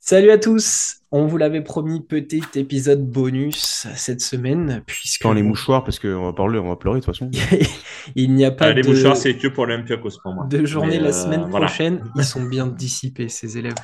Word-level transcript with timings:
Salut 0.00 0.30
à 0.30 0.38
tous, 0.38 1.02
on 1.16 1.26
vous 1.26 1.38
l'avait 1.38 1.62
promis 1.62 2.00
petit 2.00 2.42
épisode 2.56 3.08
bonus 3.10 3.86
cette 3.94 4.20
semaine 4.20 4.82
puisque 4.86 5.22
Quand 5.22 5.32
les 5.32 5.42
mouchoirs 5.42 5.82
parce 5.82 5.98
qu'on 5.98 6.24
va 6.24 6.32
parler, 6.34 6.58
on 6.58 6.68
va 6.68 6.76
pleurer 6.76 7.00
de 7.00 7.04
toute 7.04 7.14
façon. 7.14 7.30
il 8.14 8.34
n'y 8.34 8.44
a 8.44 8.50
pas 8.50 8.72
les 8.72 8.82
de, 8.82 8.88
mouchoirs, 8.88 9.16
c'est 9.16 9.34
que 9.36 9.48
pour 9.48 9.64
l'Olympiakos 9.66 10.18
pour 10.22 10.34
moi. 10.34 10.46
de 10.46 10.66
journée 10.66 10.98
Mais, 10.98 11.04
la 11.04 11.08
euh, 11.08 11.12
semaine 11.12 11.46
voilà. 11.48 11.66
prochaine. 11.66 12.02
Ils 12.16 12.24
sont 12.24 12.42
bien 12.42 12.66
dissipés 12.66 13.28
ces 13.28 13.56
élèves. 13.56 13.74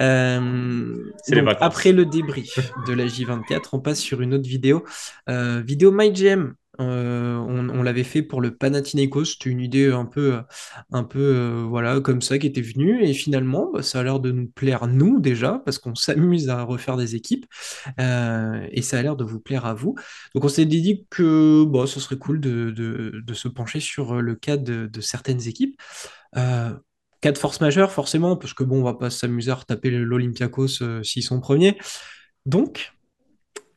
Euh, 0.00 0.94
les 1.28 1.44
après 1.60 1.90
le 1.90 2.04
débrief 2.04 2.72
de 2.86 2.92
la 2.92 3.06
J24, 3.06 3.70
on 3.72 3.80
passe 3.80 3.98
sur 3.98 4.20
une 4.20 4.34
autre 4.34 4.48
vidéo, 4.48 4.84
Euh, 5.28 5.62
vidéo 5.66 5.90
MyGM. 5.90 6.54
Euh, 6.80 7.36
on 7.36 7.82
l'avait 7.82 8.04
fait 8.04 8.22
pour 8.22 8.40
le 8.40 8.56
Panathinaikos, 8.56 9.24
c'était 9.24 9.50
une 9.50 9.60
idée 9.60 9.90
un 9.90 10.04
peu, 10.04 10.40
un 10.92 11.04
peu 11.04 11.18
euh, 11.20 11.64
voilà, 11.68 12.00
comme 12.00 12.22
ça 12.22 12.38
qui 12.38 12.46
était 12.46 12.60
venue, 12.60 13.02
et 13.04 13.12
finalement, 13.14 13.70
bah, 13.72 13.82
ça 13.82 14.00
a 14.00 14.02
l'air 14.02 14.20
de 14.20 14.30
nous 14.30 14.48
plaire, 14.48 14.86
nous 14.86 15.20
déjà, 15.20 15.62
parce 15.64 15.78
qu'on 15.78 15.94
s'amuse 15.94 16.48
à 16.48 16.62
refaire 16.62 16.96
des 16.96 17.14
équipes, 17.14 17.46
euh, 18.00 18.66
et 18.70 18.82
ça 18.82 18.98
a 18.98 19.02
l'air 19.02 19.16
de 19.16 19.24
vous 19.24 19.40
plaire 19.40 19.66
à 19.66 19.74
vous. 19.74 19.94
Donc 20.34 20.44
on 20.44 20.48
s'est 20.48 20.66
dit 20.66 21.06
que 21.10 21.64
bon, 21.64 21.86
ce 21.86 22.00
serait 22.00 22.18
cool 22.18 22.40
de, 22.40 23.22
se 23.32 23.48
pencher 23.48 23.80
sur 23.80 24.22
le 24.22 24.34
cas 24.34 24.56
de, 24.56 24.90
certaines 25.00 25.46
équipes. 25.46 25.80
Cas 27.22 27.32
de 27.32 27.38
force 27.38 27.60
majeure, 27.60 27.92
forcément, 27.92 28.36
parce 28.36 28.52
que 28.52 28.62
bon, 28.62 28.80
on 28.80 28.84
va 28.84 28.94
pas 28.94 29.10
s'amuser 29.10 29.50
à 29.50 29.54
retaper 29.54 29.90
l'Olympiakos 29.90 30.82
euh, 30.82 31.02
s'ils 31.02 31.22
sont 31.22 31.40
premiers. 31.40 31.78
Donc, 32.44 32.92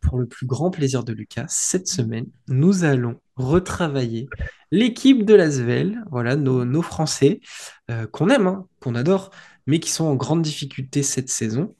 pour 0.01 0.17
le 0.17 0.27
plus 0.27 0.45
grand 0.45 0.71
plaisir 0.71 1.03
de 1.03 1.13
Lucas, 1.13 1.45
cette 1.49 1.87
semaine, 1.87 2.27
nous 2.47 2.83
allons 2.83 3.19
retravailler 3.35 4.27
l'équipe 4.71 5.25
de 5.25 5.33
l'Asvel, 5.33 6.03
voilà, 6.11 6.35
nos, 6.35 6.81
Français, 6.81 7.39
euh, 7.89 8.07
qu'on 8.07 8.29
aime, 8.29 8.47
hein, 8.47 8.67
qu'on 8.79 8.95
adore, 8.95 9.31
mais 9.67 9.79
qui 9.79 9.91
sont 9.91 10.05
en 10.05 10.15
grande 10.15 10.41
difficulté 10.41 11.03
cette 11.03 11.29
saison. 11.29 11.75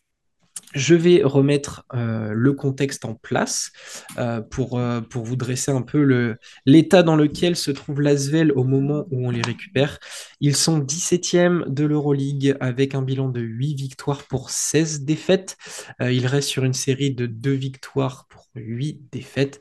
Je 0.74 0.94
vais 0.94 1.22
remettre 1.24 1.86
euh, 1.96 2.32
le 2.34 2.54
contexte 2.54 3.04
en 3.06 3.16
place 3.16 3.72
euh, 4.18 4.42
pour, 4.42 4.78
euh, 4.78 5.02
pour 5.02 5.24
vous 5.24 5.36
dresser 5.36 5.72
un 5.72 5.82
peu 5.82 6.36
l'état 6.66 7.02
dans 7.02 7.16
lequel 7.16 7.56
se 7.56 7.72
trouve 7.72 8.02
l'Asvel 8.02 8.52
au 8.52 8.64
moment 8.64 9.06
où 9.10 9.28
on 9.28 9.32
les 9.32 9.42
récupère. 9.42 10.00
Ils 10.40 10.56
sont 10.56 10.80
17e 10.80 11.68
de 11.68 11.86
l'Euroleague 11.86 12.56
avec 12.60 12.94
un 12.94 13.02
bilan 13.02 13.30
de 13.30 13.42
8 13.42 13.76
victoires 13.76 14.24
pour 14.24 14.52
16 14.52 15.02
défaites. 15.02 15.58
Ils 16.00 16.28
restent 16.28 16.50
sur 16.50 16.64
une 16.64 16.74
série 16.74 17.14
de 17.14 17.26
2 17.26 17.52
victoires 17.52 18.28
pour 18.30 18.48
8 18.56 19.12
défaites. 19.12 19.60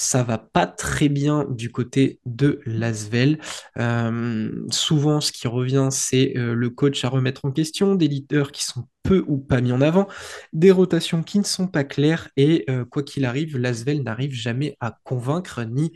Ça 0.00 0.22
va 0.22 0.38
pas 0.38 0.68
très 0.68 1.08
bien 1.08 1.44
du 1.50 1.72
côté 1.72 2.20
de 2.24 2.60
l'Asvel. 2.66 3.40
Euh, 3.78 4.64
souvent, 4.70 5.20
ce 5.20 5.32
qui 5.32 5.48
revient, 5.48 5.88
c'est 5.90 6.36
euh, 6.36 6.54
le 6.54 6.70
coach 6.70 7.04
à 7.04 7.08
remettre 7.08 7.44
en 7.44 7.50
question, 7.50 7.96
des 7.96 8.06
leaders 8.06 8.52
qui 8.52 8.62
sont 8.64 8.86
peu 9.02 9.24
ou 9.26 9.38
pas 9.38 9.60
mis 9.60 9.72
en 9.72 9.80
avant, 9.80 10.06
des 10.52 10.70
rotations 10.70 11.24
qui 11.24 11.40
ne 11.40 11.44
sont 11.44 11.66
pas 11.66 11.82
claires 11.82 12.28
et 12.36 12.64
euh, 12.70 12.84
quoi 12.84 13.02
qu'il 13.02 13.24
arrive, 13.24 13.58
l'Asvel 13.58 14.04
n'arrive 14.04 14.32
jamais 14.32 14.76
à 14.78 14.96
convaincre 15.02 15.64
ni 15.64 15.92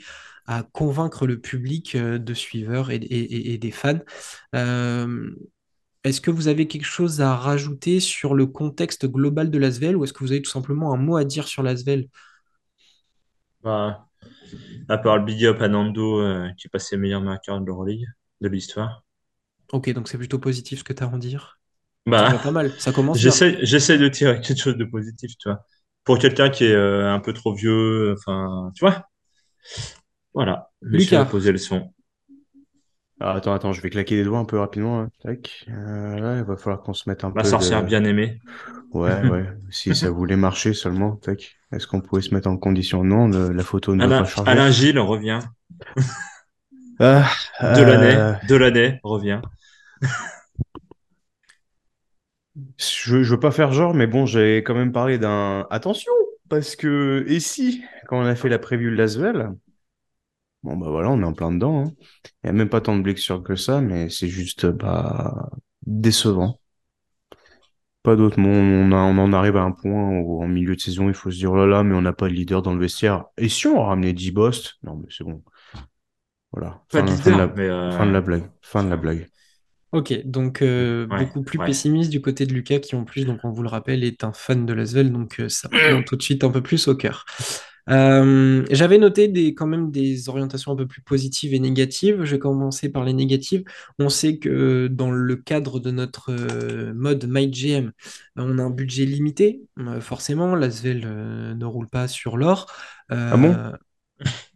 à 0.47 0.65
convaincre 0.73 1.25
le 1.29 1.39
public 1.39 1.97
de 1.97 2.35
suiveurs 2.35 2.91
et, 2.91 2.97
et- 2.97 3.59
des 3.59 3.71
fans. 3.71 4.01
Est-ce 6.05 6.21
que 6.21 6.31
vous 6.33 6.49
avez 6.49 6.67
quelque 6.67 6.85
chose 6.85 7.21
à 7.21 7.37
rajouter 7.37 8.01
sur 8.01 8.35
le 8.35 8.47
contexte 8.47 9.07
global 9.07 9.51
de 9.51 9.59
l'Asvel 9.59 9.97
ou 9.97 10.05
est-ce 10.05 10.13
que 10.13 10.25
vous 10.25 10.33
avez 10.33 10.43
tout 10.43 10.51
simplement 10.51 10.93
un 10.93 10.97
mot 10.97 11.17
à 11.17 11.25
dire 11.25 11.47
sur 11.47 11.63
l'Asvel? 11.63 12.09
Bah, 13.63 14.09
à 14.89 14.99
part 14.99 15.19
le 15.19 15.25
big 15.25 15.45
up 15.45 15.61
à 15.61 15.69
Nando, 15.69 16.21
euh, 16.21 16.49
qui 16.59 16.67
est 16.67 16.71
passé 16.71 16.97
meilleur 16.97 17.21
marqueur 17.21 17.61
de 17.61 17.67
l'Euroleague, 17.67 18.07
de 18.41 18.49
l'histoire. 18.49 19.05
Ok, 19.73 19.91
donc 19.91 20.09
c'est 20.09 20.19
plutôt 20.19 20.39
positif 20.39 20.81
ce 20.81 20.85
que 20.85 20.93
tu 20.93 21.03
as 21.03 21.07
à 21.07 21.09
en 21.09 21.19
dire. 21.19 21.61
Ça 22.07 22.11
va 22.13 22.31
Bah, 22.31 22.39
pas 22.43 22.51
mal, 22.51 22.73
ça 22.79 22.93
commence 22.93 23.19
j'essaie, 23.19 23.53
de 23.99 24.09
tirer 24.09 24.41
quelque 24.41 24.61
chose 24.61 24.77
de 24.77 24.85
positif, 24.85 25.33
tu 25.39 25.49
vois. 25.49 25.65
Pour 26.05 26.19
quelqu'un 26.19 26.51
qui 26.51 26.65
est 26.65 26.75
euh, 26.75 27.13
un 27.13 27.21
peu 27.21 27.33
trop 27.33 27.55
vieux, 27.55 28.15
enfin, 28.19 28.73
tu 28.75 28.85
vois. 28.85 29.09
Voilà. 30.35 30.71
Lucas. 30.81 31.25
posé 31.25 31.53
le 31.53 31.59
son. 31.59 31.93
Ah, 33.25 33.35
attends, 33.35 33.53
attends, 33.55 33.73
je 33.73 33.81
vais 33.81 33.91
claquer 33.91 34.17
les 34.17 34.25
doigts 34.25 34.39
un 34.39 34.45
peu 34.45 34.59
rapidement. 34.59 35.01
hein. 35.01 35.09
Tac. 35.23 35.65
Euh, 35.69 36.17
là, 36.19 36.39
il 36.39 36.45
va 36.45 36.57
falloir 36.57 36.83
qu'on 36.83 36.93
se 36.95 37.09
mette 37.09 37.23
un 37.25 37.31
La 37.35 37.43
peu 37.43 37.49
sorcière 37.49 37.83
de... 37.83 37.87
bien 37.87 38.05
aimée. 38.05 38.41
Ouais, 38.93 39.23
ouais. 39.29 39.47
Si 39.71 39.95
ça 39.95 40.11
voulait 40.11 40.37
marcher 40.37 40.75
seulement, 40.75 41.17
tac. 41.17 41.57
Est-ce 41.73 41.87
qu'on 41.87 42.01
pouvait 42.01 42.23
se 42.23 42.35
mettre 42.35 42.49
en 42.49 42.57
condition? 42.57 43.05
Non, 43.05 43.29
le- 43.29 43.53
la 43.53 43.63
photo 43.63 43.95
ne 43.95 44.03
Alain, 44.05 44.19
pas 44.19 44.27
charger. 44.27 44.51
Alain 44.51 44.71
Gilles 44.71 44.99
revient. 44.99 45.41
Ah, 46.99 47.31
De 47.61 47.81
euh, 47.81 47.85
l'année, 47.85 48.49
de 48.49 48.55
l'année 48.57 49.01
revient. 49.03 49.41
Je, 52.79 53.23
je 53.23 53.31
veux 53.35 53.41
pas 53.41 53.51
faire 53.51 53.73
genre, 53.73 53.95
mais 53.95 54.07
bon, 54.07 54.27
j'ai 54.27 54.59
quand 54.59 54.75
même 54.75 54.93
parlé 54.93 55.19
d'un. 55.19 55.67
Attention, 55.71 56.13
parce 56.49 56.77
que 56.77 57.25
et 57.27 57.41
si, 57.41 57.83
quand 58.07 58.19
on 58.21 58.27
a 58.27 58.35
fait 58.35 58.49
la 58.51 58.59
preview 58.59 58.91
de 58.91 58.97
Lasvel, 58.97 59.51
bon 60.63 60.77
bah 60.77 60.89
voilà, 60.91 61.11
on 61.11 61.21
est 61.23 61.25
en 61.25 61.33
plein 61.35 61.53
dedans. 61.53 61.85
hein. 61.87 61.93
Il 62.45 62.47
y 62.49 62.51
a 62.51 62.53
même 62.53 62.69
pas 62.69 62.81
tant 62.81 62.97
de 62.97 63.03
blessures 63.03 63.43
que 63.43 63.57
ça, 63.57 63.81
mais 63.81 64.09
c'est 64.11 64.29
juste 64.29 64.67
bah 64.67 65.51
décevant. 65.87 66.61
Pas 68.05 68.17
d'autre 68.17 68.39
mot. 68.41 68.49
On, 68.51 68.93
a- 68.93 68.97
on 68.97 69.19
en 69.19 69.33
arrive 69.33 69.57
à 69.57 69.63
un 69.63 69.73
point 69.73 70.09
où 70.21 70.43
en 70.43 70.49
milieu 70.49 70.75
de 70.77 70.81
saison, 70.81 71.09
il 71.09 71.15
faut 71.15 71.31
se 71.31 71.37
dire 71.37 71.53
oh 71.53 71.57
là 71.57 71.67
là, 71.67 71.83
mais 71.85 71.95
on 71.95 72.03
n'a 72.03 72.13
pas 72.13 72.29
de 72.29 72.33
leader 72.35 72.63
dans 72.63 72.75
le 72.75 72.81
vestiaire. 72.81 73.27
Et 73.39 73.49
si 73.49 73.67
on 73.69 73.83
ramenait 73.83 74.13
10 74.13 74.33
Bost? 74.33 74.75
Non, 74.83 74.97
mais 74.97 75.07
c'est 75.11 75.25
bon. 75.25 75.43
Voilà. 76.53 76.83
Pas 76.91 77.03
Fin, 77.03 77.03
de 77.03 77.07
fin 77.07 77.33
de 77.33 77.37
la, 77.37 77.47
leader, 77.47 77.53
mais 77.57 77.69
euh, 77.69 77.91
fin 77.91 78.07
de 78.07 78.13
la 78.13 78.21
blague. 78.23 78.51
Fin 78.63 78.85
de 78.85 78.91
la 78.91 78.97
blague. 78.97 79.31
Ok, 79.93 80.15
donc 80.25 80.63
euh, 80.63 81.07
Ouais, 81.11 81.19
beaucoup 81.19 81.43
plus 81.43 81.59
ouais. 81.59 81.63
pessimiste 81.63 82.11
du 82.11 82.23
côté 82.23 82.47
de 82.47 82.55
Lucas, 82.55 82.79
qui 82.79 82.97
en 82.97 83.05
plus, 83.05 83.27
donc 83.27 83.41
on 83.45 83.51
vous 83.51 83.63
le 83.63 83.69
rappelle, 83.69 84.05
est 84.05 84.25
un 84.25 84.33
fan 84.33 84.65
de 84.65 84.73
Lasvel, 84.73 85.13
donc 85.13 85.39
euh, 85.39 85.51
ça 85.51 85.69
prend 85.69 86.03
tout 86.03 86.17
de 86.17 86.23
suite 86.23 86.45
un 86.45 86.51
peu 86.51 86.63
plus 86.63 86.89
au 86.89 86.95
cœur. 86.97 87.27
Euh, 87.91 88.65
j'avais 88.71 88.99
noté 88.99 89.29
des, 89.29 89.55
quand 89.55 89.67
même 89.67 89.91
des 89.91 90.29
orientations 90.29 90.73
un 90.73 90.77
peu 90.77 90.87
plus 90.87 91.03
positives 91.03 91.55
et 91.55 91.59
négatives. 91.59 92.25
Je 92.25 92.33
vais 92.33 92.39
commencer 92.39 92.91
par 92.91 93.05
les 93.05 93.13
négatives. 93.13 93.65
On 93.99 94.09
sait 94.09 94.39
que 94.39 94.87
dans 94.89 95.11
le 95.11 95.37
cadre 95.37 95.81
de 95.81 95.91
notre 95.91 96.31
euh, 96.31 96.93
mode 96.95 97.27
MyGM, 97.29 97.93
on 98.37 98.59
a 98.59 98.63
un 98.63 98.71
budget 98.71 99.05
limité. 99.05 99.63
Euh, 99.79 100.01
forcément, 100.01 100.55
Lasvel 100.55 101.01
ne 101.57 101.65
roule 101.65 101.89
pas 101.89 102.09
sur 102.09 102.37
l'or. 102.37 102.67
Ah 103.09 103.37
bon? 103.37 103.57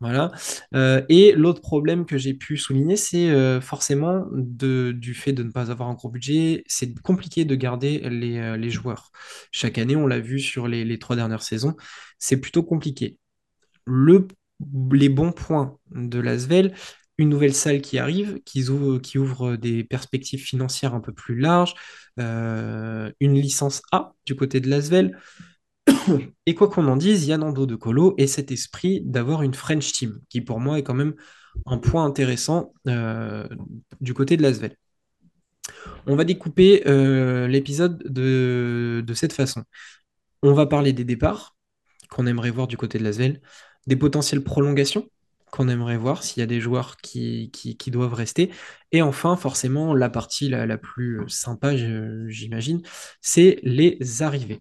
voilà. 0.00 0.30
Euh, 0.74 1.02
et 1.08 1.32
l'autre 1.32 1.60
problème 1.60 2.06
que 2.06 2.18
j'ai 2.18 2.34
pu 2.34 2.56
souligner, 2.56 2.96
c'est 2.96 3.30
euh, 3.30 3.60
forcément 3.60 4.26
de, 4.32 4.92
du 4.92 5.12
fait 5.12 5.32
de 5.32 5.42
ne 5.42 5.50
pas 5.50 5.70
avoir 5.72 5.88
un 5.88 5.94
gros 5.94 6.08
budget, 6.08 6.62
c'est 6.68 6.94
compliqué 7.00 7.44
de 7.44 7.54
garder 7.56 7.98
les, 8.08 8.38
euh, 8.38 8.56
les 8.56 8.70
joueurs. 8.70 9.10
Chaque 9.50 9.76
année, 9.76 9.96
on 9.96 10.06
l'a 10.06 10.20
vu 10.20 10.38
sur 10.38 10.68
les, 10.68 10.84
les 10.84 10.98
trois 11.00 11.16
dernières 11.16 11.42
saisons, 11.42 11.74
c'est 12.18 12.36
plutôt 12.40 12.62
compliqué. 12.62 13.18
Le, 13.86 14.28
les 14.92 15.08
bons 15.08 15.32
points 15.32 15.78
de 15.90 16.20
l'Asvel, 16.20 16.74
une 17.18 17.30
nouvelle 17.30 17.54
salle 17.54 17.80
qui 17.80 17.98
arrive, 17.98 18.40
qui 18.44 18.68
ouvre, 18.68 18.98
qui 18.98 19.18
ouvre 19.18 19.56
des 19.56 19.82
perspectives 19.82 20.40
financières 20.40 20.94
un 20.94 21.00
peu 21.00 21.12
plus 21.12 21.36
larges, 21.38 21.74
une 22.16 23.34
licence 23.34 23.82
A 23.90 24.14
du 24.26 24.36
côté 24.36 24.60
de 24.60 24.68
l'Asvel. 24.68 25.18
Et 26.46 26.54
quoi 26.54 26.68
qu'on 26.68 26.86
en 26.88 26.96
dise, 26.96 27.26
Yann 27.26 27.42
Ando 27.42 27.66
de 27.66 27.76
Colo 27.76 28.14
et 28.18 28.26
cet 28.26 28.50
esprit 28.50 29.00
d'avoir 29.04 29.42
une 29.42 29.54
French 29.54 29.92
team, 29.92 30.20
qui 30.28 30.40
pour 30.40 30.60
moi 30.60 30.78
est 30.78 30.82
quand 30.82 30.94
même 30.94 31.14
un 31.66 31.78
point 31.78 32.04
intéressant 32.04 32.72
euh, 32.86 33.46
du 34.00 34.14
côté 34.14 34.36
de 34.36 34.42
l'Asvel. 34.42 34.76
On 36.06 36.16
va 36.16 36.24
découper 36.24 36.82
euh, 36.86 37.48
l'épisode 37.48 38.02
de, 38.04 39.04
cette 39.14 39.32
façon. 39.32 39.64
On 40.42 40.52
va 40.54 40.66
parler 40.66 40.92
des 40.92 41.04
départs 41.04 41.56
qu'on 42.10 42.26
aimerait 42.26 42.50
voir 42.50 42.66
du 42.66 42.76
côté 42.76 42.98
de 42.98 43.04
l'Asvel, 43.04 43.40
des 43.86 43.96
potentielles 43.96 44.42
prolongations 44.42 45.08
qu'on 45.50 45.68
aimerait 45.68 45.96
voir 45.96 46.22
s'il 46.22 46.40
y 46.40 46.44
a 46.44 46.46
des 46.46 46.60
joueurs 46.60 46.96
qui, 46.98 47.50
doivent 47.86 48.14
rester. 48.14 48.50
Et 48.92 49.00
enfin, 49.02 49.36
forcément, 49.36 49.94
la 49.94 50.10
partie 50.10 50.48
la, 50.48 50.66
la 50.66 50.76
plus 50.78 51.26
sympa, 51.28 51.74
j'imagine, 52.28 52.82
c'est 53.22 53.58
les 53.62 53.98
arrivées. 54.22 54.60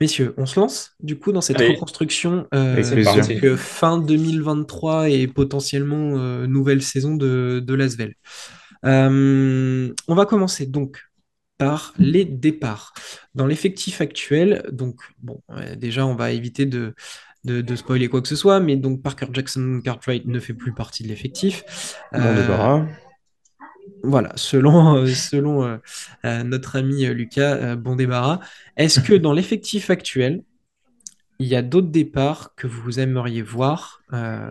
Messieurs, 0.00 0.34
on 0.38 0.46
se 0.46 0.58
lance 0.58 0.92
du 1.00 1.18
coup 1.18 1.30
dans 1.30 1.42
cette 1.42 1.58
Allez. 1.58 1.74
reconstruction 1.74 2.46
euh, 2.54 2.76
donc, 3.04 3.44
euh, 3.44 3.56
fin 3.56 3.98
2023 3.98 5.10
et 5.10 5.26
potentiellement 5.26 6.16
euh, 6.18 6.46
nouvelle 6.46 6.82
saison 6.82 7.16
de, 7.16 7.62
de 7.64 7.74
l'Asvel. 7.74 8.14
Euh, 8.86 9.92
on 10.08 10.14
va 10.14 10.26
commencer 10.26 10.66
donc 10.66 11.02
par 11.58 11.92
les 11.98 12.24
départs. 12.24 12.94
Dans 13.34 13.46
l'effectif 13.46 14.00
actuel, 14.00 14.64
donc 14.72 15.00
bon, 15.22 15.42
euh, 15.50 15.74
déjà 15.76 16.06
on 16.06 16.14
va 16.14 16.32
éviter 16.32 16.64
de, 16.64 16.94
de, 17.44 17.60
de 17.60 17.76
spoiler 17.76 18.08
quoi 18.08 18.22
que 18.22 18.28
ce 18.28 18.36
soit, 18.36 18.58
mais 18.60 18.76
donc 18.76 19.02
Parker 19.02 19.26
Jackson 19.32 19.82
Cartwright 19.84 20.24
ne 20.26 20.40
fait 20.40 20.54
plus 20.54 20.72
partie 20.72 21.02
de 21.02 21.08
l'effectif. 21.08 21.62
Bon 22.16 22.20
Euh, 22.20 22.34
débarras. 22.34 22.86
Voilà, 24.02 24.32
selon, 24.36 24.96
euh, 24.96 25.06
selon 25.06 25.64
euh, 25.64 25.76
euh, 26.24 26.42
notre 26.42 26.76
ami 26.76 27.06
Lucas 27.06 27.54
euh, 27.56 27.76
bon 27.76 27.96
débarras, 27.96 28.40
est-ce 28.76 29.00
que 29.00 29.14
dans 29.14 29.32
l'effectif 29.32 29.90
actuel, 29.90 30.42
il 31.38 31.46
y 31.46 31.56
a 31.56 31.62
d'autres 31.62 31.88
départs 31.90 32.54
que 32.56 32.66
vous 32.66 33.00
aimeriez 33.00 33.42
voir 33.42 34.00
euh, 34.12 34.50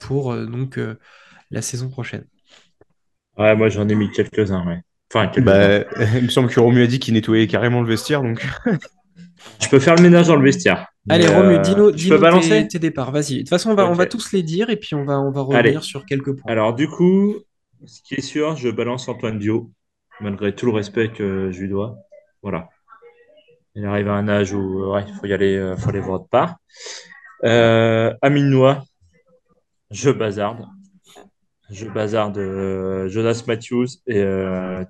pour 0.00 0.32
euh, 0.32 0.46
donc 0.46 0.78
euh, 0.78 0.98
la 1.50 1.62
saison 1.62 1.88
prochaine? 1.88 2.24
Ouais, 3.38 3.54
moi 3.56 3.68
j'en 3.68 3.88
ai 3.88 3.94
mis 3.94 4.10
quelques-uns, 4.10 4.66
ouais. 4.66 4.80
Enfin. 5.12 5.30
Bah, 5.40 5.80
il 6.16 6.24
me 6.24 6.28
semble 6.28 6.48
que 6.48 6.58
Romu 6.60 6.82
a 6.82 6.86
dit 6.86 6.98
qu'il 6.98 7.14
nettoyait 7.14 7.46
carrément 7.46 7.82
le 7.82 7.88
vestiaire, 7.88 8.22
donc 8.22 8.44
Je 9.60 9.68
peux 9.68 9.78
faire 9.78 9.94
le 9.96 10.02
ménage 10.02 10.28
dans 10.28 10.36
le 10.36 10.42
vestiaire. 10.42 10.86
Allez, 11.08 11.26
Romu, 11.26 11.54
euh, 11.54 11.58
dis-nous, 11.58 11.90
dis-nous 11.90 12.16
tes, 12.16 12.22
balancer? 12.22 12.68
tes 12.68 12.78
départs. 12.78 13.12
Vas-y. 13.12 13.34
De 13.34 13.38
toute 13.40 13.48
façon, 13.50 13.70
on 13.70 13.74
va, 13.74 13.88
on 13.88 13.92
va 13.92 14.06
tous 14.06 14.32
les 14.32 14.42
dire 14.42 14.70
et 14.70 14.76
puis 14.76 14.94
on 14.94 15.04
va, 15.04 15.20
on 15.20 15.30
va 15.30 15.42
Allez. 15.56 15.70
revenir 15.70 15.84
sur 15.84 16.04
quelques 16.06 16.32
points. 16.32 16.50
Alors, 16.50 16.74
du 16.74 16.88
coup, 16.88 17.36
ce 17.86 18.02
qui 18.02 18.14
est 18.14 18.20
sûr, 18.20 18.56
je 18.56 18.68
balance 18.68 19.08
Antoine 19.08 19.38
Dio, 19.38 19.70
malgré 20.20 20.54
tout 20.54 20.66
le 20.66 20.72
respect 20.72 21.10
que 21.10 21.50
je 21.50 21.60
lui 21.60 21.68
dois. 21.68 21.96
Voilà. 22.42 22.68
Il 23.74 23.84
arrive 23.84 24.08
à 24.08 24.14
un 24.14 24.28
âge 24.28 24.52
où 24.52 24.92
ouais, 24.92 25.04
il 25.08 25.14
faut 25.14 25.26
y 25.26 25.32
aller, 25.32 25.56
euh, 25.56 25.76
faut 25.76 25.88
aller 25.88 26.00
voir 26.00 26.20
de 26.20 26.26
part. 26.26 26.56
Euh, 27.44 28.14
Amine 28.22 28.50
Noah, 28.50 28.84
je 29.90 30.10
bazarde. 30.10 30.66
Je 31.70 31.86
bazarde 31.86 32.38
euh, 32.38 33.08
Jonas 33.08 33.44
Matthews 33.46 33.86
et 34.06 34.22
euh. 34.22 34.84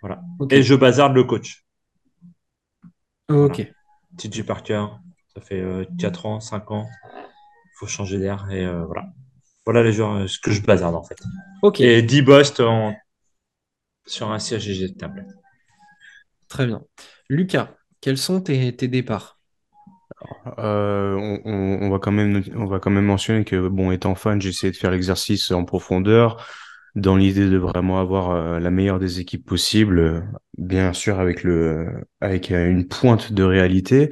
Voilà. 0.00 0.20
Et 0.50 0.62
je 0.62 0.74
bazarde 0.74 1.14
le 1.14 1.24
coach. 1.24 1.64
Ok. 3.28 3.72
TJ 4.16 4.44
Parker, 4.44 4.86
ça 5.34 5.40
fait 5.40 5.60
euh, 5.60 5.84
4 5.98 6.26
ans, 6.26 6.40
5 6.40 6.70
ans. 6.70 6.86
Il 7.16 7.76
faut 7.78 7.86
changer 7.86 8.18
d'air. 8.18 8.46
Et 8.50 8.64
euh, 8.64 8.84
voilà. 8.84 9.06
Voilà 9.66 9.82
les 9.82 9.92
joueurs, 9.92 10.14
euh, 10.16 10.26
ce 10.26 10.38
que 10.38 10.50
je 10.50 10.62
bazarde 10.62 10.94
en 10.94 11.02
fait. 11.04 11.16
Ok. 11.62 11.80
Et 11.80 12.02
10 12.02 12.22
Bost 12.22 12.60
en... 12.60 12.94
sur 14.06 14.30
un 14.32 14.38
siège 14.38 14.66
éjectable. 14.70 15.26
Très 16.48 16.66
bien. 16.66 16.82
Lucas, 17.28 17.76
quels 18.00 18.16
sont 18.18 18.40
tes, 18.40 18.74
tes 18.76 18.88
départs? 18.88 19.40
Euh, 20.58 21.14
on, 21.16 21.40
on- 21.44 21.78
on 21.86 21.90
va 21.90 21.98
quand 21.98 22.12
même, 22.12 22.42
on 22.54 22.66
va 22.66 22.78
quand 22.78 22.90
même 22.90 23.04
mentionner 23.04 23.44
que, 23.44 23.68
bon, 23.68 23.90
étant 23.92 24.14
fan, 24.14 24.40
j'ai 24.40 24.50
essayé 24.50 24.70
de 24.72 24.76
faire 24.76 24.90
l'exercice 24.90 25.50
en 25.50 25.64
profondeur, 25.64 26.44
dans 26.94 27.16
l'idée 27.16 27.48
de 27.48 27.56
vraiment 27.56 28.00
avoir 28.00 28.30
euh, 28.30 28.58
la 28.60 28.70
meilleure 28.70 28.98
des 28.98 29.20
équipes 29.20 29.44
possibles, 29.46 29.98
euh, 29.98 30.20
bien 30.58 30.92
sûr 30.92 31.18
avec 31.20 31.42
le, 31.42 31.88
avec 32.20 32.50
euh, 32.52 32.70
une 32.70 32.86
pointe 32.86 33.32
de 33.32 33.42
réalité. 33.42 34.10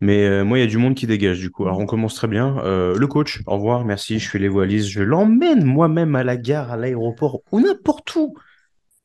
Mais 0.00 0.24
euh, 0.24 0.44
moi, 0.44 0.58
il 0.58 0.62
y 0.62 0.64
a 0.64 0.66
du 0.66 0.78
monde 0.78 0.94
qui 0.94 1.06
dégage 1.06 1.40
du 1.40 1.50
coup. 1.50 1.64
Alors, 1.64 1.78
on 1.78 1.86
commence 1.86 2.14
très 2.14 2.28
bien. 2.28 2.58
Euh, 2.64 2.96
le 2.96 3.06
coach, 3.06 3.42
au 3.46 3.52
revoir, 3.54 3.84
merci, 3.84 4.18
je 4.18 4.28
fais 4.28 4.38
les 4.38 4.48
valises, 4.48 4.88
je 4.88 5.02
l'emmène 5.02 5.64
moi-même 5.64 6.16
à 6.16 6.24
la 6.24 6.36
gare, 6.36 6.72
à 6.72 6.76
l'aéroport 6.76 7.42
ou 7.52 7.60
n'importe 7.60 8.14
où. 8.16 8.34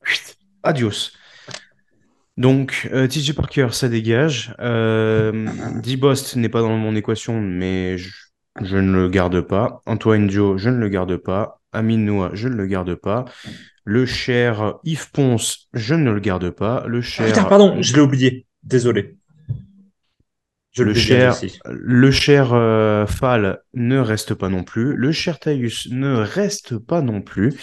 Chut, 0.02 0.36
Adios. 0.62 1.10
Donc, 2.36 2.88
euh, 2.92 3.06
TJ 3.06 3.34
Parker, 3.34 3.68
ça 3.72 3.88
dégage. 3.88 4.54
D-Bost 4.58 6.36
n'est 6.36 6.48
pas 6.48 6.60
dans 6.60 6.76
mon 6.76 6.94
équation, 6.94 7.40
mais 7.40 7.98
je, 7.98 8.10
je 8.62 8.76
ne 8.76 8.92
le 8.92 9.08
garde 9.08 9.40
pas. 9.42 9.82
Antoine 9.86 10.26
Dio, 10.26 10.58
je 10.58 10.70
ne 10.70 10.78
le 10.78 10.88
garde 10.88 11.16
pas. 11.16 11.60
Amine 11.72 12.04
Noah, 12.04 12.30
je 12.32 12.48
ne 12.48 12.54
le 12.54 12.66
garde 12.66 12.94
pas. 12.94 13.26
Le 13.84 14.06
cher 14.06 14.74
Yves 14.84 15.10
Ponce, 15.12 15.68
je 15.72 15.94
ne 15.94 16.10
le 16.10 16.20
garde 16.20 16.50
pas. 16.50 16.84
Le 16.86 16.98
Ah, 16.98 17.02
cher, 17.02 17.26
putain, 17.26 17.44
pardon, 17.44 17.80
je 17.80 17.94
l'ai 17.94 18.00
oublié. 18.00 18.46
Désolé. 18.62 19.15
Je 20.76 20.82
le 20.84 20.94
cher, 20.94 21.32
aussi. 21.32 21.58
le 21.70 22.10
cher 22.10 22.52
euh, 22.52 23.06
Fall 23.06 23.60
ne 23.74 23.98
reste 23.98 24.34
pas 24.34 24.48
non 24.48 24.64
plus. 24.64 24.94
Le 24.96 25.12
cher 25.12 25.38
Taïus 25.38 25.88
ne 25.90 26.14
reste 26.14 26.78
pas 26.78 27.00
non 27.02 27.22
plus. 27.22 27.54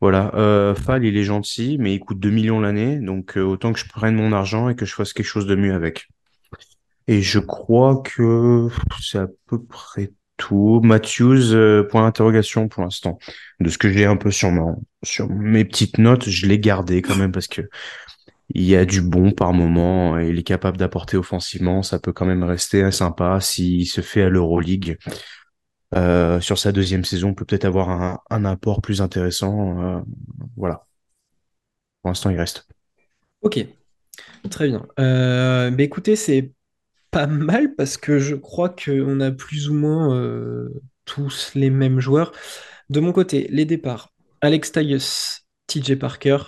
Voilà, 0.00 0.32
euh, 0.34 0.74
Fall, 0.74 1.04
il 1.04 1.16
est 1.16 1.24
gentil, 1.24 1.76
mais 1.78 1.94
il 1.94 2.00
coûte 2.00 2.18
2 2.18 2.30
millions 2.30 2.60
l'année, 2.60 2.98
donc 2.98 3.36
euh, 3.36 3.42
autant 3.42 3.72
que 3.72 3.78
je 3.78 3.86
prenne 3.86 4.14
mon 4.14 4.32
argent 4.32 4.68
et 4.68 4.74
que 4.74 4.86
je 4.86 4.94
fasse 4.94 5.12
quelque 5.12 5.26
chose 5.26 5.46
de 5.46 5.54
mieux 5.54 5.74
avec. 5.74 6.08
Et 7.06 7.22
je 7.22 7.38
crois 7.38 8.02
que 8.02 8.68
c'est 9.00 9.18
à 9.18 9.28
peu 9.46 9.62
près 9.62 10.12
tout. 10.36 10.80
Matthews, 10.82 11.52
euh, 11.54 11.82
point 11.82 12.02
d'interrogation 12.02 12.68
pour 12.68 12.82
l'instant. 12.82 13.18
De 13.60 13.68
ce 13.68 13.76
que 13.78 13.90
j'ai 13.90 14.06
un 14.06 14.16
peu 14.16 14.30
sur, 14.30 14.50
ma- 14.50 14.76
sur 15.02 15.28
mes 15.28 15.64
petites 15.64 15.98
notes, 15.98 16.28
je 16.28 16.46
l'ai 16.46 16.58
gardé 16.58 17.02
quand 17.02 17.16
même 17.16 17.32
parce 17.32 17.48
que 17.48 17.62
il 18.54 18.64
y 18.64 18.76
a 18.76 18.84
du 18.84 19.00
bon 19.00 19.32
par 19.32 19.52
moment 19.52 20.18
il 20.18 20.38
est 20.38 20.42
capable 20.42 20.76
d'apporter 20.76 21.16
offensivement. 21.16 21.82
Ça 21.82 21.98
peut 21.98 22.12
quand 22.12 22.26
même 22.26 22.44
rester 22.44 22.90
sympa 22.90 23.40
s'il 23.40 23.86
se 23.86 24.00
fait 24.00 24.22
à 24.22 24.28
l'Euroleague. 24.28 24.98
Euh, 25.96 26.40
sur 26.40 26.58
sa 26.58 26.72
deuxième 26.72 27.04
saison, 27.04 27.30
on 27.30 27.34
peut 27.34 27.44
peut-être 27.44 27.64
avoir 27.64 28.20
un, 28.30 28.44
apport 28.44 28.80
plus 28.80 29.00
intéressant. 29.00 29.82
Euh, 29.82 30.00
voilà. 30.56 30.86
Pour 32.02 32.10
l'instant, 32.10 32.30
il 32.30 32.38
reste. 32.38 32.66
Ok. 33.42 33.66
Très 34.50 34.68
bien. 34.68 34.86
Euh, 34.98 35.70
bah 35.70 35.82
écoutez, 35.82 36.16
c'est 36.16 36.52
pas 37.10 37.26
mal 37.26 37.74
parce 37.74 37.96
que 37.96 38.18
je 38.18 38.34
crois 38.34 38.68
qu'on 38.68 39.20
a 39.20 39.30
plus 39.30 39.68
ou 39.68 39.74
moins 39.74 40.14
euh, 40.14 40.68
tous 41.04 41.52
les 41.54 41.70
mêmes 41.70 42.00
joueurs. 42.00 42.32
De 42.88 43.00
mon 43.00 43.12
côté, 43.12 43.48
les 43.50 43.64
départs. 43.64 44.12
Alex 44.40 44.72
Tyus, 44.72 45.39
TJ 45.70 45.96
Parker, 45.96 46.38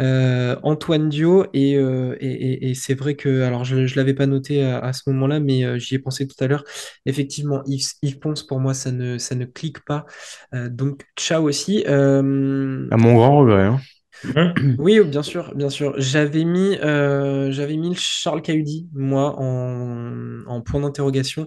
euh, 0.00 0.56
Antoine 0.62 1.08
Dio 1.08 1.46
et, 1.54 1.76
euh, 1.76 2.16
et, 2.20 2.28
et- 2.30 2.70
et 2.70 2.74
c'est 2.74 2.94
vrai 2.94 3.14
que, 3.16 3.42
alors 3.42 3.64
je 3.64 3.76
ne 3.76 3.86
l'avais 3.96 4.14
pas 4.14 4.26
noté 4.26 4.62
à, 4.64 4.78
à 4.80 4.92
ce 4.92 5.02
moment-là, 5.10 5.40
mais 5.40 5.64
euh, 5.64 5.78
j'y 5.78 5.94
ai 5.96 5.98
pensé 5.98 6.26
tout 6.26 6.36
à 6.44 6.46
l'heure. 6.46 6.64
Effectivement, 7.06 7.62
Yves, 7.66 7.88
Yves 8.02 8.18
Ponce, 8.20 8.42
pour 8.44 8.60
moi, 8.60 8.74
ça 8.74 8.92
ne, 8.92 9.18
ça 9.18 9.34
ne 9.34 9.44
clique 9.46 9.84
pas. 9.84 10.06
Donc, 10.52 11.04
ciao 11.18 11.48
aussi. 11.48 11.84
À 11.86 12.96
mon 12.96 13.14
grand 13.14 13.38
regret. 13.38 13.64
hein. 13.64 13.80
Oui, 14.78 14.98
bien 15.04 15.22
sûr, 15.22 15.54
bien 15.54 15.68
sûr. 15.70 15.94
J'avais 15.98 16.44
mis, 16.44 16.76
j'avais 16.80 17.76
mis 17.76 17.90
le 17.90 17.94
Charles 17.96 18.42
Cahudi, 18.42 18.88
moi, 18.94 19.34
en, 19.38 20.44
en 20.46 20.60
point 20.62 20.80
d'interrogation, 20.80 21.46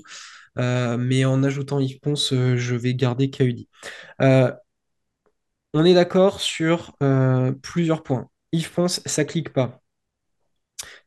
mais 0.57 1.25
en 1.25 1.43
ajoutant 1.43 1.79
Yves 1.79 1.99
Ponce, 2.01 2.31
je 2.33 2.75
vais 2.75 2.93
garder 2.95 3.29
Cahudi. 3.29 3.67
On 5.73 5.85
est 5.85 5.93
d'accord 5.93 6.39
sur 6.39 6.95
euh, 7.01 7.51
plusieurs 7.63 8.03
points. 8.03 8.29
Yves 8.51 8.71
Ponce, 8.71 9.01
ça 9.05 9.25
clique 9.25 9.51
pas. 9.53 9.81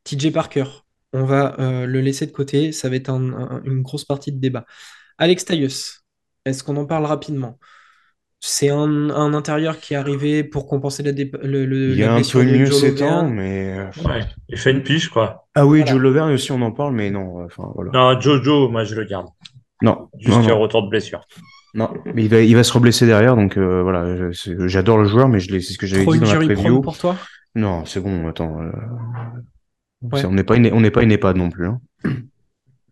TJ 0.04 0.32
Parker, 0.32 0.64
on 1.12 1.24
va 1.24 1.56
euh, 1.60 1.86
le 1.86 2.00
laisser 2.00 2.26
de 2.26 2.32
côté, 2.32 2.72
ça 2.72 2.88
va 2.88 2.96
être 2.96 3.08
un- 3.10 3.32
un- 3.32 3.62
une 3.64 3.82
grosse 3.82 4.04
partie 4.04 4.32
de 4.32 4.38
débat. 4.38 4.64
Alex 5.18 5.44
Tyus, 5.44 6.04
est-ce 6.44 6.62
qu'on 6.64 6.76
en 6.76 6.86
parle 6.86 7.04
rapidement? 7.06 7.58
C'est 8.40 8.68
un, 8.68 9.10
un 9.10 9.34
intérieur 9.34 9.80
qui 9.80 9.94
est 9.94 9.96
arrivé 9.96 10.44
pour 10.44 10.66
compenser 10.66 11.02
la, 11.02 11.12
le- 11.12 11.66
le- 11.66 11.90
Il 11.92 11.96
y 11.98 12.04
a 12.04 12.12
un 12.12 12.16
blessure 12.16 12.40
peu 12.40 12.46
mieux 12.46 12.70
ces 12.70 12.94
temps, 12.94 13.28
mais 13.28 13.78
euh, 13.78 14.02
Ouais, 14.04 14.20
il 14.48 14.58
fait 14.58 14.72
une 14.72 14.82
piche, 14.82 15.08
quoi. 15.08 15.48
ah 15.54 15.66
oui, 15.66 15.78
Voilà. 15.78 15.92
Joe 15.92 16.00
Lovern 16.00 16.32
aussi, 16.32 16.52
on 16.52 16.62
en 16.62 16.72
parle, 16.72 16.94
mais 16.94 17.10
non. 17.10 17.40
euh, 17.40 17.46
Enfin 17.46 17.70
voilà. 17.74 17.90
Non, 17.92 18.20
Jojo, 18.20 18.68
moi 18.68 18.84
je 18.84 18.94
le 18.94 19.04
garde. 19.04 19.26
Non, 19.82 20.08
non, 20.26 20.58
retour 20.60 20.82
de 20.84 20.88
blessure. 20.88 21.20
Non. 21.74 21.90
Mais 22.14 22.24
il 22.24 22.28
va, 22.30 22.40
il 22.40 22.54
va 22.56 22.62
se 22.64 22.72
reblesser 22.72 23.06
derrière, 23.06 23.36
donc 23.36 23.56
euh, 23.58 23.82
voilà. 23.82 24.30
J'adore 24.66 24.98
le 24.98 25.06
joueur, 25.06 25.28
mais 25.28 25.40
c'est 25.40 25.60
ce 25.60 25.78
que 25.78 25.86
j'avais 25.86 26.04
dit 26.06 26.18
dans 26.20 26.32
la 26.32 26.38
preview. 26.38 26.80
pour 26.80 26.96
toi? 26.98 27.16
Non, 27.54 27.84
c'est 27.84 28.00
bon. 28.00 28.28
Attends, 28.28 28.60
euh, 28.62 28.70
Ouais. 30.02 30.24
on 30.26 30.32
n'est 30.32 30.44
pas 30.44 30.56
une, 30.56 30.70
on 30.72 30.80
n'est 30.80 30.90
pas 30.90 31.02
une 31.02 31.12
EHPAD 31.12 31.36
non 31.36 31.50
plus. 31.50 31.66
hein. 31.66 31.80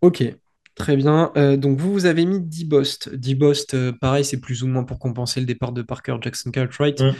Ok, 0.00 0.22
très 0.74 0.96
bien. 0.96 1.32
Euh, 1.36 1.56
donc 1.56 1.78
vous, 1.78 1.90
vous 1.92 2.04
avez 2.06 2.26
mis 2.26 2.40
D-Bost. 2.40 3.14
D-Bost, 3.14 3.72
euh, 3.74 3.92
pareil, 3.98 4.22
c'est 4.24 4.38
plus 4.40 4.62
ou 4.62 4.66
moins 4.66 4.84
pour 4.84 4.98
compenser 4.98 5.40
le 5.40 5.46
départ 5.46 5.72
de 5.72 5.80
Parker 5.80 6.16
Jackson 6.20 6.50
Cartwright. 6.50 7.00
Mm. 7.00 7.12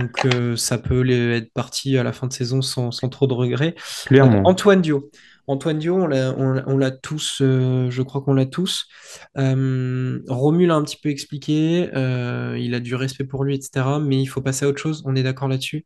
Donc 0.00 0.24
euh, 0.24 0.56
ça 0.56 0.78
peut 0.78 1.00
les- 1.02 1.36
être 1.36 1.52
parti 1.52 1.96
à 1.98 2.02
la 2.02 2.12
fin 2.12 2.26
de 2.26 2.32
saison 2.32 2.62
sans, 2.62 2.90
sans 2.90 3.08
trop 3.08 3.26
de 3.28 3.34
regrets. 3.34 3.74
Euh, 3.76 4.06
Clairement. 4.06 4.42
Antoine 4.44 4.80
Dio. 4.80 5.10
Antoine 5.48 5.78
Dio, 5.78 5.96
on 5.96 6.06
l'a, 6.06 6.90
tous, 6.90 7.38
euh, 7.42 7.90
je 7.90 8.02
crois 8.02 8.20
qu'on 8.22 8.34
l'a 8.34 8.46
tous. 8.46 8.86
Euh, 9.36 10.20
Romu 10.28 10.66
l'a 10.66 10.76
un 10.76 10.82
petit 10.82 10.96
peu 10.96 11.08
expliqué, 11.08 11.90
euh, 11.94 12.56
il 12.58 12.74
a 12.74 12.80
du 12.80 12.94
respect 12.94 13.24
pour 13.24 13.44
lui, 13.44 13.56
etc. 13.56 13.98
Mais 14.00 14.20
il 14.20 14.26
faut 14.26 14.40
passer 14.40 14.64
à 14.64 14.68
autre 14.68 14.80
chose, 14.80 15.02
on 15.04 15.16
est 15.16 15.22
d'accord 15.22 15.48
là-dessus? 15.48 15.84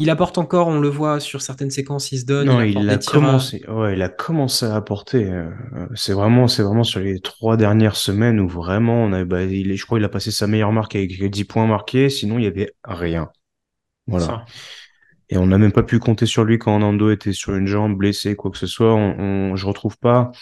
Il 0.00 0.10
apporte 0.10 0.38
encore, 0.38 0.68
on 0.68 0.78
le 0.78 0.88
voit 0.88 1.18
sur 1.18 1.42
certaines 1.42 1.70
séquences, 1.72 2.12
il 2.12 2.20
se 2.20 2.24
donne, 2.24 2.46
Non, 2.46 2.60
il 2.62 2.88
a 2.88 2.98
tirs 2.98 3.14
à- 3.14 3.26
commencé. 3.26 3.64
Ouais, 3.68 3.94
il 3.94 4.02
a 4.02 4.08
commencé 4.08 4.64
à 4.64 4.76
apporter. 4.76 5.24
euh, 5.24 5.50
c'est 5.96 6.12
vraiment, 6.12 6.46
c'est 6.46 6.62
vraiment 6.62 6.84
sur 6.84 7.00
les 7.00 7.18
trois 7.18 7.56
dernières 7.56 7.96
semaines 7.96 8.38
où 8.38 8.48
vraiment 8.48 9.02
on 9.02 9.12
a, 9.12 9.24
bah, 9.24 9.42
il 9.42 9.74
je 9.76 9.84
crois, 9.84 9.98
il 9.98 10.04
a 10.04 10.08
passé 10.08 10.30
sa 10.30 10.46
meilleure 10.46 10.70
marque 10.70 10.94
avec 10.94 11.20
10 11.30 11.44
points 11.44 11.66
marqués. 11.66 12.10
Sinon, 12.10 12.38
il 12.38 12.44
y 12.44 12.46
avait 12.46 12.72
rien. 12.84 13.28
Voilà. 14.06 14.26
Ça. 14.26 14.44
Et 15.30 15.36
on 15.38 15.46
n'a 15.46 15.58
même 15.58 15.72
pas 15.72 15.82
pu 15.82 15.98
compter 15.98 16.26
sur 16.26 16.44
lui 16.44 16.58
quand 16.58 16.78
Nando 16.78 17.10
était 17.10 17.32
sur 17.32 17.54
une 17.54 17.66
jambe 17.66 17.96
blessé, 17.96 18.34
quoi 18.36 18.50
que 18.50 18.58
ce 18.58 18.66
soit. 18.66 18.94
On, 18.94 19.18
on- 19.52 19.56
je 19.56 19.66
retrouve 19.66 19.98
pas, 19.98 20.32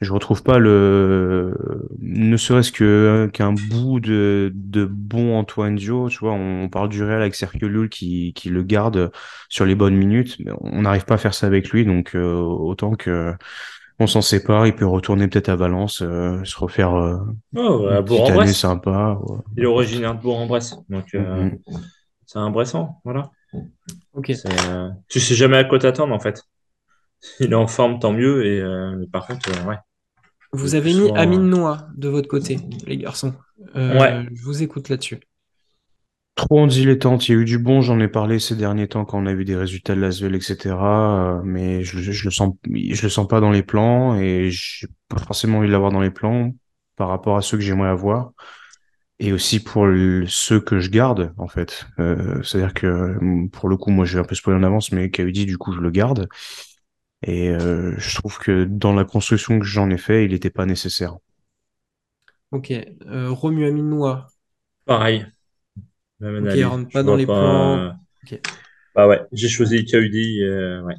je 0.00 0.12
retrouve 0.12 0.42
pas 0.42 0.58
le, 0.58 1.54
ne 2.00 2.36
serait-ce 2.36 2.72
que 2.72 3.30
qu'un 3.32 3.52
bout 3.52 4.00
de, 4.00 4.52
de 4.54 4.84
bon 4.84 5.36
Antoine 5.36 5.76
Dio. 5.76 6.08
Tu 6.08 6.18
vois, 6.18 6.32
on, 6.32 6.68
parle 6.68 6.88
du 6.88 7.02
Real 7.02 7.20
avec 7.20 7.34
Sergio 7.34 7.68
Llull 7.68 7.88
qui, 7.88 8.32
qui 8.34 8.48
le 8.48 8.62
garde 8.62 9.10
sur 9.48 9.64
les 9.64 9.74
bonnes 9.74 9.96
minutes, 9.96 10.36
mais 10.44 10.52
on 10.60 10.82
n'arrive 10.82 11.04
pas 11.04 11.14
à 11.14 11.18
faire 11.18 11.34
ça 11.34 11.46
avec 11.46 11.70
lui. 11.70 11.84
Donc 11.84 12.14
euh, 12.14 12.34
autant 12.34 12.94
que 12.94 13.32
on 13.98 14.06
s'en 14.08 14.22
sépare, 14.22 14.66
il 14.66 14.74
peut 14.74 14.86
retourner 14.86 15.28
peut-être 15.28 15.48
à 15.50 15.56
Valence, 15.56 16.02
euh, 16.02 16.42
se 16.44 16.58
refaire 16.58 16.94
euh, 16.94 17.18
Oh, 17.56 17.86
à 17.86 17.90
une 17.90 17.96
année 17.98 18.02
Bourg-en-Bresse. 18.02 18.56
sympa. 18.58 19.18
ouais, 19.22 19.36
Il 19.56 19.62
est 19.64 19.66
originaire 19.66 20.14
de 20.16 20.20
Bourg-en-Bresse. 20.22 20.74
Donc, 20.88 21.14
euh, 21.14 21.44
Mhm. 21.44 21.58
c'est 22.26 22.38
un 22.38 22.50
Bressan. 22.50 23.00
Voilà. 23.04 23.30
Ok. 24.14 24.32
C'est, 24.34 24.46
euh, 24.68 24.88
Tu 25.08 25.20
sais 25.20 25.34
jamais 25.34 25.56
à 25.56 25.64
quoi 25.64 25.78
t'attendre, 25.78 26.14
en 26.14 26.20
fait. 26.20 26.42
Il 27.40 27.52
est 27.52 27.56
en 27.56 27.66
forme, 27.66 27.98
tant 27.98 28.12
mieux. 28.12 28.44
Et, 28.46 28.60
euh, 28.60 28.96
mais 28.98 29.06
par 29.06 29.26
contre, 29.26 29.48
euh, 29.50 29.68
ouais. 29.68 29.76
Vous 30.52 30.74
avez 30.74 30.92
mis 30.92 31.06
souvent, 31.06 31.14
Amine 31.14 31.48
Noah 31.48 31.88
de 31.96 32.08
votre 32.08 32.28
côté, 32.28 32.58
les 32.86 32.98
garçons. 32.98 33.34
Euh, 33.76 33.98
Ouais. 33.98 34.26
je 34.32 34.42
vous 34.42 34.62
écoute 34.62 34.88
là-dessus. 34.88 35.20
Trop 36.34 36.60
en 36.60 36.66
dilettante, 36.66 37.28
il 37.28 37.32
y 37.32 37.34
a 37.34 37.38
eu 37.40 37.44
du 37.44 37.58
bon, 37.58 37.82
j'en 37.82 38.00
ai 38.00 38.08
parlé 38.08 38.38
ces 38.38 38.56
derniers 38.56 38.88
temps 38.88 39.04
quand 39.04 39.18
on 39.18 39.26
a 39.26 39.34
vu 39.34 39.44
des 39.44 39.54
résultats 39.54 39.94
de 39.94 40.00
l'Asvel, 40.00 40.34
etc. 40.34 41.40
mais 41.44 41.82
je, 41.84 41.98
je 42.00 42.24
le 42.24 42.30
sens, 42.30 42.54
je 42.64 43.02
le 43.02 43.08
sens 43.10 43.28
pas 43.28 43.40
dans 43.40 43.50
les 43.50 43.62
plans 43.62 44.18
et 44.18 44.48
j'ai 44.50 44.86
pas 45.08 45.18
forcément 45.18 45.58
envie 45.58 45.68
de 45.68 45.72
l'avoir 45.72 45.92
dans 45.92 46.00
les 46.00 46.10
plans 46.10 46.54
par 46.96 47.08
rapport 47.08 47.36
à 47.36 47.42
ceux 47.42 47.58
que 47.58 47.62
j'aimerais 47.62 47.90
avoir 47.90 48.32
et 49.22 49.32
aussi 49.32 49.60
pour 49.62 49.86
le- 49.86 50.26
ceux 50.28 50.60
que 50.60 50.80
je 50.80 50.90
garde 50.90 51.34
en 51.38 51.48
fait. 51.48 51.86
Euh, 52.00 52.42
c'est-à-dire 52.42 52.74
que 52.74 52.86
euh, 52.88 53.48
pour 53.52 53.70
le 53.70 53.78
coup, 53.78 53.90
moi 53.90 54.04
je 54.06 54.14
vais 54.14 54.20
un 54.20 54.26
peu 54.26 54.36
spoiler 54.36 54.60
en 54.60 54.64
avance, 54.64 54.92
mais 54.92 55.10
Kaudi 55.10 55.46
du 55.46 55.58
coup 55.58 55.72
je 55.72 55.80
le 55.80 55.90
garde 55.90 56.28
et 57.22 57.50
euh, 57.50 57.94
je 57.98 58.16
trouve 58.16 58.38
que 58.38 58.64
dans 58.64 58.94
la 58.94 59.04
construction 59.04 59.58
que 59.58 59.66
j'en 59.66 59.90
ai 59.90 59.98
fait, 59.98 60.24
il 60.26 60.32
n'était 60.32 60.50
pas 60.50 60.66
nécessaire. 60.66 61.16
Ok. 62.50 62.70
Euh, 62.70 63.30
Romu 63.32 63.64
Amine 63.66 63.88
Noah. 63.90 64.28
Pareil. 64.84 65.26
Même 66.20 66.36
Ok, 66.38 66.54
il 66.54 66.64
analyse. 66.64 66.64
rentre 66.64 66.90
Je 66.90 66.92
pas 66.92 67.02
dans 67.02 67.16
les 67.16 67.26
pas, 67.26 67.32
plans. 67.32 67.86
euh, 67.88 67.92
Ok. 68.24 68.40
Bah 68.94 69.06
ouais, 69.08 69.20
j'ai 69.32 69.48
choisi 69.48 69.84
Kaudi. 69.86 70.42
euh, 70.42 70.82
ouais. 70.82 70.94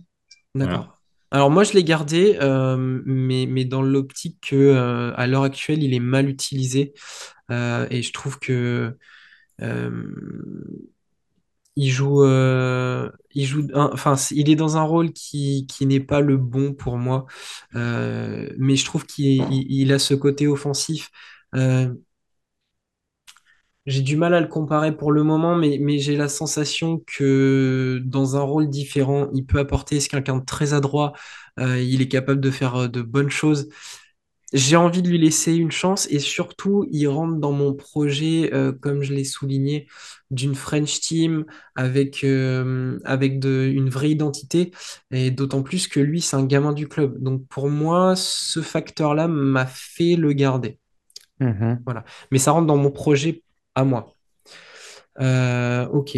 D'accord. 0.56 1.00
Alors 1.32 1.50
moi 1.50 1.64
je 1.64 1.74
l'ai 1.74 1.84
gardé, 1.84 2.38
euh, 2.42 2.78
mais, 3.06 3.48
mais 3.48 3.66
dans 3.66 3.82
l'optique 3.82 4.38
que 4.50 4.56
euh, 4.56 5.12
à 5.16 5.26
l'heure 5.26 5.42
actuelle 5.44 5.82
il 5.82 5.94
est 5.96 6.00
mal 6.00 6.30
utilisé 6.30 6.94
Euh, 6.94 7.33
et 7.50 8.02
je 8.02 8.14
trouve 8.14 8.40
que 8.40 8.98
euh, 9.62 10.04
il 11.76 11.90
joue, 11.92 12.24
euh, 12.24 13.10
il 13.34 13.46
joue, 13.46 13.68
enfin 13.74 14.16
il 14.32 14.50
est 14.50 14.56
dans 14.56 14.78
un 14.78 14.84
rôle 14.84 15.12
qui, 15.14 15.66
qui 15.68 15.86
n'est 15.88 16.00
pas 16.00 16.22
le 16.22 16.38
bon 16.38 16.74
pour 16.74 16.98
moi, 16.98 17.26
Euh, 17.76 18.50
mais 18.60 18.76
je 18.76 18.86
trouve 18.86 19.06
qu'il 19.06 19.26
il- 19.52 19.66
il 19.82 19.92
a 19.94 19.98
ce 20.00 20.14
côté 20.14 20.48
offensif. 20.48 21.10
Euh, 21.56 21.94
j'ai 23.86 24.02
du 24.02 24.16
mal 24.16 24.34
à 24.34 24.40
le 24.42 24.48
comparer 24.48 24.96
pour 24.96 25.12
le 25.12 25.24
moment, 25.24 25.56
mais, 25.56 25.78
mais 25.82 26.00
j'ai 26.00 26.16
la 26.16 26.30
sensation 26.30 27.04
que 27.06 28.02
dans 28.06 28.38
un 28.38 28.42
rôle 28.42 28.70
différent, 28.70 29.28
il 29.34 29.46
peut 29.46 29.60
apporter. 29.60 30.00
C'est 30.00 30.08
quelqu'un 30.10 30.38
de 30.38 30.46
très 30.46 30.74
adroit. 30.74 31.14
euh, 31.60 31.80
il 31.82 32.02
est 32.02 32.08
capable 32.08 32.40
de 32.42 32.50
faire 32.52 32.76
euh, 32.76 32.88
de 32.88 33.02
bonnes 33.02 33.30
choses. 33.30 33.68
J'ai 34.54 34.76
envie 34.76 35.02
de 35.02 35.10
lui 35.10 35.18
laisser 35.18 35.56
une 35.56 35.72
chance 35.72 36.08
et 36.12 36.20
surtout, 36.20 36.86
il 36.92 37.08
rentre 37.08 37.38
dans 37.38 37.52
mon 37.52 37.74
projet, 37.74 38.52
euh, 38.54 38.72
comme 38.72 39.02
je 39.02 39.12
l'ai 39.12 39.24
souligné, 39.24 39.88
d'une 40.30 40.54
French 40.54 41.00
team 41.00 41.46
avec, 41.76 42.24
euh, 42.24 43.00
avec 43.04 43.40
de, 43.40 43.72
une 43.74 43.90
vraie 43.90 44.12
identité 44.12 44.72
et 45.10 45.32
d'autant 45.32 45.64
plus 45.64 45.88
que 45.88 46.00
lui, 46.00 46.22
c'est 46.22 46.36
un 46.36 46.46
gamin 46.46 46.72
du 46.72 46.88
club. 46.88 47.18
Donc 47.20 47.48
pour 47.48 47.68
moi, 47.68 48.16
ce 48.16 48.62
facteur-là 48.62 49.28
m'a 49.28 49.66
fait 49.66 50.16
le 50.16 50.34
garder. 50.34 50.78
Mhm. 51.40 51.82
Voilà. 51.84 52.04
Mais 52.32 52.38
ça 52.38 52.52
rentre 52.52 52.68
dans 52.68 52.78
mon 52.78 52.92
projet 52.92 53.44
à 53.74 53.84
moi. 53.84 54.14
Euh, 55.20 55.88
ok. 55.88 56.16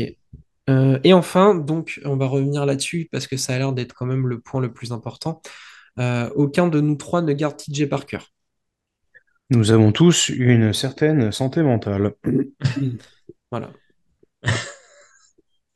Et 1.03 1.13
enfin, 1.13 1.53
donc, 1.53 2.01
on 2.05 2.17
va 2.17 2.25
revenir 2.25 2.65
là-dessus 2.65 3.07
parce 3.11 3.27
que 3.27 3.37
ça 3.37 3.53
a 3.53 3.57
l'air 3.59 3.71
d'être 3.71 3.93
quand 3.93 4.07
même 4.07 4.27
le 4.27 4.39
point 4.39 4.59
le 4.59 4.73
plus 4.73 4.91
important. 4.91 5.41
Euh, 5.99 6.29
aucun 6.35 6.67
de 6.67 6.81
nous 6.81 6.95
trois 6.95 7.21
ne 7.21 7.33
garde 7.33 7.57
TJ 7.57 7.85
Parker. 7.87 8.19
Nous 9.49 9.71
avons 9.71 9.91
tous 9.91 10.29
une 10.29 10.73
certaine 10.73 11.31
santé 11.31 11.61
mentale. 11.63 12.13
Voilà. 13.51 13.71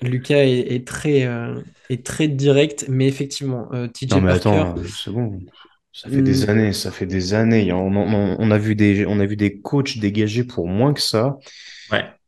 Lucas 0.02 0.44
est, 0.44 0.74
est 0.76 0.88
très, 0.88 1.26
euh, 1.26 1.62
est 1.90 2.06
très 2.06 2.28
direct, 2.28 2.86
mais 2.88 3.08
effectivement, 3.08 3.68
euh, 3.74 3.88
TJ 3.88 4.12
Non 4.12 4.22
mais 4.22 4.28
Parker, 4.28 4.50
attends, 4.50 4.76
c'est 4.86 5.12
bon. 5.12 5.40
Ça 5.92 6.08
fait 6.10 6.22
hmm, 6.22 6.24
des 6.24 6.50
années, 6.50 6.72
ça 6.72 6.92
fait 6.92 7.06
des 7.06 7.34
années. 7.34 7.74
On, 7.74 7.88
on- 7.88 8.36
on 8.40 8.52
a 8.52 8.58
vu 8.58 8.76
des, 8.76 9.06
on 9.06 9.20
a 9.20 9.26
vu 9.26 9.36
des 9.36 9.60
coachs 9.60 9.98
dégager 9.98 10.44
pour 10.46 10.68
moins 10.68 10.94
que 10.94 11.02
ça. 11.02 11.38
Ouais. 11.92 12.20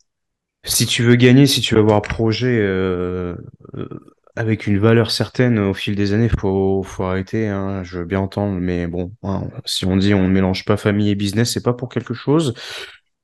Si 0.64 0.86
tu 0.86 1.04
veux 1.04 1.16
gagner, 1.16 1.48
si 1.48 1.62
tu 1.62 1.74
veux 1.76 1.82
avoir 1.82 1.98
un 1.98 2.02
projet 2.02 2.58
euh, 2.60 3.36
euh, 3.76 3.88
avec 4.36 4.68
une 4.68 4.80
valeur 4.80 5.12
certaine 5.12 5.60
au 5.60 5.74
fil 5.74 5.96
des 5.96 6.14
années, 6.14 6.30
faut, 6.40 6.84
faut 6.84 7.04
arrêter. 7.04 7.48
hein. 7.48 7.84
Je 7.84 8.00
veux 8.00 8.06
bien 8.06 8.20
entendre, 8.20 8.60
mais 8.60 8.88
bon, 8.88 9.12
hein, 9.24 9.50
si 9.66 9.86
on 9.86 9.98
dit 9.98 10.14
on 10.14 10.24
ne 10.28 10.30
mélange 10.34 10.66
pas 10.66 10.78
famille 10.78 11.10
et 11.10 11.16
business, 11.16 11.52
c'est 11.54 11.64
pas 11.64 11.74
pour 11.74 11.90
quelque 11.90 12.14
chose. 12.14 12.54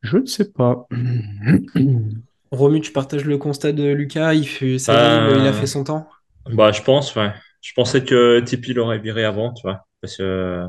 Je 0.04 0.18
ne 0.18 0.26
sais 0.26 0.52
pas. 0.52 0.88
Romu, 2.52 2.82
tu 2.82 2.92
partages 2.94 3.26
le 3.26 3.38
constat 3.38 3.74
de 3.74 3.84
Lucas, 3.92 4.34
il 4.34 4.48
fait, 4.48 4.80
ça 4.80 4.94
il, 5.34 5.46
a 5.48 5.54
fait 5.54 5.66
Euh, 5.66 5.68
son 5.68 5.84
temps. 5.84 6.08
bah, 6.48 6.72
je 6.72 6.82
pense, 6.82 7.16
ouais. 7.16 7.32
Je 7.62 7.74
pensais 7.74 8.04
que 8.06 8.40
Tipeee 8.42 8.74
l'aurait 8.74 9.00
viré 9.00 9.26
avant, 9.26 9.54
tu 9.54 9.62
vois. 9.64 9.88
Parce 10.02 10.18
que 10.18 10.66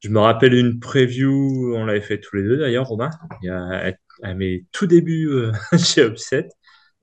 je 0.00 0.08
me 0.08 0.18
rappelle 0.20 0.54
une 0.54 0.78
preview, 0.80 1.74
on 1.76 1.84
l'avait 1.86 2.00
fait 2.00 2.20
tous 2.20 2.36
les 2.36 2.42
deux 2.42 2.56
d'ailleurs, 2.58 2.86
Romain. 2.86 3.10
Il 3.42 3.46
y 3.46 3.48
a, 3.50 3.88
à, 3.88 3.92
à 4.22 4.34
mes 4.34 4.64
tout 4.72 4.86
débuts 4.86 5.28
euh, 5.28 5.52
chez 5.78 6.06
Upset, 6.06 6.48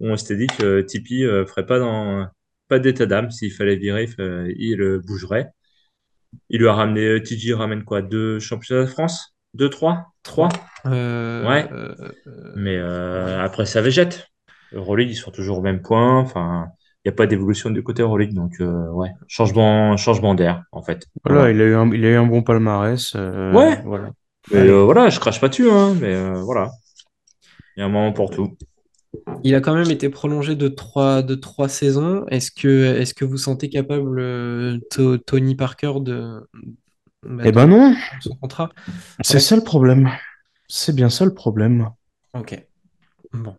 où 0.01 0.09
on 0.09 0.17
s'était 0.17 0.37
dit 0.37 0.47
que 0.47 0.81
Tipeee 0.81 1.25
euh, 1.25 1.45
ferait 1.45 1.65
pas 1.65 1.79
dans 1.79 2.27
pas 2.67 2.79
d'état 2.79 3.05
d'âme. 3.05 3.31
S'il 3.31 3.53
fallait 3.53 3.77
virer, 3.77 4.09
il, 4.57 4.81
euh, 4.81 4.99
bougerait. 5.05 5.51
Il 6.49 6.59
lui 6.61 6.67
a 6.67 6.73
ramené, 6.73 7.05
euh, 7.05 7.19
TJ 7.21 7.53
ramène 7.53 7.83
quoi? 7.83 8.01
Deux 8.01 8.39
championnats 8.39 8.81
de 8.83 8.87
France? 8.87 9.35
Deux, 9.53 9.69
trois? 9.69 10.07
Trois? 10.23 10.49
3. 10.49 10.91
Ouais. 10.93 11.67
Mais 12.55 12.77
euh, 12.77 13.41
après, 13.43 13.65
ça 13.65 13.81
végète. 13.81 14.27
Euroleague, 14.73 15.09
ils 15.09 15.15
sont 15.15 15.31
toujours 15.31 15.59
au 15.59 15.61
même 15.61 15.81
point. 15.81 16.17
Enfin, 16.19 16.67
il 17.03 17.09
n'y 17.09 17.13
a 17.13 17.15
pas 17.15 17.27
d'évolution 17.27 17.69
du 17.69 17.83
côté 17.83 18.01
Euroleague. 18.01 18.33
Donc, 18.33 18.53
euh, 18.61 18.87
ouais, 18.91 19.09
changement, 19.27 19.97
changement 19.97 20.35
d'air, 20.35 20.63
en 20.71 20.81
fait. 20.81 21.05
Voilà, 21.25 21.41
Voilà. 21.41 21.53
il 21.53 21.61
a 21.61 21.65
eu 21.65 21.75
un, 21.75 21.91
il 21.93 22.05
a 22.05 22.09
eu 22.11 22.15
un 22.15 22.25
bon 22.25 22.43
palmarès. 22.43 23.13
euh, 23.15 23.53
Ouais, 23.53 23.81
voilà. 23.83 24.11
euh, 24.53 24.83
voilà, 24.85 25.09
je 25.09 25.19
crache 25.19 25.41
pas 25.41 25.49
dessus, 25.49 25.69
hein, 25.69 25.93
mais 25.99 26.13
euh, 26.15 26.41
voilà. 26.43 26.71
Il 27.75 27.81
y 27.81 27.83
a 27.83 27.85
un 27.85 27.89
moment 27.89 28.13
pour 28.13 28.29
tout. 28.31 28.55
Il 29.43 29.55
a 29.55 29.61
quand 29.61 29.75
même 29.75 29.91
été 29.91 30.09
prolongé 30.09 30.55
de 30.55 30.67
trois, 30.67 31.21
de 31.21 31.35
trois 31.35 31.67
saisons. 31.67 32.25
Est-ce 32.27 32.51
que, 32.51 33.25
vous 33.25 33.37
sentez 33.37 33.69
capable, 33.69 34.19
euh, 34.19 34.79
To- 34.91 35.17
Tony 35.17 35.55
Parker, 35.55 35.93
de, 35.99 36.47
bah, 37.23 37.43
Eh 37.43 37.47
de 37.47 37.51
ben 37.51 37.67
non, 37.67 37.95
son 38.21 38.35
contrat? 38.35 38.69
c'est 39.21 39.39
ça 39.39 39.55
le 39.55 39.63
problème. 39.63 40.09
C'est 40.67 40.95
bien 40.95 41.09
ça 41.09 41.25
le 41.25 41.33
problème. 41.33 41.89
Ok. 42.33 42.65
Bon. 43.33 43.55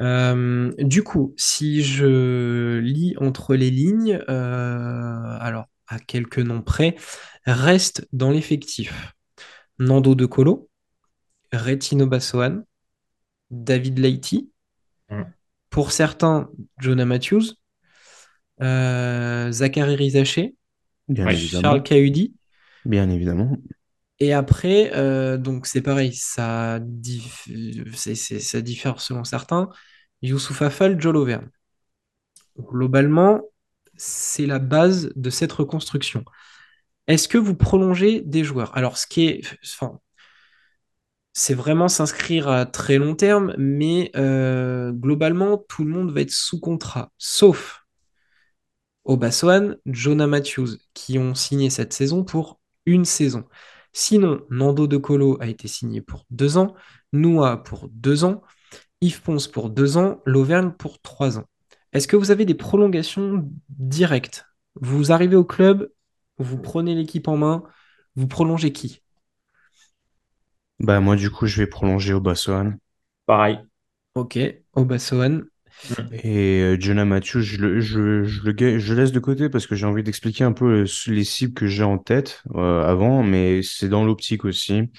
Euh, 0.00 0.72
du 0.78 1.02
coup, 1.02 1.34
si 1.36 1.82
je 1.82 2.78
lis 2.78 3.14
entre 3.18 3.54
les 3.54 3.70
lignes, 3.70 4.20
euh, 4.28 5.36
alors 5.40 5.66
à 5.86 5.98
quelques 5.98 6.38
noms 6.38 6.62
près, 6.62 6.96
reste 7.46 8.06
dans 8.12 8.30
l'effectif 8.30 9.12
Nando 9.78 10.14
De 10.14 10.26
Colo, 10.26 10.68
Retino 11.52 12.06
Bassoane, 12.06 12.64
David 13.50 13.98
Leite, 13.98 14.34
Mm. 15.10 15.22
pour 15.70 15.92
certains, 15.92 16.50
Jonah 16.78 17.04
Matthews, 17.04 17.54
euh, 18.62 19.52
Zachary 19.52 19.96
Rizaché. 19.96 20.54
Charles 21.50 21.82
Cahudi. 21.82 22.34
Bien 22.84 23.10
évidemment. 23.10 23.58
Et 24.20 24.32
après, 24.32 24.92
euh, 24.94 25.36
donc 25.36 25.66
c'est 25.66 25.82
pareil, 25.82 26.14
ça, 26.14 26.78
diffère 26.80 27.40
selon 29.00 29.24
certains. 29.24 29.68
Youssouf 30.22 30.62
Afal, 30.62 31.00
Joe 31.00 31.12
Lovern. 31.12 31.50
Globalement, 32.58 33.42
c'est 33.96 34.46
la 34.46 34.58
base 34.58 35.10
de 35.16 35.30
cette 35.30 35.52
reconstruction. 35.52 36.24
Est-ce 37.06 37.28
que 37.28 37.38
vous 37.38 37.54
prolongez 37.54 38.22
des 38.22 38.44
joueurs? 38.44 38.76
Alors, 38.76 38.96
ce 38.96 39.06
qui 39.06 39.26
est, 39.26 39.42
enfin, 39.64 40.00
c'est 41.34 41.54
vraiment 41.54 41.88
s'inscrire 41.88 42.48
à 42.48 42.64
très 42.64 42.96
long 42.96 43.16
terme, 43.16 43.54
mais 43.58 44.12
euh, 44.16 44.92
globalement, 44.92 45.58
tout 45.58 45.84
le 45.84 45.90
monde 45.90 46.12
va 46.12 46.20
être 46.20 46.30
sous 46.30 46.60
contrat, 46.60 47.12
sauf 47.18 47.84
Obaswan, 49.04 49.76
Jonah 49.86 50.28
Matthews, 50.28 50.78
qui 50.94 51.18
ont 51.18 51.34
signé 51.34 51.70
cette 51.70 51.92
saison 51.92 52.24
pour 52.24 52.60
une 52.86 53.04
saison. 53.04 53.44
Sinon, 53.92 54.42
Nando 54.50 54.86
De 54.86 54.96
Colo 54.96 55.36
a 55.40 55.46
été 55.48 55.68
signé 55.68 56.00
pour 56.00 56.24
deux 56.30 56.56
ans, 56.56 56.74
Noah 57.12 57.58
pour 57.58 57.88
deux 57.90 58.24
ans, 58.24 58.42
Yves 59.00 59.22
Ponce 59.22 59.48
pour 59.48 59.70
deux 59.70 59.96
ans, 59.96 60.22
Lauvergne 60.24 60.72
pour 60.72 61.00
trois 61.02 61.38
ans. 61.38 61.44
Est-ce 61.92 62.08
que 62.08 62.16
vous 62.16 62.30
avez 62.30 62.44
des 62.44 62.54
prolongations 62.54 63.48
directes? 63.68 64.46
Vous 64.76 65.12
arrivez 65.12 65.36
au 65.36 65.44
club, 65.44 65.92
vous 66.38 66.58
prenez 66.58 66.94
l'équipe 66.94 67.28
en 67.28 67.36
main, 67.36 67.64
vous 68.16 68.26
prolongez 68.28 68.72
qui? 68.72 69.03
Bah 70.84 71.00
moi 71.00 71.16
du 71.16 71.30
coup 71.32 71.46
je 71.48 71.56
vais 71.60 71.66
prolonger 71.66 72.12
au 72.14 72.20
Bassoane. 72.20 72.78
Pareil. 73.26 73.58
Ok, 74.14 74.38
Obaswan. 74.74 75.48
Et 76.12 76.60
euh, 76.62 76.76
Jonah 76.80 77.04
Matthews, 77.04 77.42
je 77.42 77.56
le, 77.60 77.80
je, 77.80 78.24
je, 78.24 78.42
le, 78.42 78.78
je 78.78 78.94
laisse 78.94 79.12
de 79.12 79.18
côté 79.20 79.48
parce 79.48 79.66
que 79.66 79.74
j'ai 79.74 79.86
envie 79.86 80.02
d'expliquer 80.02 80.44
un 80.44 80.52
peu 80.52 80.82
euh, 80.84 80.86
les 81.08 81.24
cibles 81.24 81.52
que 81.54 81.66
j'ai 81.66 81.82
en 81.84 81.98
tête 81.98 82.42
euh, 82.54 82.84
avant, 82.86 83.22
mais 83.22 83.62
c'est 83.62 83.88
dans 83.88 84.04
l'optique 84.04 84.44
aussi. 84.44 84.90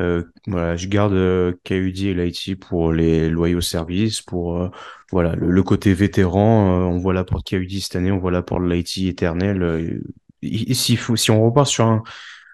Euh, 0.00 0.24
voilà, 0.46 0.76
je 0.76 0.88
garde 0.88 1.14
euh, 1.14 1.54
KUD 1.64 2.08
et 2.08 2.14
Lighty 2.14 2.56
pour 2.56 2.92
les 2.92 3.30
loyaux 3.30 3.60
services, 3.62 4.22
pour 4.22 4.58
euh, 4.62 4.70
voilà 5.12 5.34
le, 5.36 5.50
le 5.50 5.62
côté 5.64 5.94
vétéran. 5.94 6.82
euh, 6.82 6.84
on 6.86 6.98
voit 6.98 7.14
l'apport 7.14 7.38
de 7.40 7.44
KUD 7.44 7.80
cette 7.80 7.96
année, 7.96 8.12
on 8.12 8.18
voit 8.18 8.30
l'apport 8.32 8.60
de 8.60 8.66
Lighty 8.68 9.08
éternel. 9.08 9.62
euh, 9.62 10.00
et- 10.42 10.70
et 10.72 10.74
s'il 10.74 10.98
faut, 10.98 11.16
si 11.16 11.30
on 11.32 11.42
repart 11.44 11.66
sur 11.68 11.86
un, 11.86 12.02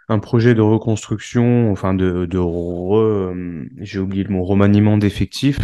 un 0.09 0.19
projet 0.19 0.55
de 0.55 0.61
reconstruction, 0.61 1.73
enfin 1.73 1.95
de, 1.95 2.27
de 2.27 2.39
re, 2.39 3.35
j'ai 3.79 3.99
oublié 3.99 4.25
le 4.25 4.31
mot, 4.31 4.45
remaniement 4.45 4.99
d'effectifs, 4.99 5.61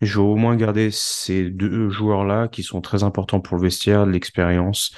je 0.00 0.18
vais 0.18 0.24
au 0.24 0.36
moins 0.36 0.56
garder 0.56 0.90
ces 0.90 1.50
deux 1.50 1.90
joueurs-là 1.90 2.48
qui 2.48 2.62
sont 2.62 2.80
très 2.80 3.02
importants 3.02 3.40
pour 3.40 3.56
le 3.56 3.62
vestiaire, 3.62 4.06
l'expérience, 4.06 4.94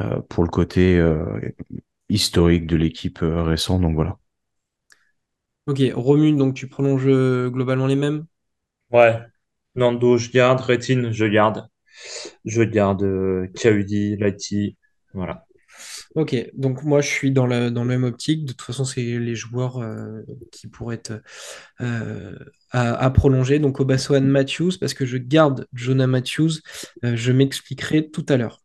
euh, 0.00 0.20
pour 0.28 0.44
le 0.44 0.50
côté 0.50 0.98
euh, 0.98 1.24
historique 2.08 2.66
de 2.66 2.76
l'équipe 2.76 3.22
euh, 3.22 3.42
récente. 3.42 3.82
Donc 3.82 3.94
voilà. 3.94 4.18
Ok, 5.66 5.80
Romu, 5.94 6.32
donc 6.36 6.54
tu 6.54 6.68
prolonges 6.68 7.06
globalement 7.50 7.86
les 7.86 7.96
mêmes? 7.96 8.26
Ouais. 8.90 9.20
Nando, 9.74 10.16
je 10.16 10.30
garde. 10.30 10.60
Rétine, 10.60 11.12
je 11.12 11.26
garde. 11.26 11.68
Je 12.44 12.62
garde 12.62 13.02
euh, 13.02 13.46
KUD, 13.54 14.16
Lighty. 14.18 14.76
Voilà. 15.12 15.46
Ok, 16.14 16.36
donc 16.54 16.84
moi 16.84 17.00
je 17.00 17.08
suis 17.08 17.32
dans 17.32 17.46
la, 17.46 17.70
dans 17.70 17.82
la 17.82 17.88
même 17.88 18.04
optique. 18.04 18.44
De 18.44 18.52
toute 18.52 18.62
façon, 18.62 18.84
c'est 18.84 19.02
les 19.02 19.34
joueurs 19.34 19.78
euh, 19.78 20.22
qui 20.52 20.68
pourraient 20.68 20.94
être 20.94 21.20
euh, 21.80 22.38
à, 22.70 22.94
à 22.94 23.10
prolonger. 23.10 23.58
Donc 23.58 23.80
Obasohan 23.80 24.20
Matthews, 24.20 24.72
parce 24.80 24.94
que 24.94 25.06
je 25.06 25.16
garde 25.16 25.66
Jonah 25.72 26.06
Matthews, 26.06 26.60
euh, 27.04 27.16
je 27.16 27.32
m'expliquerai 27.32 28.10
tout 28.10 28.24
à 28.28 28.36
l'heure. 28.36 28.62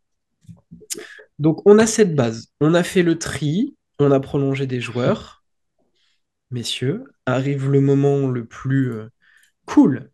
Donc 1.40 1.66
on 1.66 1.80
a 1.80 1.88
cette 1.88 2.14
base. 2.14 2.50
On 2.62 2.76
a 2.76 2.84
fait 2.84 3.02
le 3.02 3.18
tri, 3.18 3.76
on 3.98 4.12
a 4.12 4.20
prolongé 4.20 4.68
des 4.68 4.80
joueurs. 4.80 5.44
Messieurs, 6.52 7.06
arrive 7.26 7.70
le 7.70 7.82
moment 7.82 8.28
le 8.28 8.46
plus 8.46 8.94
cool 9.66 10.12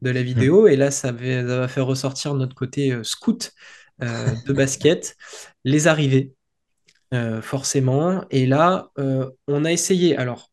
de 0.00 0.10
la 0.10 0.22
vidéo. 0.22 0.68
Et 0.68 0.76
là, 0.76 0.90
ça 0.90 1.12
va, 1.12 1.40
ça 1.46 1.58
va 1.58 1.68
faire 1.68 1.86
ressortir 1.86 2.34
notre 2.34 2.54
côté 2.54 2.98
scout 3.02 3.52
euh, 4.02 4.28
de 4.46 4.52
basket. 4.52 5.16
Les 5.64 5.86
arrivées. 5.86 6.34
Euh, 7.14 7.40
forcément. 7.40 8.24
Et 8.30 8.46
là, 8.46 8.90
euh, 8.98 9.30
on 9.46 9.64
a 9.64 9.72
essayé, 9.72 10.16
alors, 10.16 10.50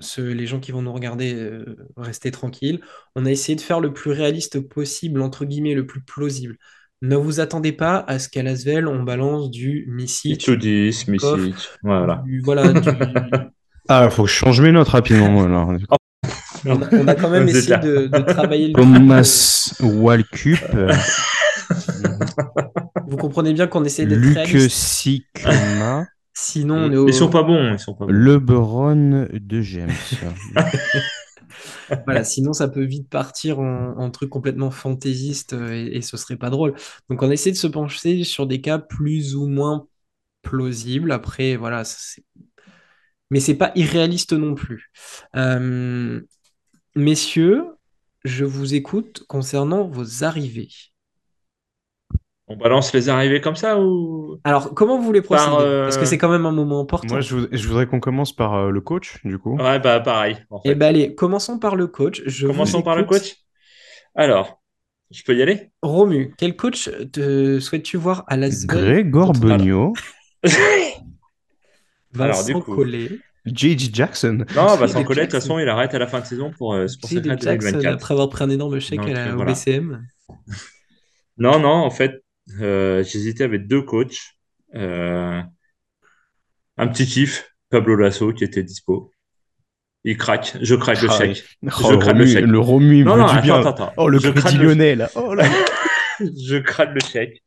ce- 0.00 0.22
les 0.22 0.46
gens 0.46 0.58
qui 0.58 0.72
vont 0.72 0.80
nous 0.82 0.92
regarder, 0.92 1.34
euh, 1.34 1.76
restez 1.98 2.30
tranquilles, 2.30 2.80
on 3.14 3.26
a 3.26 3.30
essayé 3.30 3.56
de 3.56 3.60
faire 3.60 3.80
le 3.80 3.92
plus 3.92 4.10
réaliste 4.10 4.60
possible, 4.60 5.20
entre 5.20 5.44
guillemets, 5.44 5.74
le 5.74 5.86
plus 5.86 6.02
plausible. 6.02 6.56
Ne 7.02 7.14
vous 7.16 7.40
attendez 7.40 7.72
pas 7.72 7.98
à 8.08 8.18
ce 8.18 8.30
qu'à 8.30 8.42
Lasvel, 8.42 8.88
on 8.88 9.02
balance 9.02 9.50
du 9.50 9.86
Itudis, 10.24 11.04
Koff, 11.18 11.38
Misic. 11.38 11.68
Voilà. 11.82 12.22
du, 12.24 12.40
voilà, 12.40 12.72
du- 12.72 12.88
Ah, 13.88 14.08
faut 14.10 14.24
que 14.24 14.30
je 14.30 14.34
change 14.34 14.60
mes 14.62 14.72
notes 14.72 14.88
rapidement. 14.88 15.44
alors. 15.44 15.68
on, 16.64 16.82
a, 16.82 16.88
on 16.94 17.06
a 17.06 17.14
quand 17.14 17.28
même 17.30 17.48
essayé 17.50 17.76
de, 17.76 18.06
de 18.06 18.18
travailler 18.22 18.68
le 18.68 18.72
Thomas 18.72 19.74
Walkup, 19.80 20.58
euh, 20.74 20.90
Vous 23.08 23.16
comprenez 23.16 23.52
bien 23.52 23.66
qu'on 23.66 23.84
essaie 23.84 24.06
d'être 24.06 24.20
Luc. 24.20 24.70
Sikma, 24.70 26.06
Sinon, 26.34 26.76
on 26.76 26.92
est 26.92 26.96
au... 26.96 27.08
Ils 27.08 27.14
sont 27.14 27.30
pas 27.30 27.42
bons. 27.42 27.72
Ils 27.72 27.78
sont 27.78 27.94
pas 27.94 28.06
bons. 28.06 28.12
LeBron 28.12 29.28
de 29.32 29.60
James. 29.60 29.90
Voilà, 32.04 32.24
sinon 32.24 32.52
ça 32.52 32.66
peut 32.68 32.84
vite 32.84 33.08
partir 33.08 33.60
en, 33.60 33.96
en 33.96 34.10
truc 34.10 34.28
complètement 34.28 34.70
fantaisiste 34.72 35.52
euh, 35.52 35.72
et, 35.72 35.98
et 35.98 36.02
ce 36.02 36.16
serait 36.16 36.36
pas 36.36 36.50
drôle. 36.50 36.74
Donc 37.08 37.22
on 37.22 37.30
essaie 37.30 37.52
de 37.52 37.56
se 37.56 37.68
pencher 37.68 38.24
sur 38.24 38.46
des 38.46 38.60
cas 38.60 38.78
plus 38.78 39.36
ou 39.36 39.46
moins 39.46 39.86
plausibles. 40.42 41.12
Après, 41.12 41.56
voilà, 41.56 41.84
ça, 41.84 42.20
mais 43.30 43.40
c'est 43.40 43.54
pas 43.54 43.72
irréaliste 43.74 44.32
non 44.32 44.54
plus. 44.54 44.90
Euh, 45.34 46.20
Messieurs, 46.94 47.64
je 48.24 48.44
vous 48.44 48.74
écoute 48.74 49.24
concernant 49.28 49.86
vos 49.88 50.24
arrivées. 50.24 50.70
On 52.48 52.56
balance 52.56 52.92
les 52.92 53.08
arrivées 53.08 53.40
comme 53.40 53.56
ça 53.56 53.80
ou? 53.80 54.38
Alors, 54.44 54.72
comment 54.72 54.98
vous 54.98 55.04
voulez 55.04 55.20
procéder? 55.20 55.50
Par, 55.50 55.58
euh, 55.60 55.82
Parce 55.84 55.98
que 55.98 56.04
c'est 56.04 56.16
quand 56.18 56.28
même 56.28 56.46
un 56.46 56.52
moment 56.52 56.80
important. 56.80 57.14
Moi, 57.14 57.20
je, 57.20 57.34
voudrais- 57.34 57.56
je 57.56 57.66
voudrais 57.66 57.86
qu'on 57.86 57.98
commence 57.98 58.32
par 58.34 58.54
euh, 58.54 58.70
le 58.70 58.80
coach, 58.80 59.18
du 59.24 59.36
coup. 59.38 59.56
Ouais, 59.56 59.80
bah 59.80 59.98
pareil. 60.00 60.36
En 60.50 60.60
fait. 60.60 60.70
Eh 60.70 60.74
ben 60.76 60.86
allez, 60.86 61.14
commençons 61.14 61.58
par 61.58 61.74
le 61.74 61.88
coach. 61.88 62.22
Je 62.26 62.46
Commençons 62.46 62.82
par 62.82 62.94
le 62.94 63.02
coach. 63.04 63.34
Alors, 64.14 64.62
je 65.10 65.22
peux 65.24 65.34
y 65.36 65.42
aller? 65.42 65.70
Romu, 65.82 66.34
quel 66.38 66.54
coach 66.56 66.88
te 67.12 67.58
souhaites-tu 67.58 67.96
voir 67.96 68.24
à 68.28 68.36
la 68.36 68.48
Grégor 68.50 69.32
Benio, 69.32 69.92
Alors, 72.18 72.44
du 72.44 72.54
coup. 72.54 72.74
Collet. 72.76 73.10
J.J. 73.44 73.90
Jackson. 73.92 74.44
Non, 74.56 74.74
Vincent 74.76 74.98
J.J. 74.98 75.04
Collet, 75.04 75.20
de 75.22 75.26
toute 75.26 75.40
façon, 75.40 75.58
il 75.58 75.68
arrête 75.68 75.94
à 75.94 75.98
la 76.00 76.06
fin 76.08 76.20
de 76.20 76.26
saison 76.26 76.50
pour, 76.56 76.74
euh, 76.74 76.88
se 76.88 76.94
J.J. 76.94 77.14
consacrer 77.16 77.30
à 77.30 77.36
Jackson, 77.36 77.70
2024. 77.72 77.94
après 77.94 78.14
avoir 78.14 78.28
pris 78.28 78.44
un 78.44 78.50
énorme 78.50 78.80
chèque 78.80 78.98
Donc, 79.00 79.08
à 79.10 79.12
la, 79.12 79.26
euh, 79.26 79.32
au 79.32 79.36
voilà. 79.36 79.52
BCM. 79.52 80.06
Non, 81.38 81.58
non, 81.60 81.68
en 81.68 81.90
fait, 81.90 82.12
euh, 82.12 82.18
j'hésitais 82.48 83.44
avec 83.44 83.66
deux 83.66 83.82
coachs. 83.82 84.18
Euh, 84.74 85.40
un 86.76 86.88
petit 86.88 87.06
kiff, 87.06 87.50
Pablo 87.70 87.96
Lasso, 87.96 88.32
qui 88.32 88.44
était 88.44 88.62
dispo. 88.62 89.12
Il 90.04 90.16
craque, 90.16 90.56
je 90.60 90.74
craque 90.76 91.02
le 91.02 91.08
Ah, 91.10 91.18
chèque. 91.18 91.44
Oh, 91.64 91.68
Je 91.88 91.92
le, 91.92 91.98
crame 91.98 92.18
le 92.18 92.22
Romu, 92.24 92.32
chèque. 92.32 92.44
le 92.44 92.58
Romu, 92.58 92.98
il 92.98 93.04
Non, 93.04 93.16
non, 93.16 93.26
attends, 93.26 93.40
bien. 93.42 93.54
attends, 93.58 93.68
attends. 93.70 93.92
Oh, 93.96 94.08
le 94.08 94.18
Je 94.20 94.28
crédit 94.30 94.58
lyonnais, 94.58 94.94
là. 94.94 95.10
Oh, 95.16 95.34
là. 95.34 95.44
je 96.20 96.56
crade 96.58 96.90
le 96.94 97.00
chèque. 97.00 97.42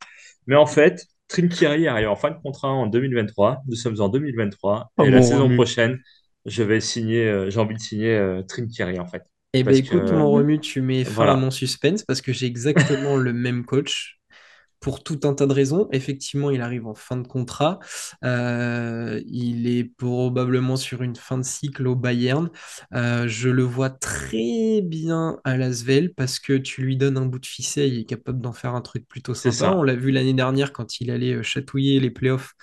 Mais 0.46 0.56
en 0.56 0.66
fait, 0.66 1.06
Trinkieri 1.28 1.86
arrive 1.88 2.08
en 2.08 2.16
fin 2.16 2.30
de 2.30 2.36
contrat 2.42 2.68
en 2.68 2.86
2023. 2.86 3.62
Nous 3.66 3.76
sommes 3.76 3.98
en 4.00 4.08
2023. 4.08 4.92
Oh, 4.98 5.04
et 5.04 5.10
la 5.10 5.22
saison 5.22 5.44
Romu. 5.44 5.54
prochaine, 5.54 5.98
je 6.44 6.62
vais 6.62 6.80
signer, 6.80 7.26
euh, 7.28 7.48
j'ai 7.50 7.60
envie 7.60 7.76
de 7.76 7.80
signer 7.80 8.14
euh, 8.14 8.42
Trinkieri, 8.42 8.98
en 8.98 9.06
fait. 9.06 9.22
Eh 9.54 9.62
ben 9.62 9.66
Parce 9.72 9.78
écoute, 9.78 10.04
que- 10.06 10.12
mon 10.14 10.28
Romu, 10.28 10.58
tu 10.60 10.82
mets 10.82 11.04
fin 11.04 11.12
Voilà. 11.12 11.32
à 11.32 11.36
mon 11.36 11.50
suspense 11.50 12.02
parce 12.04 12.20
que 12.20 12.32
j'ai 12.32 12.46
exactement 12.46 13.16
le 13.16 13.32
même 13.32 13.64
coach 13.64 14.19
pour 14.80 15.02
tout 15.02 15.20
un 15.24 15.34
tas 15.34 15.46
de 15.46 15.52
raisons. 15.52 15.88
Effectivement, 15.92 16.50
il 16.50 16.62
arrive 16.62 16.86
en 16.86 16.94
fin 16.94 17.16
de 17.16 17.26
contrat. 17.26 17.78
Euh, 18.24 19.20
il 19.26 19.68
est 19.68 19.84
probablement 19.84 20.76
sur 20.76 21.02
une 21.02 21.16
fin 21.16 21.38
de 21.38 21.44
cycle 21.44 21.86
au 21.86 21.94
Bayern. 21.94 22.48
Euh, 22.94 23.28
je 23.28 23.50
le 23.50 23.62
vois 23.62 23.90
très 23.90 24.80
bien 24.82 25.38
à 25.44 25.56
Lasvel 25.56 26.14
parce 26.14 26.38
que 26.38 26.54
tu 26.54 26.82
lui 26.82 26.96
donnes 26.96 27.18
un 27.18 27.26
bout 27.26 27.38
de 27.38 27.46
ficelle, 27.46 27.92
il 27.92 28.00
est 28.00 28.04
capable 28.04 28.40
d'en 28.40 28.52
faire 28.52 28.74
un 28.74 28.80
truc 28.80 29.06
plutôt 29.06 29.34
sympa. 29.34 29.54
ça. 29.54 29.76
On 29.76 29.82
l'a 29.82 29.94
vu 29.94 30.10
l'année 30.10 30.34
dernière 30.34 30.72
quand 30.72 31.00
il 31.00 31.10
allait 31.10 31.34
euh, 31.34 31.42
chatouiller 31.42 32.00
les 32.00 32.10
playoffs 32.10 32.54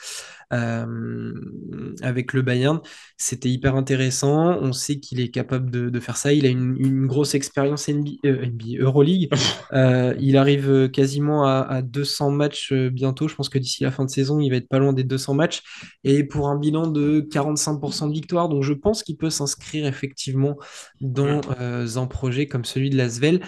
avec 0.52 2.34
le 2.34 2.42
Bayern. 2.42 2.80
C'était 3.18 3.50
hyper 3.50 3.76
intéressant. 3.76 4.58
On 4.62 4.74
sait 4.74 5.00
qu'il 5.00 5.20
est 5.20 5.30
capable 5.30 5.70
de, 5.72 5.90
de 5.90 6.00
faire 6.00 6.18
ça. 6.18 6.34
Il 6.34 6.46
a 6.46 6.50
une, 6.50 6.76
une 6.78 7.08
grosse 7.08 7.36
expérience 7.36 7.88
NBA, 7.88 8.12
euh, 8.26 8.46
NBA, 8.46 8.82
Euroleague. 8.82 9.30
Euh, 9.74 10.16
il 10.20 10.38
arrive 10.38 10.70
euh, 10.70 10.88
quasiment 10.88 11.46
à, 11.46 11.60
à 11.60 11.82
200 11.82 12.32
matchs 12.32 12.72
euh, 12.72 12.90
bientôt. 12.90 13.28
Je 13.28 13.36
pense 13.36 13.50
que 13.50 13.60
d'ici 13.60 13.84
la 13.84 13.92
fin 13.92 14.06
de 14.06 14.10
saison, 14.10 14.40
il 14.40 14.50
va 14.50 14.56
être 14.56 14.70
pas 14.70 14.80
loin 14.80 14.94
des 14.94 15.04
200 15.04 15.34
matchs. 15.34 15.62
Et 16.06 16.24
pour 16.24 16.48
un 16.48 16.58
bilan 16.58 16.88
de 16.88 17.20
45% 17.22 18.08
de 18.08 18.14
victoire. 18.14 18.48
Donc 18.48 18.64
je 18.64 18.74
pense 18.74 19.04
qu'il 19.04 19.18
peut 19.18 19.30
s'inscrire 19.30 19.86
effectivement 19.86 20.58
dans 21.02 21.42
euh, 21.60 21.98
un 21.98 22.08
projet 22.08 22.48
comme 22.48 22.66
celui 22.66 22.90
de 22.90 22.98
l'Asvel. 22.98 23.42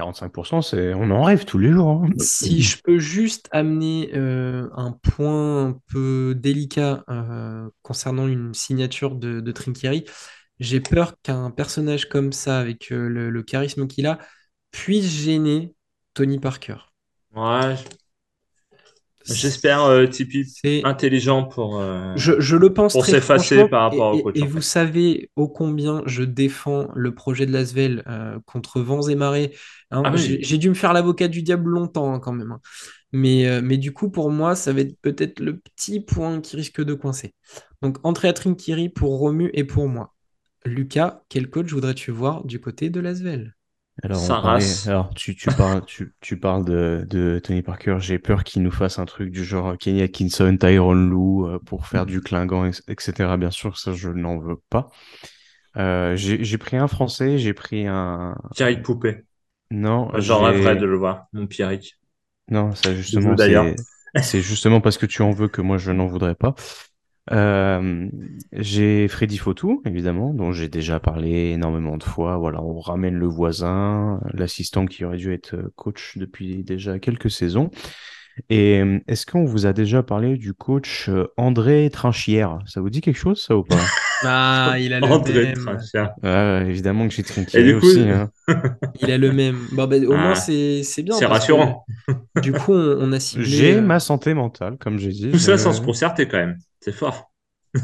45%, 0.00 0.62
c'est... 0.62 0.94
on 0.94 1.10
en 1.10 1.22
rêve 1.22 1.44
tous 1.44 1.58
les 1.58 1.70
jours. 1.72 1.90
hein. 1.90 2.08
Si 2.18 2.62
je 2.62 2.76
peux 2.82 2.98
juste 2.98 3.48
amener 3.52 4.10
euh, 4.14 4.68
un 4.74 4.92
point 4.92 5.66
un 5.68 5.80
peu 5.88 6.34
délicat 6.36 7.04
euh, 7.08 7.68
concernant 7.82 8.26
une 8.26 8.52
signature 8.52 9.14
de, 9.14 9.40
de 9.40 9.52
Trinkieri, 9.52 10.04
j'ai 10.58 10.80
peur 10.80 11.14
qu'un 11.22 11.50
personnage 11.50 12.08
comme 12.08 12.32
ça, 12.32 12.58
avec 12.58 12.92
euh, 12.92 13.08
le, 13.08 13.30
le 13.30 13.42
charisme 13.42 13.86
qu'il 13.86 14.06
a, 14.06 14.18
puisse 14.70 15.06
gêner 15.06 15.74
Tony 16.14 16.38
Parker. 16.38 16.76
Ouais, 17.34 17.76
j'espère 19.34 19.84
euh, 19.84 20.06
Tipeee 20.06 20.44
C'est- 20.46 20.84
intelligent 20.84 21.44
pour. 21.44 21.78
euh, 21.80 22.12
Je, 22.16 22.40
je 22.40 22.56
le 22.56 22.72
pense 22.72 22.92
Pour 22.92 23.04
s'effacer 23.06 23.68
par 23.68 23.82
rapport 23.90 24.14
et, 24.14 24.18
au 24.18 24.22
coach, 24.22 24.36
et 24.38 24.46
vous 24.46 24.60
savez 24.60 25.30
ô 25.36 25.48
combien 25.48 26.02
je 26.06 26.22
défends 26.22 26.88
le 26.94 27.14
projet 27.14 27.46
de 27.46 27.52
Lasvel 27.52 28.02
euh, 28.08 28.38
contre 28.46 28.80
vents 28.80 29.08
et 29.08 29.14
marées. 29.14 29.54
hein. 29.90 30.02
Ah 30.04 30.12
oui. 30.14 30.38
J'ai 30.40 30.58
dû 30.58 30.68
me 30.68 30.74
faire 30.74 30.92
l'avocat 30.92 31.28
du 31.28 31.42
diable 31.42 31.70
longtemps 31.70 32.12
hein, 32.12 32.20
quand 32.20 32.32
même. 32.32 32.52
hein. 32.52 32.60
Mais, 33.12 33.46
euh, 33.48 33.60
mais 33.62 33.76
du 33.78 33.92
coup, 33.92 34.10
pour 34.10 34.30
moi, 34.30 34.54
ça 34.54 34.72
va 34.72 34.80
être 34.82 34.96
peut-être 35.02 35.40
le 35.40 35.58
petit 35.58 36.00
point 36.00 36.40
qui 36.40 36.56
risque 36.56 36.82
de 36.82 36.94
coincer. 36.94 37.34
Donc, 37.82 37.98
entrée 38.04 38.28
à 38.28 38.32
Trinkiri 38.32 38.88
pour 38.88 39.18
Romu 39.18 39.50
et 39.54 39.64
pour 39.64 39.88
moi. 39.88 40.14
Lucas, 40.64 41.22
quel 41.28 41.50
coach 41.50 41.72
voudrais-tu 41.72 42.10
voir 42.12 42.44
du 42.44 42.60
côté 42.60 42.90
de 42.90 43.00
Lasvel? 43.00 43.54
Alors, 44.02 44.18
on 44.22 44.24
Sa 44.26 44.34
parlait- 44.40 44.64
race. 44.64 44.86
alors 44.88 45.12
tu, 45.14 45.34
tu 45.36 45.48
parles, 45.56 45.84
tu, 45.84 46.14
tu 46.20 46.38
parles 46.38 46.64
de, 46.64 47.06
de 47.08 47.38
Tony 47.42 47.62
Parker. 47.62 47.96
J'ai 48.00 48.18
peur 48.18 48.44
qu'il 48.44 48.62
nous 48.62 48.70
fasse 48.70 48.98
un 48.98 49.04
truc 49.04 49.30
du 49.30 49.44
genre 49.44 49.76
Kenny 49.78 50.02
Atkinson, 50.02 50.56
Tyron 50.58 50.94
Lou 50.94 51.46
euh, 51.46 51.58
pour 51.58 51.86
faire 51.86 52.06
du 52.06 52.20
clinquant, 52.20 52.64
ex- 52.64 52.82
etc. 52.88 53.36
Bien 53.36 53.50
sûr, 53.50 53.78
ça, 53.78 53.92
je 53.92 54.08
n'en 54.08 54.38
veux 54.38 54.60
pas. 54.70 54.90
Euh, 55.76 56.14
j'ai 56.16 56.58
pris 56.58 56.76
un 56.76 56.88
français, 56.88 57.38
j'ai 57.38 57.52
pris 57.54 57.86
un. 57.86 58.36
Thierry 58.54 58.80
Poupet. 58.80 59.24
Non, 59.70 60.10
J'en 60.18 60.40
j'ai- 60.40 60.46
rêverais 60.56 60.76
de 60.76 60.86
le 60.86 60.96
voir, 60.96 61.26
mon 61.32 61.46
Pierrick. 61.46 61.96
Non, 62.50 62.74
ça 62.74 62.92
justement, 62.94 63.36
c'est 64.20 64.40
justement 64.40 64.80
parce 64.80 64.98
que 64.98 65.06
tu 65.06 65.22
en 65.22 65.30
veux 65.30 65.46
que 65.46 65.60
moi 65.60 65.78
je 65.78 65.92
n'en 65.92 66.06
voudrais 66.06 66.34
pas. 66.34 66.54
Euh, 67.32 68.08
j'ai 68.52 69.06
Freddy 69.08 69.38
Fautou, 69.38 69.82
évidemment, 69.86 70.34
dont 70.34 70.52
j'ai 70.52 70.68
déjà 70.68 70.98
parlé 70.98 71.50
énormément 71.52 71.96
de 71.96 72.02
fois. 72.02 72.36
Voilà, 72.38 72.60
on 72.62 72.80
ramène 72.80 73.14
le 73.14 73.26
voisin, 73.26 74.20
l'assistant 74.34 74.86
qui 74.86 75.04
aurait 75.04 75.16
dû 75.18 75.32
être 75.32 75.56
coach 75.76 76.18
depuis 76.18 76.64
déjà 76.64 76.98
quelques 76.98 77.30
saisons. 77.30 77.70
Et 78.50 78.80
euh, 78.80 79.00
est-ce 79.08 79.26
qu'on 79.26 79.44
vous 79.44 79.66
a 79.66 79.72
déjà 79.72 80.02
parlé 80.02 80.36
du 80.38 80.54
coach 80.54 81.08
euh, 81.08 81.28
André 81.36 81.90
Trinchière? 81.92 82.58
Ça 82.66 82.80
vous 82.80 82.90
dit 82.90 83.00
quelque 83.00 83.18
chose, 83.18 83.42
ça 83.44 83.56
ou 83.56 83.64
pas? 83.64 83.94
Ah, 84.22 84.76
il 84.78 84.92
a 84.92 85.00
le 85.00 85.06
André 85.06 85.32
même. 85.44 85.54
Trinchière. 85.54 86.14
Ouais, 86.22 86.66
évidemment 86.68 87.08
que 87.08 87.14
j'ai 87.14 87.22
Et 87.22 87.24
trinqué 87.24 87.62
du 87.64 87.78
coup, 87.78 87.86
aussi. 87.86 88.00
hein. 88.00 88.30
Il 89.00 89.10
a 89.10 89.18
le 89.18 89.32
même. 89.32 89.66
Bon, 89.72 89.86
ben, 89.86 90.04
au 90.06 90.12
Ah, 90.12 90.16
moins, 90.16 90.34
c'est 90.34 90.82
c'est 90.82 91.02
bien. 91.02 91.14
C'est 91.14 91.24
que, 91.24 91.30
rassurant. 91.30 91.86
du 92.42 92.52
coup, 92.52 92.72
on, 92.74 92.98
on 93.08 93.12
a 93.12 93.20
ciblé. 93.20 93.46
J'ai 93.46 93.74
euh, 93.76 93.80
ma 93.80 94.00
santé 94.00 94.34
mentale, 94.34 94.76
comme 94.78 94.98
j'ai 94.98 95.10
dit. 95.10 95.30
Tout 95.30 95.38
ça 95.38 95.58
sans 95.58 95.72
se 95.72 95.80
concerter 95.80 96.28
quand 96.28 96.38
même. 96.38 96.58
C'est 96.80 96.92
fort. 96.92 97.32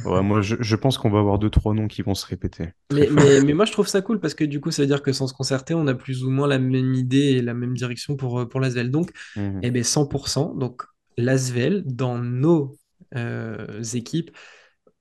Ouais, 0.04 0.22
moi, 0.22 0.40
je, 0.42 0.56
je 0.60 0.76
pense 0.76 0.98
qu'on 0.98 1.10
va 1.10 1.20
avoir 1.20 1.38
deux, 1.38 1.50
trois 1.50 1.72
noms 1.74 1.86
qui 1.88 2.02
vont 2.02 2.14
se 2.14 2.26
répéter. 2.26 2.70
Mais, 2.92 3.06
fort. 3.06 3.14
mais, 3.24 3.40
mais 3.42 3.54
moi, 3.54 3.64
je 3.64 3.72
trouve 3.72 3.86
ça 3.86 4.02
cool 4.02 4.20
parce 4.20 4.34
que 4.34 4.44
du 4.44 4.60
coup, 4.60 4.70
ça 4.70 4.82
veut 4.82 4.86
dire 4.88 5.02
que 5.02 5.12
sans 5.12 5.26
se 5.28 5.34
concerter, 5.34 5.74
on 5.74 5.86
a 5.86 5.94
plus 5.94 6.24
ou 6.24 6.30
moins 6.30 6.48
la 6.48 6.58
même 6.58 6.94
idée 6.94 7.18
et 7.36 7.42
la 7.42 7.54
même 7.54 7.74
direction 7.74 8.16
pour, 8.16 8.40
euh, 8.40 8.48
pour 8.48 8.60
l'Asvel. 8.60 8.90
Donc, 8.90 9.10
Mhm. 9.36 9.60
eh 9.62 9.70
ben 9.70 9.84
100%. 9.84 10.54
Donc, 10.54 10.82
l'Asvel, 11.16 11.82
dans 11.86 12.18
nos 12.18 12.74
euh, 13.14 13.82
équipes, 13.94 14.30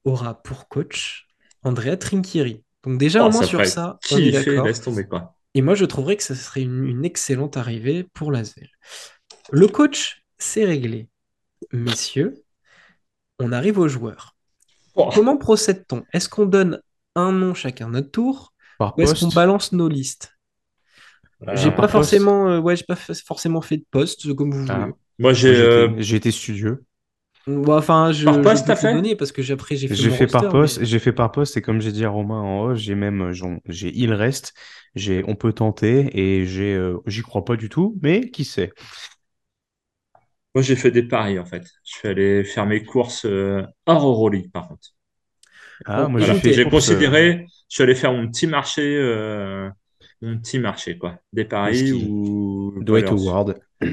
aura 0.04 0.42
pour 0.44 0.68
coach 0.68 1.28
Andrea 1.64 1.98
Trinchieri. 1.98 2.64
Donc, 2.84 3.00
déjà, 3.00 3.24
Oh, 3.24 3.28
au 3.28 3.32
moins 3.32 3.42
ça 3.42 3.48
sur 3.48 3.66
ça, 3.66 3.98
on 4.12 4.18
est 4.18 4.32
kiffer, 4.32 4.52
d'accord. 4.52 4.68
laisse 4.68 4.82
tomber 4.82 5.06
quoi. 5.06 5.36
Et 5.56 5.62
moi, 5.62 5.74
je 5.76 5.86
trouverais 5.86 6.18
que 6.18 6.24
ce 6.24 6.36
serait 6.36 6.62
une, 6.62 6.86
une 6.86 7.06
excellente 7.06 7.58
arrivée 7.58 8.06
pour 8.14 8.32
l'Asvel. 8.32 8.70
Le 9.52 9.68
coach, 9.68 10.24
c'est 10.38 10.66
réglé. 10.66 11.10
Messieurs, 11.72 12.45
on 13.40 13.52
arrive 13.52 13.80
aux 13.80 13.88
joueurs. 13.88 14.36
Oh, 14.96 15.12
Comment 15.12 15.38
procède-t-on? 15.38 16.06
Est-ce 16.14 16.30
qu'on 16.30 16.46
donne 16.48 16.82
un 17.16 17.32
nom 17.34 17.54
chacun 17.56 17.90
notre 17.90 18.12
tour? 18.12 18.54
Par 18.78 18.96
ou 18.98 19.04
est-ce 19.04 19.16
qu'on 19.16 19.30
balance 19.30 19.72
nos 19.74 19.90
listes? 19.90 20.34
J'ai 21.54 21.72
euh, 21.72 21.72
pas 21.72 21.88
forcément, 21.88 22.50
euh, 22.50 22.60
ouais, 22.60 22.76
j'ai 22.76 22.84
pas 22.84 22.96
fa- 22.96 23.14
forcément 23.14 23.62
fait 23.62 23.78
de 23.78 23.86
poste, 23.92 24.34
comme 24.36 24.52
vous 24.52 24.66
Ah. 24.70 24.74
voulez. 24.74 24.96
Moi 25.20 25.34
j'ai 25.34 25.54
j'ai 25.56 25.64
euh, 25.64 25.88
été, 25.88 25.96
j'ai 26.02 26.18
été 26.18 26.32
studieux. 26.32 26.86
Bon, 27.48 27.78
enfin, 27.78 28.12
je, 28.12 28.26
Par 28.26 28.42
poste, 28.42 28.68
t'as 28.68 28.76
fait? 28.76 29.06
parce 29.18 29.32
que 29.32 29.42
j'ai 29.42 29.54
après 29.54 29.76
j'ai 29.76 29.88
fait 29.88 29.96
J'ai 29.96 30.12
fait 30.12 30.28
par 30.28 30.48
poste, 30.50 30.80
mais- 30.80 30.86
j'ai 30.86 31.00
fait 31.00 31.14
par 31.14 31.32
poste 31.32 31.58
et 31.58 31.62
comme 31.62 31.82
j'ai 31.82 31.92
dit 31.92 32.06
à 32.06 32.10
Romain 32.10 32.42
en 32.42 32.62
haut, 32.64 32.76
j'ai 32.76 32.96
même, 32.96 33.34
j'ai 33.68 33.92
il 33.98 34.14
reste, 34.14 34.54
j'ai 34.96 35.24
on 35.28 35.36
peut 35.36 35.54
tenter 35.54 36.10
et 36.20 36.46
j'ai, 36.48 36.74
euh, 36.76 36.98
j'y 37.08 37.22
crois 37.24 37.46
pas 37.46 37.56
du 37.58 37.70
tout, 37.70 37.98
mais 38.02 38.30
qui 38.32 38.46
sait? 38.46 38.74
Moi 40.56 40.62
j'ai 40.64 40.76
fait 40.76 40.92
des 40.92 41.04
paris 41.04 41.38
en 41.40 41.46
fait. 41.46 41.64
Je 41.86 41.98
suis 41.98 42.08
allé 42.08 42.44
faire 42.44 42.66
mes 42.66 42.84
courses 42.84 43.26
euh, 43.26 43.64
hors 43.86 44.08
Euroleague 44.08 44.52
par 44.52 44.68
contre. 44.70 44.90
Ah, 45.86 46.08
moi 46.08 46.20
Voilà. 46.20 46.40
j'ai 46.44 46.66
euh, 46.66 46.70
considéré, 46.70 47.46
je 47.70 47.76
suis 47.76 47.84
allé 47.84 47.96
faire 47.96 48.14
mon 48.14 48.28
petit 48.30 48.48
marché, 48.48 48.98
euh, 48.98 49.70
mon 50.22 50.38
petit 50.40 50.60
marché 50.60 50.98
quoi, 50.98 51.20
des 51.34 51.46
paris 51.46 51.92
ou 51.92 52.74
Dwight. 52.82 53.10
Howard. 53.10 53.60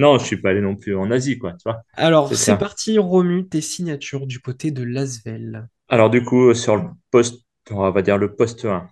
Non, 0.00 0.18
je 0.18 0.24
suis 0.24 0.36
pas 0.40 0.50
allé 0.50 0.60
non 0.60 0.76
plus 0.76 0.96
en 0.96 1.10
Asie 1.10 1.38
quoi, 1.38 1.52
tu 1.52 1.62
vois. 1.66 1.82
Alors, 1.94 2.34
C'est 2.34 2.56
parti, 2.56 2.98
Romu, 2.98 3.46
tes 3.48 3.60
signatures 3.60 4.26
du 4.26 4.40
côté 4.40 4.70
de 4.70 4.82
Lasvel. 4.82 5.68
Alors 5.88 6.10
du 6.10 6.24
coup 6.24 6.54
sur 6.54 6.76
le 6.76 6.84
poste, 7.10 7.44
on 7.70 7.90
va 7.90 8.02
dire 8.02 8.16
le 8.18 8.34
poste 8.34 8.64
1. 8.64 8.88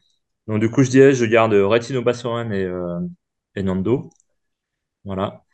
Donc 0.46 0.60
du 0.60 0.70
coup 0.70 0.82
je 0.82 0.90
dirais 0.90 1.14
je 1.14 1.24
garde 1.24 1.54
Retino 1.54 2.02
Bassoran 2.02 2.50
et, 2.50 2.64
euh, 2.64 3.00
et 3.56 3.62
Nando. 3.62 4.10
Voilà. 5.04 5.44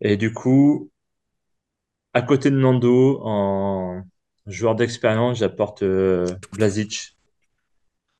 Et 0.00 0.16
du 0.16 0.32
coup, 0.34 0.90
à 2.14 2.22
côté 2.22 2.50
de 2.50 2.56
Nando, 2.56 3.20
en 3.22 4.02
joueur 4.46 4.74
d'expérience, 4.74 5.38
j'apporte 5.38 5.82
euh, 5.82 6.26
Blazic, 6.52 7.16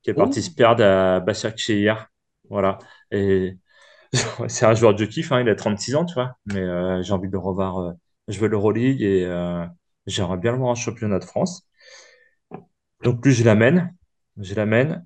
qui 0.03 0.09
est 0.09 0.13
parti 0.13 0.39
Oh. 0.39 0.43
se 0.43 0.51
perdre 0.51 0.83
à 0.83 1.19
Başakşehir. 1.19 2.07
Voilà. 2.49 2.77
Et 3.11 3.57
c'est 4.49 4.65
un 4.65 4.73
joueur 4.75 4.95
de 4.95 5.05
kiff, 5.05 5.31
hein, 5.31 5.41
il 5.41 5.49
a 5.49 5.55
36 5.55 5.95
ans, 5.95 6.05
tu 6.05 6.15
vois. 6.15 6.37
Mais 6.47 6.61
euh, 6.61 7.01
j'ai 7.03 7.13
envie 7.13 7.27
de 7.27 7.33
le 7.33 7.39
revoir 7.39 7.79
euh, 7.79 7.93
jouer 8.29 8.49
l'Euroleague 8.49 9.01
et 9.01 9.25
euh, 9.25 9.65
j'aimerais 10.07 10.37
bien 10.37 10.53
le 10.53 10.59
voir 10.59 10.71
en 10.71 10.75
championnat 10.75 11.19
de 11.19 11.25
France. 11.25 11.67
Donc 13.03 13.25
lui, 13.25 13.33
je 13.33 13.43
l'amène. 13.43 13.95
Je 14.37 14.55
l'amène. 14.55 15.03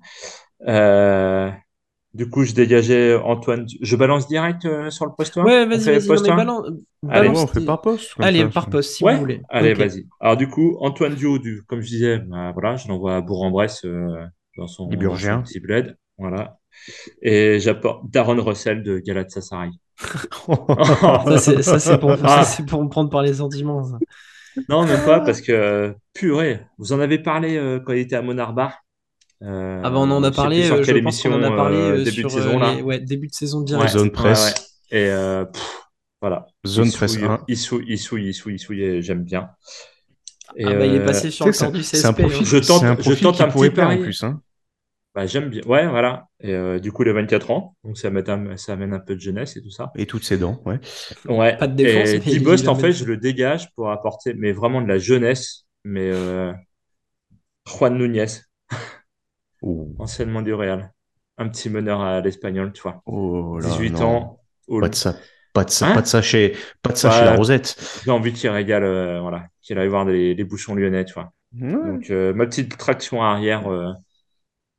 Du 2.18 2.28
coup, 2.28 2.42
je 2.44 2.52
dégageais 2.52 3.14
Antoine. 3.16 3.64
Je 3.80 3.96
balance 3.96 4.26
direct 4.28 4.64
euh, 4.64 4.90
sur 4.90 5.06
le 5.06 5.12
poste 5.16 5.38
1? 5.38 5.44
Ouais, 5.44 5.66
vas-y, 5.66 5.78
vas-y, 5.84 6.00
non, 6.00 6.06
poste 6.08 6.24
mais 6.26 6.32
1? 6.32 6.36
balance, 6.36 6.66
Allez, 7.08 7.28
Ouais, 7.28 7.38
on 7.38 7.46
fait 7.46 7.64
par 7.64 7.80
poste. 7.80 8.10
Allez, 8.18 8.40
ça, 8.40 8.48
par 8.48 8.68
poste, 8.68 8.90
si 8.90 9.04
Ouais, 9.04 9.14
vous 9.14 9.20
voulez. 9.20 9.40
allez, 9.48 9.72
vas-y. 9.72 10.04
Alors 10.20 10.36
du 10.36 10.48
coup, 10.48 10.76
Antoine 10.80 11.14
Dio, 11.14 11.38
du, 11.38 11.62
comme 11.68 11.80
je 11.80 11.86
disais, 11.88 12.18
bah, 12.18 12.50
voilà, 12.52 12.76
je 12.76 12.88
l'envoie 12.88 13.14
à 13.16 13.20
Bourg-en-Bresse 13.20 13.84
euh, 13.84 14.16
dans 14.56 14.66
son, 14.66 14.90
son 14.90 15.42
petit 15.42 15.60
bled. 15.60 15.96
Voilà. 16.18 16.58
Et 17.22 17.60
j'apporte 17.60 18.10
Darren 18.10 18.40
Russell 18.40 18.82
de 18.82 18.98
Galatasaray. 18.98 19.70
Ça, 20.46 21.38
c'est 21.38 21.62
ça, 21.62 21.78
c'est 21.78 21.98
pour, 21.98 22.10
ça, 22.18 22.42
Ah. 22.42 22.62
pour 22.68 22.82
me 22.82 22.88
prendre 22.88 23.10
par 23.10 23.22
les 23.22 23.34
sentiments. 23.34 23.84
ça. 23.84 23.98
Non, 24.68 24.84
même 24.84 25.04
pas, 25.04 25.20
parce 25.20 25.40
que, 25.40 25.94
purée, 26.14 26.60
vous 26.78 26.92
en 26.92 26.98
avez 26.98 27.18
parlé 27.20 27.56
euh, 27.56 27.78
quand 27.78 27.92
il 27.92 28.00
était 28.00 28.16
à 28.16 28.22
Monarbar. 28.22 28.72
Euh, 29.42 29.80
Ah 29.84 29.90
bah 29.90 29.98
on 29.98 30.10
en 30.10 30.22
a 30.24 30.30
je 30.30 30.36
parlé, 30.36 30.64
sur 30.64 30.74
euh, 30.76 30.82
quelle 30.84 30.96
je 30.98 31.02
pense 31.02 31.22
qu'on 31.22 31.32
en 31.32 31.42
a 31.42 31.54
parlé 31.54 31.76
euh, 31.76 31.98
euh, 31.98 32.04
début 32.04 32.10
sur 32.20 32.28
de 32.28 32.34
saison, 32.34 32.58
là. 32.58 32.74
les- 32.74 32.82
ouais, 32.82 32.98
début 33.00 33.28
de 33.28 33.34
saison 33.34 33.58
Ouais, 33.60 33.64
direct. 33.66 33.90
Zone 33.92 34.10
presse. 34.10 34.54
ouais. 34.90 34.98
Et 34.98 35.10
euh, 35.10 35.44
pff, 35.44 35.82
voilà. 36.20 36.46
Zone 36.66 36.90
presse 36.90 37.12
souille, 37.14 37.24
1. 37.24 37.44
Il 37.46 37.56
souille, 37.56 37.84
il 37.88 37.98
souille, 37.98 38.26
il 38.28 38.34
souille, 38.34 38.54
il 38.54 38.58
souille, 38.58 39.02
j'aime 39.02 39.22
bien. 39.22 39.50
Et, 40.56 40.64
Ah 40.64 40.74
bah 40.74 40.86
il 40.86 40.94
est 40.96 41.04
passé 41.04 41.30
sur 41.30 41.46
le 41.46 41.52
que 41.52 41.70
du 41.72 41.82
c'est 41.84 41.98
c'est 41.98 42.06
un 42.06 42.12
CSP. 42.12 42.20
hein. 42.20 42.28
profil, 42.28 42.46
Je 42.46 42.56
tente- 42.58 42.82
un 42.82 42.96
je 42.96 43.00
profil 43.02 43.22
tente 43.22 43.36
qui 43.36 43.42
un 43.42 43.48
pourrait 43.48 43.70
petit 43.70 43.80
en 43.80 43.84
pari. 43.84 43.98
plus. 44.00 44.22
Hein. 44.24 44.40
Bah, 45.14 45.26
j'aime 45.26 45.48
bien. 45.50 45.62
Ouais, 45.66 45.86
voilà. 45.86 46.26
Et 46.40 46.52
euh, 46.54 46.78
du 46.78 46.90
coup, 46.92 47.02
il 47.02 47.08
a 47.08 47.12
24 47.12 47.50
ans. 47.50 47.76
Donc, 47.84 47.96
ça, 47.98 48.10
met 48.10 48.28
un- 48.30 48.56
ça 48.56 48.72
amène 48.72 48.92
un 48.92 48.98
peu 49.00 49.14
de 49.14 49.20
jeunesse 49.20 49.56
et 49.56 49.62
tout 49.62 49.70
ça. 49.70 49.90
Et 49.96 50.06
toutes 50.06 50.24
ses 50.24 50.36
dents, 50.38 50.60
ouais. 50.64 50.80
Ouais. 51.26 51.56
Pas 51.56 51.66
de 51.66 51.74
défense, 51.74 52.08
Et 52.08 52.18
Dibost, 52.18 52.66
en 52.68 52.74
fait, 52.74 52.92
je 52.92 53.04
le 53.04 53.16
dégage 53.16 53.72
pour 53.74 53.90
apporter, 53.90 54.34
mais 54.34 54.52
vraiment 54.52 54.80
de 54.82 54.88
la 54.88 54.98
jeunesse. 54.98 55.64
Mais 55.84 56.10
Juan 57.66 57.96
Núñez, 57.98 58.26
Oh, 59.62 59.88
anciennement 59.98 60.42
du 60.42 60.52
Real. 60.54 60.92
Un 61.36 61.48
petit 61.48 61.70
meneur 61.70 62.00
à 62.00 62.20
l'espagnol, 62.20 62.72
tu 62.72 62.82
vois. 62.82 63.02
oh 63.06 63.58
là, 63.60 63.68
18 63.68 63.90
non. 63.90 64.02
ans. 64.02 64.40
Pas 64.80 64.88
de 64.88 64.94
ça, 64.94 65.16
pas 65.52 65.64
de 65.64 65.70
ça, 65.70 65.88
Hein 65.88 65.94
pas 65.94 66.02
de 66.02 66.06
ça 66.06 66.20
chez, 66.22 66.54
pas 66.82 66.92
de 66.92 66.96
ça 66.98 67.10
chez 67.10 67.20
Ouais. 67.20 67.24
la 67.24 67.36
Rosette. 67.36 67.76
J'ai 68.04 68.10
envie 68.10 68.32
qu'il 68.32 68.50
régale, 68.50 68.84
euh, 68.84 69.20
voilà. 69.20 69.46
Qu'il 69.62 69.78
aille 69.78 69.88
voir 69.88 70.04
les, 70.04 70.34
les 70.34 70.44
bouchons 70.44 70.74
lyonnais, 70.74 71.04
tu 71.04 71.14
vois. 71.14 71.32
Donc, 71.52 72.10
euh, 72.10 72.34
ma 72.34 72.46
petite 72.46 72.76
traction 72.76 73.22
arrière. 73.22 73.66
euh, 73.70 73.92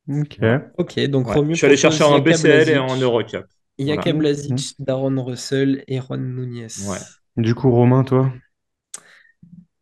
ok. 0.08 0.38
Ok, 0.78 1.00
donc 1.06 1.28
Ouais. 1.28 1.34
Romu 1.34 1.52
Je 1.54 1.58
suis 1.58 1.66
allé 1.66 1.76
chercher 1.76 2.04
en 2.04 2.18
BCL 2.20 2.68
et 2.70 2.78
en 2.78 2.96
Eurocup. 2.96 3.46
Jaka 3.78 4.12
Voilà. 4.12 4.18
Blazic, 4.18 4.74
Daron 4.78 5.24
Russell 5.24 5.84
et 5.88 6.00
Juan 6.00 6.20
Núñez. 6.34 6.66
Ouais. 6.88 6.98
Du 7.36 7.54
coup, 7.54 7.70
Romain, 7.70 8.04
toi? 8.04 8.32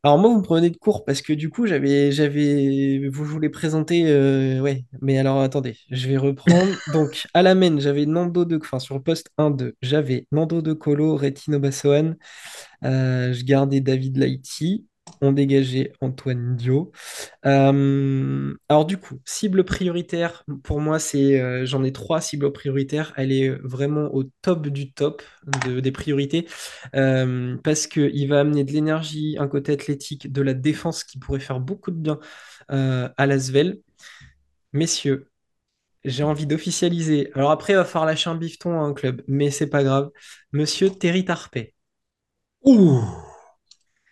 Alors 0.04 0.18
moi, 0.18 0.30
vous 0.30 0.38
me 0.38 0.42
prenez 0.42 0.70
de 0.70 0.76
court 0.76 1.04
parce 1.04 1.22
que 1.22 1.32
du 1.32 1.50
coup, 1.50 1.66
j'avais, 1.66 2.12
j'avais, 2.12 3.08
vous, 3.08 3.24
je 3.24 3.30
voulais 3.32 3.48
présenter, 3.48 4.04
euh, 4.06 4.60
ouais. 4.60 4.84
Mais 5.02 5.18
alors, 5.18 5.40
attendez, 5.40 5.76
je 5.90 6.08
vais 6.08 6.16
reprendre. 6.16 6.72
Donc, 6.92 7.26
à 7.34 7.42
la 7.42 7.54
main, 7.56 7.78
j'avais 7.80 8.06
Nando 8.06 8.44
de, 8.44 8.58
enfin 8.62 8.78
sur 8.78 8.94
le 8.94 9.02
poste 9.02 9.30
1-2, 9.38 9.74
j'avais 9.82 10.26
Nando 10.30 10.62
de 10.62 10.72
Colo, 10.72 11.16
Retino 11.16 11.58
Bassoan. 11.58 12.16
Euh, 12.84 13.32
je 13.34 13.44
gardais 13.44 13.80
David 13.82 14.18
Laïti. 14.18 14.87
On 15.20 15.32
dégageait 15.32 15.92
Antoine 16.00 16.56
Dio. 16.56 16.92
Euh, 17.46 18.54
alors 18.68 18.86
du 18.86 18.98
coup, 18.98 19.20
cible 19.24 19.64
prioritaire, 19.64 20.44
pour 20.64 20.80
moi, 20.80 20.98
c'est, 20.98 21.40
euh, 21.40 21.66
j'en 21.66 21.84
ai 21.84 21.92
trois 21.92 22.20
cibles 22.20 22.52
prioritaires. 22.52 23.12
Elle 23.16 23.32
est 23.32 23.50
vraiment 23.64 24.14
au 24.14 24.24
top 24.42 24.68
du 24.68 24.92
top 24.92 25.22
de- 25.66 25.80
des 25.80 25.92
priorités 25.92 26.48
euh, 26.94 27.56
parce 27.64 27.86
qu'il 27.86 28.28
va 28.28 28.40
amener 28.40 28.64
de 28.64 28.72
l'énergie, 28.72 29.36
un 29.38 29.48
côté 29.48 29.72
athlétique, 29.72 30.32
de 30.32 30.42
la 30.42 30.54
défense 30.54 31.04
qui 31.04 31.18
pourrait 31.18 31.40
faire 31.40 31.60
beaucoup 31.60 31.90
de 31.90 31.96
bien 31.98 32.18
à 32.70 33.26
l'Asvel. 33.26 33.80
Messieurs, 34.72 35.30
j'ai 36.04 36.24
envie 36.24 36.46
d'officialiser. 36.46 37.30
Alors 37.34 37.50
après, 37.52 37.74
il 37.74 37.76
va 37.76 37.84
falloir 37.86 38.06
lâcher 38.06 38.30
un 38.30 38.36
bifton 38.36 38.72
à 38.80 38.84
un 38.84 38.94
club, 38.94 39.22
mais 39.28 39.50
c'est 39.50 39.68
pas 39.70 39.84
grave. 39.84 40.10
Monsieur 40.52 40.90
Terry 40.90 41.24
Tarpey. 41.24 41.74
Ouh! 42.64 43.02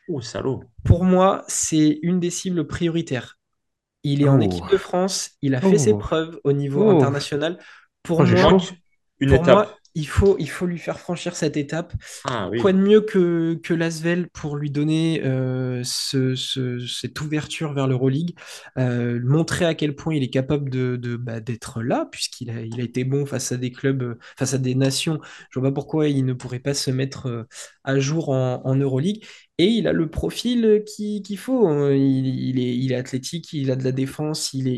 Ouh, 0.09 0.21
salaud. 0.21 0.63
Pour 0.85 1.05
moi, 1.05 1.45
c'est 1.49 1.99
une 2.03 2.21
des 2.21 2.31
cibles 2.31 2.67
prioritaires. 2.67 3.39
Il 4.05 4.23
est 4.23 4.29
en 4.29 4.39
Oh. 4.39 4.43
équipe 4.43 4.71
de 4.71 4.77
France, 4.77 5.31
il 5.43 5.55
a 5.55 5.61
fait 5.61 5.79
ses 5.79 5.93
Oh. 5.93 5.99
preuves 5.99 6.39
au 6.45 6.53
niveau 6.53 6.85
Oh. 6.85 6.97
international. 6.97 7.59
Pour 8.03 8.21
Oh, 8.21 8.25
moi, 8.25 8.59
une 9.19 9.31
pour 9.31 9.37
étape. 9.43 9.55
moi, 9.55 9.75
il 9.97 10.07
faut, 10.07 10.37
il 10.39 10.49
faut 10.49 10.67
lui 10.67 10.79
faire 10.79 11.01
franchir 11.01 11.35
cette 11.35 11.57
étape. 11.57 11.93
Ah 12.25 12.49
oui. 12.51 12.61
Quoi 12.61 12.73
de 12.73 12.79
mieux 12.79 13.01
que, 13.01 13.55
que 13.63 13.73
Lasvel 13.75 14.29
pour 14.33 14.55
lui 14.57 14.71
donner 14.71 15.23
euh, 15.25 15.81
ce, 15.85 16.35
ce- 16.37 16.79
cette 16.87 17.19
ouverture 17.21 17.73
vers 17.73 17.87
l'Euroleague, 17.89 18.35
euh, 18.79 19.19
montrer 19.25 19.65
à 19.65 19.75
quel 19.75 19.97
point 19.97 20.15
il 20.15 20.23
est 20.23 20.29
capable 20.31 20.69
de, 20.71 20.97
de, 20.97 21.17
bah, 21.17 21.41
d'être 21.41 21.83
là, 21.83 22.07
puisqu'il 22.13 22.51
a, 22.51 22.61
il 22.61 22.79
a 22.81 22.85
été 22.85 23.05
bon 23.05 23.25
face 23.27 23.51
à 23.53 23.57
des 23.57 23.73
clubs, 23.73 24.17
face 24.39 24.53
à 24.55 24.59
des 24.59 24.75
nations. 24.75 25.19
Je 25.51 25.59
vois 25.59 25.71
pas 25.71 25.75
pourquoi 25.75 26.09
il 26.09 26.25
ne 26.27 26.35
pourrait 26.35 26.61
pas 26.61 26.75
se 26.75 26.91
mettre 26.91 27.27
euh, 27.29 27.45
à 27.83 27.99
jour 27.99 28.29
en, 28.29 28.61
en 28.65 28.75
Euroleague. 28.77 29.25
Et 29.59 29.69
il 29.69 29.89
a 29.89 29.93
le 29.93 30.11
profil 30.11 30.85
qui- 30.87 31.23
qu'il 31.23 31.39
faut. 31.39 31.67
hein. 31.67 31.91
Il, 31.95 32.93
est, 32.93 32.95
athlétique, 32.95 33.53
il 33.55 33.71
a 33.71 33.77
de 33.77 33.85
la 33.85 33.93
défense, 33.93 34.53
il 34.53 34.69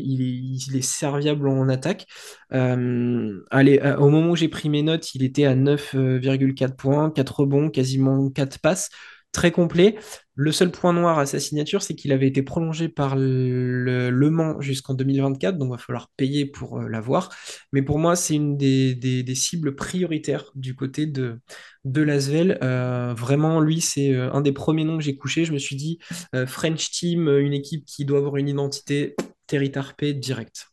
est 0.75 0.81
serviable 0.81 1.49
en 1.49 1.67
attaque. 1.67 2.07
Euh, 2.53 3.43
allez, 3.51 3.79
euh, 3.83 3.97
au 3.97 4.09
moment 4.09 4.31
où 4.31 4.35
j'ai 4.37 4.47
pris 4.47 4.69
mes 4.69 4.81
notes, 4.81 5.13
il 5.15 5.23
était 5.23 5.43
à 5.45 5.55
9,4 5.55 6.77
points, 6.77 7.11
4 7.11 7.41
rebonds, 7.41 7.69
quasiment 7.69 8.29
4 8.29 8.59
passes, 8.59 8.89
très 9.31 9.51
complet. 9.51 9.97
Le 10.35 10.51
seul 10.51 10.71
point 10.71 10.93
noir 10.93 11.19
à 11.19 11.25
sa 11.25 11.39
signature, 11.39 11.81
c'est 11.81 11.95
qu'il 11.95 12.11
avait 12.13 12.27
été 12.27 12.43
prolongé 12.43 12.87
par 12.87 13.15
le, 13.17 14.29
Mans 14.29 14.61
jusqu'en 14.61 14.93
2024, 14.93 15.57
donc 15.57 15.69
il 15.69 15.71
va 15.71 15.77
falloir 15.77 16.09
payer 16.15 16.45
pour 16.45 16.79
euh, 16.79 16.87
l'avoir. 16.87 17.29
Mais 17.73 17.81
pour 17.81 17.99
moi, 17.99 18.15
c'est 18.15 18.35
une 18.35 18.57
des, 18.57 19.35
cibles 19.35 19.75
prioritaires 19.75 20.51
du 20.55 20.75
côté 20.75 21.05
de, 21.07 21.39
de 21.83 22.01
Lasvel. 22.01 22.57
Euh, 22.63 23.13
vraiment, 23.13 23.59
lui, 23.59 23.81
c'est 23.81 24.13
euh, 24.13 24.31
un 24.31 24.41
des 24.41 24.53
premiers 24.53 24.85
noms 24.85 24.97
que 24.97 25.03
j'ai 25.03 25.17
couché. 25.17 25.45
Je 25.45 25.53
me 25.53 25.59
suis 25.59 25.75
dit, 25.75 25.99
French 26.47 26.89
Team, 26.91 27.27
une 27.27 27.53
équipe 27.53 27.85
qui 27.85 28.05
doit 28.05 28.19
avoir 28.19 28.37
une 28.37 28.47
identité, 28.47 29.15
Terry 29.47 29.71
Tarpey, 29.71 30.13
direct. 30.13 30.68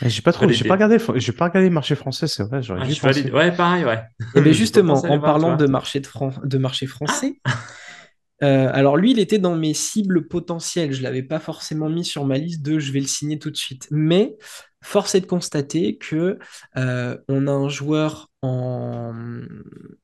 Mais 0.00 0.10
J'ai 0.10 0.22
pas 0.22 0.32
trop, 0.32 0.50
j'ai 0.50 0.64
pas 0.64 0.74
regardé, 0.74 0.98
j'ai 1.16 1.32
pas 1.32 1.44
regardé 1.46 1.68
le 1.68 1.74
marché 1.74 1.94
français, 1.94 2.26
c'est 2.26 2.42
vrai, 2.42 2.62
j'aurais 2.62 2.80
Ah, 2.80 2.88
dû 2.88 2.94
je 2.94 3.00
valide. 3.02 3.30
penser. 3.30 3.32
Ouais, 3.32 3.54
pareil, 3.54 3.84
ouais. 3.84 4.02
Et 4.34 4.40
bien 4.40 4.52
J'ai 4.52 4.52
justement, 4.52 4.84
pensé 4.84 5.08
en 5.10 5.18
voir, 5.18 5.38
parlant 5.38 5.52
de 5.52 5.66
marché, 5.66 6.00
de, 6.00 6.06
Fran- 6.06 6.32
de 6.42 6.58
marché 6.58 6.86
français, 6.86 7.40
euh, 8.42 8.70
alors 8.72 8.96
lui, 8.96 9.12
il 9.12 9.18
était 9.20 9.38
dans 9.38 9.56
mes 9.56 9.74
cibles 9.74 10.26
potentielles. 10.26 10.92
Je 10.92 10.98
ne 10.98 11.04
l'avais 11.04 11.22
pas 11.22 11.38
forcément 11.38 11.88
mis 11.88 12.04
sur 12.04 12.24
ma 12.24 12.38
liste 12.38 12.62
de 12.62 12.78
je 12.78 12.90
vais 12.92 13.00
le 13.00 13.06
signer 13.06 13.38
tout 13.38 13.50
de 13.50 13.56
suite. 13.56 13.86
Mais 13.90 14.36
force 14.82 15.14
est 15.14 15.20
de 15.20 15.26
constater 15.26 15.96
que 15.96 16.38
euh, 16.76 17.16
on 17.28 17.46
a 17.46 17.52
un 17.52 17.68
joueur 17.68 18.30
en, 18.42 19.12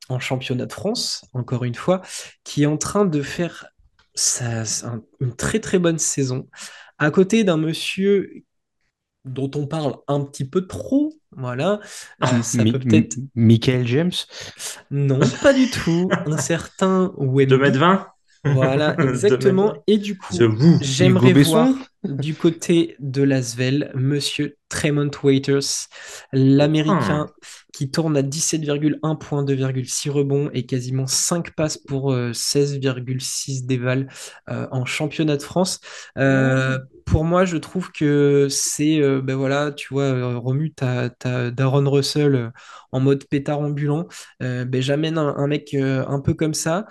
en 0.09 0.19
championnat 0.21 0.67
de 0.67 0.73
France, 0.73 1.25
encore 1.33 1.65
une 1.65 1.75
fois, 1.75 2.03
qui 2.45 2.63
est 2.63 2.67
en 2.67 2.77
train 2.77 3.05
de 3.07 3.23
faire 3.23 3.67
sa- 4.15 4.63
un- 4.87 5.03
une 5.21 5.35
très 5.35 5.59
très 5.61 5.79
bonne 5.81 5.99
saison, 5.99 6.49
à 6.99 7.11
côté 7.11 7.43
d'un 7.45 7.57
monsieur 7.57 8.31
dont 9.29 9.51
on 9.55 9.67
parle 9.67 9.95
un 10.09 10.21
petit 10.25 10.45
peu 10.45 10.67
trop. 10.67 11.15
Voilà, 11.37 11.81
Euh, 12.25 12.43
ça 12.43 12.65
Mi- 12.65 12.73
peut 12.73 12.79
peut-être 12.81 13.17
Michael 13.35 13.87
James? 13.87 14.13
non, 14.91 15.21
pas 15.43 15.53
du 15.53 15.71
tout. 15.71 16.09
Un 16.27 16.39
certain 16.39 17.13
Wemby. 17.19 17.47
2m20 17.47 18.07
Voilà, 18.45 18.93
2 18.99 19.09
exactement. 19.09 19.75
Et 19.87 19.99
du 19.99 20.17
coup, 20.17 20.35
j'aimerais 20.81 21.33
voir 21.35 21.69
du 22.05 22.35
côté 22.35 22.97
de 23.01 23.23
Lasvel, 23.23 23.91
Monsieur 23.95 24.57
Tremont 24.69 25.11
Waiters, 25.23 25.89
l'Américain 26.33 27.27
qui 27.73 27.91
tourne 27.91 28.17
à 28.17 28.23
17,1 28.23 29.17
points, 29.17 29.43
2,6 29.45 30.11
rebonds 30.11 30.51
et 30.53 30.65
quasiment 30.67 31.07
5 31.07 31.53
passes 31.55 31.77
pour 31.77 32.13
euh, 32.13 32.33
16,6 32.33 33.67
déval 33.67 34.09
euh, 34.49 34.67
en 34.71 34.85
championnat 34.85 35.37
de 35.37 35.43
France. 35.43 35.81
Euh, 36.19 36.79
pour 37.05 37.25
moi, 37.25 37.45
je 37.45 37.57
trouve 37.57 37.91
que 37.93 38.49
c'est, 38.51 39.01
euh, 39.01 39.21
ben 39.23 39.37
voilà, 39.37 39.73
tu 39.73 39.89
vois, 39.95 40.05
euh, 40.05 40.39
Romu, 40.39 40.73
t'as, 40.75 41.09
t'as 41.11 41.51
Darren 41.51 41.87
Russell 41.89 42.35
euh, 42.35 42.51
en 42.93 43.01
mode 43.01 43.25
pétard 43.25 43.61
ambulant. 43.61 44.07
Euh, 44.43 44.65
ben, 44.65 44.83
j'amène 44.83 45.19
un, 45.19 45.35
un 45.37 45.47
mec 45.47 45.75
euh, 45.75 46.05
un 46.07 46.21
peu 46.21 46.35
comme 46.35 46.55
ça 46.55 46.87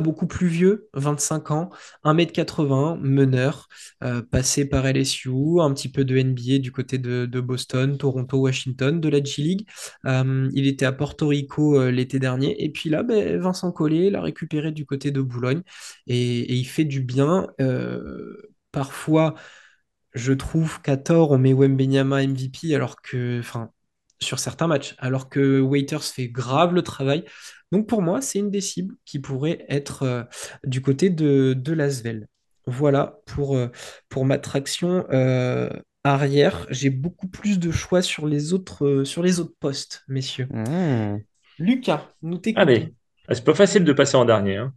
beaucoup 0.00 0.26
plus 0.26 0.46
vieux, 0.46 0.88
25 0.94 1.50
ans, 1.50 1.70
1m80, 2.04 2.98
meneur, 3.00 3.68
euh, 4.02 4.22
passé 4.22 4.68
par 4.68 4.86
LSU, 4.86 5.60
un 5.60 5.72
petit 5.72 5.90
peu 5.90 6.04
de 6.04 6.16
NBA 6.16 6.58
du 6.58 6.72
côté 6.72 6.98
de, 6.98 7.40
Boston, 7.40 7.96
Toronto, 7.98 8.38
Washington, 8.38 9.00
de 9.00 9.08
la 9.08 9.22
G-League. 9.22 9.68
Euh, 10.06 10.48
il 10.54 10.66
était 10.66 10.86
à 10.86 10.92
Porto 10.92 11.28
Rico 11.28 11.80
euh, 11.80 11.90
l'été 11.90 12.18
dernier. 12.18 12.62
Et 12.62 12.70
puis 12.70 12.90
là, 12.90 13.02
ben, 13.02 13.38
Vincent 13.40 13.72
Collet 13.72 14.10
l'a 14.10 14.20
récupéré 14.22 14.72
du 14.72 14.86
côté 14.86 15.10
de 15.10 15.20
Boulogne. 15.20 15.62
Et, 16.06 16.54
il 16.54 16.64
fait 16.64 16.84
du 16.84 17.00
bien. 17.00 17.46
Parfois, 18.72 19.34
je 20.14 20.32
trouve 20.32 20.80
qu'à 20.82 20.96
tort, 20.96 21.30
on 21.32 21.38
met 21.38 21.52
Wembenyama 21.52 22.26
MVP 22.26 22.74
alors 22.74 23.00
que, 23.02 23.40
sur 24.20 24.38
certains 24.38 24.66
matchs, 24.66 24.94
alors 24.98 25.28
que 25.28 25.60
Waiters 25.60 26.02
fait 26.02 26.28
grave 26.28 26.74
le 26.74 26.82
travail. 26.82 27.24
Donc 27.74 27.88
pour 27.88 28.02
moi, 28.02 28.20
c'est 28.20 28.38
une 28.38 28.52
des 28.52 28.60
cibles 28.60 28.94
qui 29.04 29.18
pourrait 29.18 29.66
être 29.68 30.04
euh, 30.04 30.22
du 30.62 30.80
côté 30.80 31.10
de, 31.10 31.54
de 31.54 31.72
Lasvel. 31.72 32.28
Voilà 32.66 33.18
pour, 33.26 33.56
euh, 33.56 33.66
pour 34.08 34.24
ma 34.24 34.38
traction 34.38 35.04
euh, 35.10 35.68
arrière. 36.04 36.68
J'ai 36.70 36.90
beaucoup 36.90 37.26
plus 37.26 37.58
de 37.58 37.72
choix 37.72 38.00
sur 38.00 38.28
les 38.28 38.52
autres, 38.52 38.86
euh, 38.86 39.04
sur 39.04 39.24
les 39.24 39.40
autres 39.40 39.54
postes, 39.58 40.04
messieurs. 40.06 40.46
Mmh. 40.52 41.16
Lucas, 41.58 42.06
nous 42.22 42.38
t'écoutons. 42.38 42.62
Allez. 42.62 42.94
Ah, 43.26 43.34
C'est 43.34 43.44
pas 43.44 43.54
facile 43.54 43.82
de 43.82 43.92
passer 43.92 44.16
en 44.16 44.24
dernier. 44.24 44.58
Hein. 44.58 44.72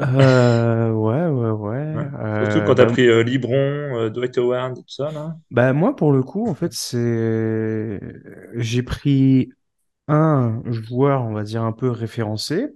Euh, 0.00 0.90
ouais, 0.90 1.26
ouais, 1.26 1.50
ouais. 1.50 1.94
Ouais. 1.94 2.10
Euh, 2.24 2.50
Surtout 2.50 2.66
quand 2.66 2.74
t'as 2.74 2.86
bah, 2.86 2.92
pris 2.92 3.06
euh, 3.06 3.22
Libron, 3.22 3.54
euh, 3.54 4.10
Dwight 4.10 4.36
Howard, 4.38 4.74
tout 4.74 4.82
ça, 4.88 5.12
là. 5.12 5.36
bah, 5.52 5.72
moi, 5.72 5.94
pour 5.94 6.12
le 6.12 6.24
coup, 6.24 6.48
en 6.48 6.54
fait, 6.54 6.72
c'est, 6.72 8.00
j'ai 8.56 8.82
pris 8.82 9.52
un 10.08 10.62
joueur, 10.70 11.22
on 11.24 11.32
va 11.32 11.42
dire, 11.44 11.62
un 11.62 11.72
peu 11.72 11.90
référencé. 11.90 12.68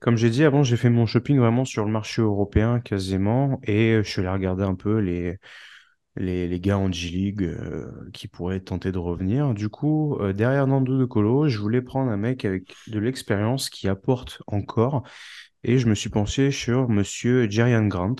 Comme 0.00 0.16
j'ai 0.16 0.30
dit 0.30 0.44
avant, 0.44 0.62
j'ai 0.64 0.76
fait 0.76 0.90
mon 0.90 1.06
shopping 1.06 1.38
vraiment 1.38 1.64
sur 1.64 1.84
le 1.84 1.92
marché 1.92 2.22
européen 2.22 2.80
quasiment 2.80 3.60
et 3.64 3.96
je 4.02 4.08
suis 4.10 4.20
allé 4.20 4.30
regarder 4.30 4.64
un 4.64 4.74
peu 4.74 4.98
les, 4.98 5.38
les, 6.16 6.48
les 6.48 6.60
gars 6.60 6.78
en 6.78 6.92
G-League 6.92 7.42
euh, 7.44 8.10
qui 8.12 8.28
pourraient 8.28 8.60
tenter 8.60 8.92
de 8.92 8.98
revenir. 8.98 9.54
Du 9.54 9.68
coup, 9.68 10.16
euh, 10.20 10.32
derrière 10.32 10.66
Nando 10.66 10.98
De 10.98 11.04
Colo, 11.06 11.48
je 11.48 11.58
voulais 11.58 11.82
prendre 11.82 12.10
un 12.10 12.16
mec 12.18 12.44
avec 12.44 12.74
de 12.88 12.98
l'expérience 13.00 13.70
qui 13.70 13.88
apporte 13.88 14.42
encore 14.46 15.04
et 15.64 15.78
je 15.78 15.88
me 15.88 15.94
suis 15.94 16.10
penché 16.10 16.50
sur 16.52 16.88
monsieur 16.88 17.50
Jerian 17.50 17.86
Grant, 17.88 18.16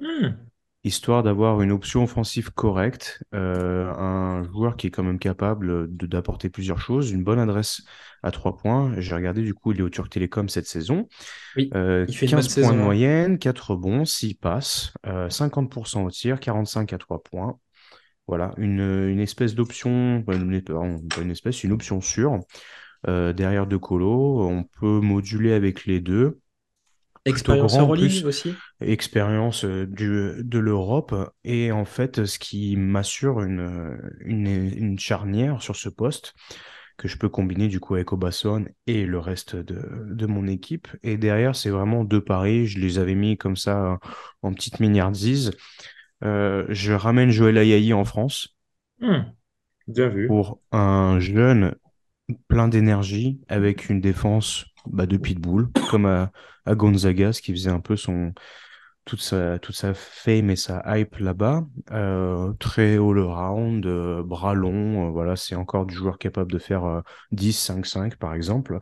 Hmm. 0.00 0.47
Histoire 0.84 1.22
d'avoir 1.22 1.60
une 1.62 1.72
option 1.72 2.04
offensive 2.04 2.52
correcte, 2.52 3.22
euh, 3.34 3.92
un 3.94 4.42
joueur 4.44 4.76
qui 4.76 4.86
est 4.86 4.90
quand 4.90 5.02
même 5.02 5.18
capable 5.18 5.88
d'apporter 5.96 6.48
plusieurs 6.50 6.80
choses, 6.80 7.10
une 7.10 7.24
bonne 7.24 7.38
adresse 7.40 7.82
à 8.22 8.30
trois 8.30 8.56
points. 8.56 8.94
J'ai 8.98 9.14
regardé, 9.14 9.42
du 9.42 9.54
coup, 9.54 9.72
il 9.72 9.80
est 9.80 9.82
au 9.82 9.90
Turc 9.90 10.08
Télécom 10.10 10.48
cette 10.48 10.66
saison. 10.66 11.08
Oui, 11.56 11.76
Euh, 11.76 12.06
il 12.06 12.16
fait 12.16 12.26
une 12.26 12.32
15 12.32 12.48
bonne 12.48 12.54
points 12.54 12.72
saison, 12.72 12.74
de 12.74 12.78
hein. 12.80 12.84
moyenne, 12.84 13.38
4 13.38 13.72
rebonds, 13.72 14.04
6 14.04 14.34
passes, 14.34 14.92
euh, 15.06 15.28
50% 15.30 16.04
au 16.04 16.10
tir, 16.10 16.40
45 16.40 16.92
à 16.92 16.98
3 16.98 17.22
points. 17.22 17.58
Voilà, 18.28 18.52
une, 18.58 18.80
une 18.80 19.20
espèce 19.20 19.54
d'option, 19.54 20.22
pas 20.24 20.34
une 20.36 21.30
espèce, 21.30 21.64
une 21.64 21.72
option 21.72 22.00
sûre. 22.00 22.40
Euh, 23.06 23.32
derrière 23.32 23.66
De 23.66 23.76
Colo, 23.76 24.42
on 24.48 24.64
peut 24.64 25.00
moduler 25.00 25.52
avec 25.52 25.86
les 25.86 26.00
deux. 26.00 26.40
Expérience 27.28 27.78
Euroleague 27.78 28.24
aussi. 28.26 28.54
euh, 29.64 29.86
du, 29.86 30.42
de 30.42 30.58
l'Europe. 30.58 31.14
Et 31.44 31.72
en 31.72 31.84
fait, 31.84 32.24
ce 32.24 32.38
qui 32.38 32.76
m'assure 32.76 33.42
une, 33.42 33.98
une, 34.20 34.46
une 34.46 34.98
charnière 34.98 35.62
sur 35.62 35.76
ce 35.76 35.88
poste 35.88 36.34
que 36.96 37.06
je 37.08 37.16
peux 37.16 37.28
combiner 37.28 37.68
du 37.68 37.78
coup 37.80 37.94
avec 37.94 38.12
Obasson 38.12 38.64
et 38.88 39.06
le 39.06 39.18
reste 39.20 39.54
de, 39.56 39.80
de 40.10 40.26
mon 40.26 40.46
équipe. 40.48 40.88
Et 41.04 41.16
derrière, 41.16 41.54
c'est 41.54 41.70
vraiment 41.70 42.04
deux 42.04 42.22
paris. 42.24 42.66
Je 42.66 42.80
les 42.80 42.98
avais 42.98 43.14
mis 43.14 43.36
comme 43.36 43.56
ça 43.56 43.98
en 44.42 44.52
petite 44.52 44.80
milliardise. 44.80 45.52
Euh, 46.24 46.66
je 46.68 46.92
ramène 46.92 47.30
Joël 47.30 47.58
Ayayi 47.58 47.92
en 47.92 48.04
France 48.04 48.56
Hmm. 49.00 49.32
Bien 49.88 50.08
vu. 50.08 50.28
pour 50.28 50.60
un 50.72 51.18
jeune 51.20 51.74
plein 52.48 52.68
d'énergie 52.68 53.40
avec 53.48 53.88
une 53.90 54.00
défense 54.00 54.66
bah, 54.92 55.06
de 55.06 55.16
pitbull, 55.16 55.68
comme 55.90 56.06
à, 56.06 56.30
à 56.66 56.74
Gonzaga, 56.74 57.32
ce 57.32 57.42
qui 57.42 57.52
faisait 57.52 57.70
un 57.70 57.80
peu 57.80 57.96
son 57.96 58.32
toute 59.04 59.22
sa 59.22 59.58
toute 59.58 59.74
sa 59.74 59.94
fame 59.94 60.50
et 60.50 60.56
sa 60.56 60.82
hype 60.86 61.16
là-bas. 61.16 61.64
Euh, 61.92 62.52
très 62.58 62.96
all-around, 62.98 63.86
euh, 63.86 64.22
bras 64.22 64.52
longs, 64.52 65.06
euh, 65.06 65.10
voilà, 65.10 65.34
c'est 65.34 65.54
encore 65.54 65.86
du 65.86 65.94
joueur 65.94 66.18
capable 66.18 66.52
de 66.52 66.58
faire 66.58 66.84
euh, 66.84 67.00
10-5-5 67.32 68.16
par 68.16 68.34
exemple. 68.34 68.78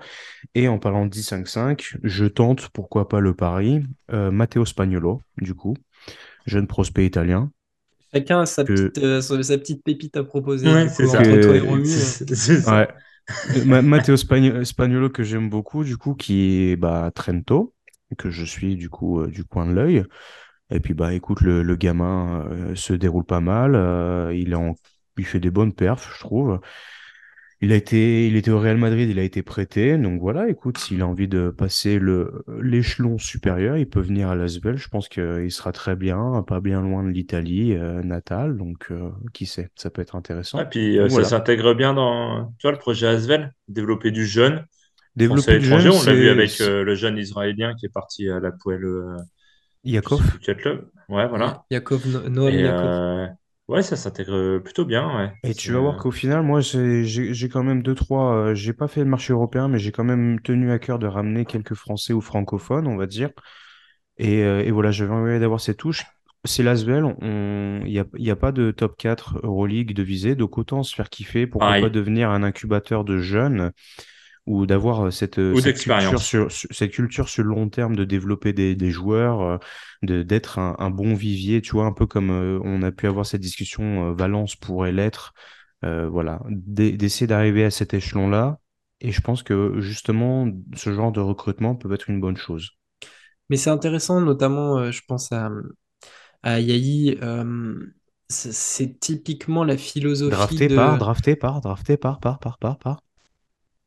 Et 0.57 0.67
en 0.67 0.79
parlant 0.81 1.07
de 1.07 1.11
10-5-5, 1.11 1.97
je 2.03 2.25
tente, 2.27 2.71
pourquoi 2.71 3.09
pas 3.09 3.21
le 3.21 3.35
pari, 3.35 3.83
euh, 4.13 4.33
Matteo 4.33 4.65
Spagnolo, 4.65 5.23
du 5.41 5.55
coup, 5.55 5.77
jeune 6.45 6.67
prospect 6.67 7.07
italien. 7.07 7.53
Chacun 8.13 8.41
a 8.41 8.47
sa 8.47 8.65
Que- 8.65 8.89
petite, 8.89 9.05
euh, 9.05 9.21
sa 9.21 9.59
petite 9.59 9.85
pépite 9.85 10.17
à 10.17 10.25
proposer. 10.25 10.67
Ouais, 10.73 10.89
c'est 10.89 11.07
ça. 11.07 11.21
entre 11.21 11.41
toi 11.41 11.55
et 11.57 11.61
Romu. 11.61 11.83
euh. 11.83 11.85
C'est 11.87 12.35
c'est 12.35 12.61
ça. 12.63 12.77
Ouais. 12.79 12.89
Euh, 13.57 13.65
Ma- 13.65 13.83
Matteo 13.83 14.17
Spagn- 14.17 14.65
Spagnolo 14.65 15.11
que 15.11 15.23
j'aime 15.23 15.49
beaucoup, 15.51 15.85
du 15.85 15.97
coup, 15.97 16.15
qui 16.15 16.71
est 16.71 16.77
bah, 16.77 17.11
Trento, 17.15 17.75
que 18.19 18.31
je 18.31 18.45
suis 18.45 18.77
du 18.77 18.89
coup 18.91 19.21
euh, 19.21 19.29
du 19.29 19.45
coin 19.45 19.67
de 19.67 19.73
l'œil. 19.73 20.05
Et 20.71 20.81
puis 20.81 20.95
bah 20.95 21.15
écoute, 21.15 21.43
le, 21.43 21.63
le 21.63 21.77
gamin 21.77 22.47
euh, 22.51 22.75
se 22.77 22.93
déroule 22.95 23.25
pas 23.25 23.41
mal, 23.41 23.75
euh, 23.77 24.35
il 24.35 24.55
en, 24.57 24.75
il 25.19 25.27
fait 25.27 25.41
des 25.41 25.51
bonnes 25.51 25.75
perfs, 25.75 26.13
je 26.15 26.21
trouve. 26.21 26.61
Il 27.63 27.73
a 27.73 27.77
été, 27.77 28.29
il 28.29 28.37
était 28.37 28.51
au 28.51 28.61
Real 28.61 28.77
Madrid, 28.77 29.09
il 29.09 29.19
a 29.19 29.23
été 29.23 29.43
prêté. 29.43 29.97
Donc 29.97 30.21
voilà, 30.21 30.49
écoute, 30.49 30.77
s'il 30.79 31.01
a 31.01 31.07
envie 31.07 31.27
de 31.27 31.49
passer 31.51 31.99
le, 31.99 32.45
l'échelon 32.61 33.17
supérieur, 33.19 33.79
il 33.79 33.89
peut 33.89 34.01
venir 34.01 34.29
à 34.29 34.35
l'Asvel. 34.35 34.77
Je 34.77 34.89
pense 34.89 35.09
qu'il 35.09 35.51
sera 35.51 35.73
très 35.73 35.97
bien, 35.97 36.45
pas 36.47 36.61
bien 36.61 36.83
loin 36.83 37.03
de 37.03 37.09
l'Italie 37.09 37.75
euh, 37.75 38.03
natale. 38.03 38.59
Donc 38.59 38.89
euh, 38.91 39.11
qui 39.33 39.47
sait, 39.47 39.71
ça 39.75 39.89
peut 39.91 40.03
être 40.03 40.17
intéressant. 40.17 40.61
Et 40.61 40.67
puis 40.67 40.99
euh, 40.99 41.09
ça 41.09 41.25
s'intègre 41.25 41.75
bien 41.75 41.95
dans, 41.95 42.53
tu 42.59 42.67
vois, 42.67 42.73
le 42.73 42.79
projet 42.79 43.07
Asvel, 43.07 43.53
développer 43.69 44.11
du 44.11 44.27
jeune 44.27 44.67
Développer 45.17 45.59
l'étranger. 45.59 45.89
jeune, 45.89 45.99
On 45.99 46.03
l'a 46.05 46.15
vu 46.15 46.29
avec 46.29 46.61
euh, 46.61 46.85
le 46.85 46.95
jeune 46.95 47.17
Israélien 47.17 47.75
qui 47.75 47.87
est 47.87 47.93
parti 47.93 48.29
à 48.29 48.39
la 48.39 48.53
poêle, 48.53 48.85
euh, 48.85 49.17
Yakov. 49.85 50.21
club. 50.59 50.91
Ouais, 51.09 51.27
voilà. 51.27 51.65
Yakov, 51.71 52.07
No- 52.07 52.29
Noam 52.29 52.55
Et 52.55 52.61
Yakov. 52.61 53.31
Euh, 53.71 53.75
ouais, 53.75 53.83
ça 53.83 53.97
s'intègre 53.97 54.59
plutôt 54.59 54.85
bien, 54.85 55.17
ouais. 55.17 55.33
Et 55.43 55.55
tu 55.55 55.73
vas 55.73 55.79
voir 55.79 55.97
euh, 55.97 56.03
qu'au 56.03 56.11
final, 56.11 56.43
moi, 56.43 56.61
j'ai 56.61 57.49
quand 57.49 57.63
même 57.63 57.83
deux, 57.83 57.95
trois. 57.95 58.35
euh, 58.35 58.55
j'ai 58.55 58.73
pas 58.73 58.89
fait 58.89 59.01
le 59.01 59.07
marché 59.07 59.33
européen, 59.33 59.69
mais 59.69 59.79
j'ai 59.79 59.93
quand 59.93 60.03
même 60.05 60.41
tenu 60.41 60.73
à 60.73 60.79
cœur 60.79 60.99
de 60.99 61.07
ramener 61.07 61.45
quelques 61.45 61.75
Français 61.75 62.13
ou 62.13 62.21
francophones, 62.21 62.87
on 62.89 62.97
va 62.97 63.07
dire. 63.07 63.31
Et, 64.19 64.43
euh, 64.45 64.65
et 64.65 64.71
voilà, 64.73 64.91
j'avais 64.93 65.13
envie 65.15 65.41
d'avoir 65.41 65.61
ces 65.61 65.75
touches. 65.77 66.07
C'est 66.45 66.63
l'Asvel, 66.63 67.17
il 67.23 67.85
n'y 67.91 67.99
a, 67.99 68.05
il 68.17 68.25
y 68.25 68.31
a 68.31 68.37
pas 68.37 68.53
de 68.53 68.71
top 68.71 68.97
4 68.97 69.39
Euroleague 69.45 69.95
de 69.95 70.03
visée, 70.03 70.37
donc 70.37 70.59
autant 70.59 70.83
se 70.85 70.95
faire 70.95 71.11
kiffer, 71.11 71.47
pourquoi 71.47 71.77
pas 71.77 71.89
pareil. 71.89 71.91
devenir 71.91 72.31
un 72.31 72.43
incubateur 72.45 73.05
de 73.05 73.19
jeunes 73.19 73.73
ou 74.47 74.67
d'avoir 74.67 75.07
euh, 75.07 75.11
cette, 75.11 75.39
euh, 75.39 75.57
cette 75.57 75.79
culture 75.79 76.23
sur, 76.23 76.51
sur- 76.53 76.69
cette 76.75 76.93
culture 76.93 77.29
sur 77.29 77.43
le 77.45 77.51
long 77.51 77.69
terme 77.69 77.97
de 77.97 78.05
développer 78.05 78.53
des, 78.53 78.75
des 78.77 78.91
joueurs, 78.91 79.43
euh, 79.43 79.59
de, 80.03 80.23
d'être 80.23 80.59
un, 80.59 80.77
un 80.79 80.91
bon 80.91 81.15
vivier, 81.15 81.61
tu 81.63 81.73
vois, 81.73 81.87
un 81.87 81.93
peu 81.93 82.07
comme 82.07 82.31
euh, 82.31 82.61
on 82.65 82.83
a 82.83 82.93
pu 82.93 83.07
avoir 83.07 83.27
cette 83.27 83.41
discussion, 83.41 84.11
euh, 84.11 84.15
Valence 84.15 84.57
pourrait 84.57 84.93
l'être, 84.93 85.35
euh, 85.85 86.09
voilà, 86.09 86.41
d'e- 86.49 86.97
d'essayer 86.97 87.27
d'arriver 87.27 87.65
à 87.65 87.71
cet 87.71 87.95
échelon-là. 87.95 88.59
Et 89.01 89.13
je 89.13 89.21
pense 89.21 89.43
que 89.43 89.81
justement, 89.81 90.49
ce 90.75 90.93
genre 90.93 91.13
de 91.13 91.21
recrutement 91.21 91.75
peut 91.77 91.93
être 91.93 92.09
une 92.11 92.21
bonne 92.21 92.37
chose. 92.37 92.71
Mais 93.49 93.57
c'est 93.57 93.71
intéressant, 93.71 94.21
notamment, 94.21 94.79
euh, 94.79 94.91
je 94.91 95.03
pense 95.07 95.33
à, 95.33 95.51
à 96.43 96.61
Yahi. 96.61 97.19
euh, 97.23 97.77
c'est 98.29 99.01
typiquement 99.01 99.65
la 99.65 99.77
philosophie 99.79 100.63
Drafté 100.63 100.69
par, 100.69 100.99
de. 100.99 100.99
drafté 100.99 101.37
par, 101.37 101.63
drafté 101.63 101.97
par, 101.97 102.21
par, 102.21 102.39
par, 102.39 102.59
par, 102.59 102.79
par. 102.79 103.01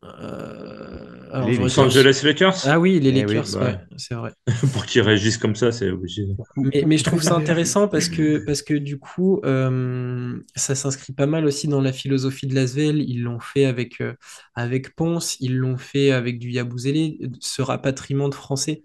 Euh, 0.03 1.29
alors, 1.31 1.49
Les 1.49 1.57
Los. 1.57 1.79
Angeles 1.79 2.21
Lakers? 2.23 2.65
Ah 2.67 2.79
oui, 2.79 2.99
les 2.99 3.09
Eh 3.09 3.25
oui, 3.25 3.35
Lakers, 3.35 3.51
bah 3.53 3.65
ouais, 3.65 3.77
c'est 3.97 4.15
vrai. 4.15 4.33
Pour 4.73 4.85
qu'ils 4.85 5.01
réagissent 5.01 5.38
comme 5.38 5.55
ça, 5.55 5.71
c'est 5.71 5.89
obligé. 5.89 6.25
Mais, 6.55 6.83
mais 6.88 6.97
je 6.97 7.03
trouve 7.03 7.21
ça 7.21 7.35
intéressant 7.35 7.88
parce 7.88 8.09
que, 8.09 8.38
parce 8.39 8.62
que 8.62 8.73
du 8.73 8.97
coup, 8.97 9.39
euh, 9.45 10.41
ça 10.55 10.75
s'inscrit 10.75 11.13
pas 11.13 11.25
mal 11.27 11.45
aussi 11.45 11.67
dans 11.67 11.81
la 11.81 11.93
philosophie 11.93 12.47
de 12.47 12.55
Lasvel. 12.55 13.01
Ils 13.07 13.21
l'ont 13.23 13.39
fait 13.39 13.65
avec, 13.65 14.01
euh, 14.01 14.13
avec 14.55 14.95
Ponce, 14.95 15.38
ils 15.39 15.57
l'ont 15.57 15.77
fait 15.77 16.12
avec 16.12 16.39
du 16.39 16.49
Yabusele, 16.51 17.31
ce 17.39 17.62
rapatriement 17.62 18.29
de 18.29 18.35
Français. 18.35 18.81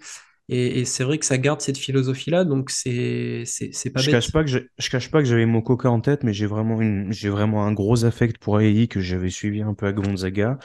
Et, 0.49 0.81
et 0.81 0.85
c'est 0.85 1.05
vrai 1.05 1.19
que 1.19 1.25
ça 1.27 1.39
garde 1.39 1.61
cette 1.63 1.79
philosophie-là, 1.79 2.45
donc 2.45 2.69
c'est 2.71 3.45
c'est 3.47 3.71
c'est 3.73 3.91
pas 3.91 4.03
Je 4.03 4.11
cache 4.11 4.27
bête. 4.27 4.33
pas 4.33 4.43
que 4.43 4.51
j'ai- 4.51 4.69
je 4.79 4.91
cache 4.91 5.11
pas 5.11 5.21
que 5.23 5.29
j'avais 5.29 5.47
Mokoka 5.47 5.89
en 5.91 6.01
tête, 6.01 6.25
mais 6.25 6.33
j'ai 6.33 6.47
vraiment 6.47 6.81
une, 6.81 7.13
j'ai 7.13 7.29
vraiment 7.29 7.65
un 7.65 7.73
gros 7.73 8.05
affect 8.05 8.39
pour 8.39 8.61
AI 8.61 8.89
que 8.89 9.01
j'avais 9.01 9.31
suivi 9.31 9.63
un 9.63 9.75
peu 9.75 9.87
à 9.87 9.93
Gonzaga. 9.93 10.59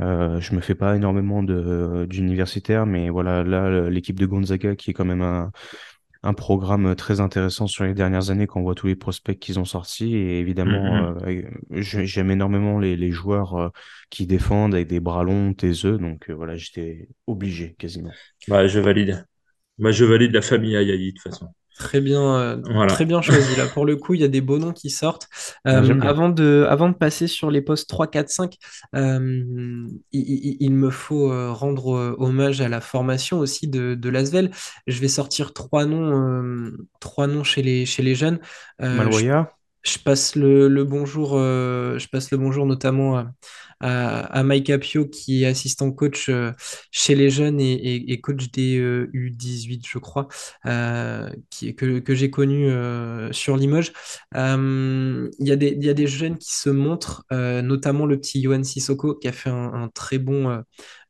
Euh, 0.00 0.40
je 0.40 0.54
me 0.54 0.60
fais 0.60 0.74
pas 0.76 0.94
énormément 0.96 1.42
de 1.42 2.06
d'universitaires, 2.08 2.86
mais 2.86 3.10
voilà, 3.10 3.42
là, 3.44 3.90
l'équipe 3.90 4.18
de 4.18 4.26
Gonzaga 4.26 4.76
qui 4.76 4.90
est 4.90 4.94
quand 4.94 5.04
même 5.04 5.22
un, 5.22 5.50
un 6.22 6.34
programme 6.34 6.94
très 6.96 7.20
intéressant 7.20 7.66
sur 7.66 7.84
les 7.84 7.94
dernières 7.94 8.30
années 8.30 8.46
quand 8.46 8.60
on 8.60 8.62
voit 8.64 8.74
tous 8.76 8.86
les 8.88 8.96
prospects 8.96 9.38
qu'ils 9.38 9.58
ont 9.60 9.64
sortis. 9.64 10.16
Et 10.16 10.40
évidemment, 10.40 11.06
Mhm. 11.06 11.18
euh, 11.26 11.42
j'ai- 11.72 12.06
j'aime 12.06 12.30
énormément 12.30 12.78
les, 12.78 12.96
les 12.96 13.10
joueurs 13.10 13.54
euh, 13.56 13.68
qui 14.10 14.26
défendent 14.26 14.74
avec 14.74 14.88
des 14.88 15.00
bras 15.00 15.24
longs, 15.24 15.54
taiseux. 15.54 15.98
Donc 15.98 16.30
voilà, 16.30 16.56
j'étais 16.56 17.08
obligé 17.26 17.74
quasiment. 17.78 18.12
Bah, 18.48 18.66
je 18.66 18.80
valide. 18.80 19.26
Bah, 19.78 19.92
je 19.92 20.04
valide 20.04 20.32
la 20.32 20.42
famille 20.42 20.76
Ayayi, 20.76 21.12
de 21.12 21.18
toute 21.18 21.32
façon. 21.32 21.48
Très 21.78 22.00
bien, 22.00 22.20
euh, 22.36 22.86
très 22.88 23.04
bien 23.04 23.22
choisi. 23.22 23.56
Là, 23.56 23.66
pour 23.66 23.86
le 23.86 23.94
coup, 23.94 24.14
il 24.14 24.20
y 24.20 24.24
a 24.24 24.28
des 24.28 24.40
beaux 24.40 24.58
noms 24.58 24.72
qui 24.72 24.90
sortent. 24.90 25.28
Ah, 25.64 25.76
Euh, 25.76 26.00
avant 26.00 26.28
de, 26.28 26.66
avant 26.68 26.88
de 26.88 26.94
passer 26.94 27.28
sur 27.28 27.52
les 27.52 27.62
postes 27.62 27.88
3, 27.88 28.08
4, 28.08 28.28
5, 28.28 28.56
euh, 28.96 29.86
il, 30.12 30.72
me 30.72 30.90
faut 30.90 31.30
euh, 31.30 31.52
rendre 31.52 32.16
hommage 32.18 32.60
à 32.60 32.68
la 32.68 32.80
formation 32.80 33.38
aussi 33.38 33.68
de, 33.68 33.94
de 33.94 34.08
Lasvel. 34.08 34.50
Je 34.88 35.00
vais 35.00 35.08
sortir 35.08 35.52
trois 35.52 35.86
noms, 35.86 36.10
euh, 36.10 36.76
trois 36.98 37.28
noms 37.28 37.44
chez 37.44 37.62
les, 37.62 37.86
chez 37.86 38.02
les 38.02 38.16
jeunes. 38.16 38.40
Euh, 38.82 39.08
je, 39.82 39.98
passe 39.98 40.36
le, 40.36 40.84
bonjour, 40.84 41.32
euh, 41.36 41.98
je 41.98 42.08
passe 42.08 42.30
le 42.30 42.38
bonjour 42.38 42.66
notamment 42.66 43.24
à, 43.80 44.42
Mike 44.42 44.70
Apio, 44.70 45.06
qui 45.06 45.44
est 45.44 45.46
assistant 45.46 45.92
coach 45.92 46.28
euh, 46.28 46.52
chez 46.90 47.14
les 47.14 47.30
jeunes 47.30 47.60
et, 47.60 48.20
coach 48.20 48.50
des 48.50 48.78
euh, 48.78 49.10
U18, 49.14 49.86
je 49.88 49.98
crois, 49.98 50.28
euh, 50.66 51.30
qui, 51.50 51.74
que, 51.74 51.98
que 52.00 52.14
j'ai 52.14 52.30
connu 52.30 52.68
euh, 52.68 53.32
sur 53.32 53.56
Limoges. 53.56 53.92
Euh, 54.34 55.28
Il 55.38 55.46
y 55.46 55.52
a 55.52 55.56
des, 55.94 56.06
jeunes 56.06 56.38
qui 56.38 56.54
se 56.54 56.70
montrent, 56.70 57.24
euh, 57.32 57.62
notamment 57.62 58.06
le 58.06 58.18
petit 58.18 58.40
Yohan 58.40 58.64
Sissoko, 58.64 59.14
qui 59.14 59.28
a 59.28 59.32
fait 59.32 59.50
un, 59.50 59.88
très 59.94 60.18
bon 60.18 60.48
euh, 60.50 60.58
euh, 60.58 60.62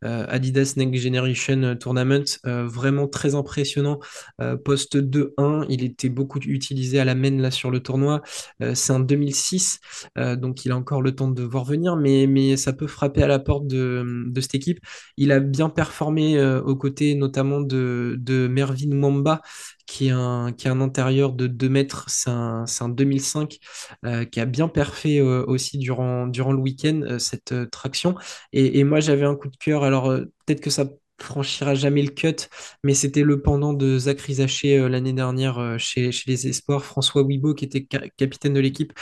Adidas 0.03 0.75
Next 0.77 1.03
Generation 1.03 1.77
Tournament, 1.77 2.25
euh, 2.47 2.67
vraiment 2.67 3.09
très 3.09 3.35
impressionnant. 3.35 3.99
Euh, 4.41 4.57
poste 4.57 4.97
2-1, 4.97 5.67
il 5.69 5.85
était 5.85 6.09
beaucoup 6.09 6.39
utilisé 6.39 7.01
à 7.01 7.05
la 7.05 7.15
main 7.15 7.37
là 7.37 7.51
sur 7.51 7.71
le 7.71 7.81
tournoi. 7.81 8.23
Euh, 8.63 8.75
c'est 8.75 8.93
un 8.93 9.01
2006, 9.01 9.81
euh, 10.17 10.37
donc 10.37 10.65
il 10.65 10.73
a 10.73 10.77
encore 10.77 11.03
le 11.03 11.15
temps 11.15 11.29
de 11.29 11.43
voir 11.43 11.65
venir, 11.65 11.97
mais, 11.97 12.57
ça 12.57 12.73
peut 12.73 12.87
frapper 12.87 13.23
à 13.23 13.27
la 13.27 13.39
porte 13.39 13.67
de, 13.67 14.25
de 14.27 14.41
cette 14.41 14.55
équipe. 14.55 14.81
Il 15.17 15.33
a 15.33 15.41
bien 15.41 15.69
performé 15.69 16.39
euh, 16.39 16.63
aux 16.63 16.77
côtés 16.77 17.15
notamment 17.15 17.61
de, 17.61 18.17
de 18.19 18.49
Mervyn 18.49 18.95
Mwamba, 18.95 19.43
qui 19.89 20.09
est 20.09 20.11
un, 20.11 20.53
intérieur 20.81 21.33
de 21.33 21.47
2 21.47 21.69
mètres, 21.71 22.05
c'est 22.09 22.29
un, 22.31 22.67
un 22.81 22.89
2005, 22.91 23.59
euh, 24.05 24.25
qui 24.27 24.39
a 24.39 24.45
bien 24.45 24.69
perfé 24.69 25.19
euh, 25.19 25.45
aussi 25.47 25.79
durant, 25.79 26.27
le 26.27 26.59
week-end, 26.59 27.01
euh, 27.05 27.19
cette 27.19 27.55
traction. 27.71 28.15
Et, 28.53 28.85
moi 28.85 29.01
j'avais 29.01 29.25
un 29.25 29.35
coup 29.35 29.49
de 29.49 29.57
cœur, 29.57 29.85
alors 29.85 30.13
peut-être 30.47 30.61
que 30.61 30.71
ça 30.71 30.85
franchira 31.21 31.75
jamais 31.75 32.03
le 32.03 32.11
cut, 32.11 32.37
mais 32.85 32.95
c'était 32.95 33.23
le 33.23 33.41
pendant 33.43 33.73
de 33.73 33.99
Zach 33.99 34.21
Rizaché 34.21 34.79
euh, 34.79 34.89
l'année 34.89 35.15
dernière 35.15 35.77
chez, 35.79 36.11
les 36.27 36.47
Espoirs, 36.47 36.85
François 36.85 37.23
Wibo, 37.23 37.55
qui 37.55 37.65
était 37.65 37.87
ca- 37.91 38.09
capitaine 38.17 38.53
de 38.55 38.61
l'équipe, 38.61 38.93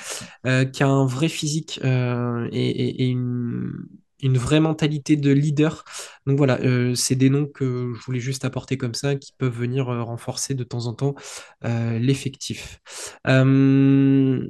qui 0.45 0.83
a 0.83 0.89
un 0.89 1.07
vrai 1.07 1.29
physique 1.29 1.81
et 1.83 3.07
une, 3.09 3.73
une 4.23 4.39
vraie 4.39 4.61
mentalité 4.61 5.17
de 5.17 5.31
leader. 5.31 5.85
Donc 6.27 6.39
voilà, 6.39 6.59
euh, 6.61 6.95
c'est 6.95 7.15
des 7.15 7.31
noms 7.31 7.47
que 7.47 7.93
je 7.95 8.05
voulais 8.05 8.21
juste 8.21 8.45
apporter 8.45 8.77
comme 8.77 8.95
ça, 8.95 9.17
qui 9.17 9.33
peuvent 9.37 9.57
venir 9.57 9.89
euh, 9.89 10.03
renforcer 10.03 10.55
de 10.55 10.65
temps 10.65 10.87
en 10.87 10.95
temps 10.95 11.15
euh, 11.65 11.99
l'effectif. 11.99 12.81
Euh, 13.27 14.47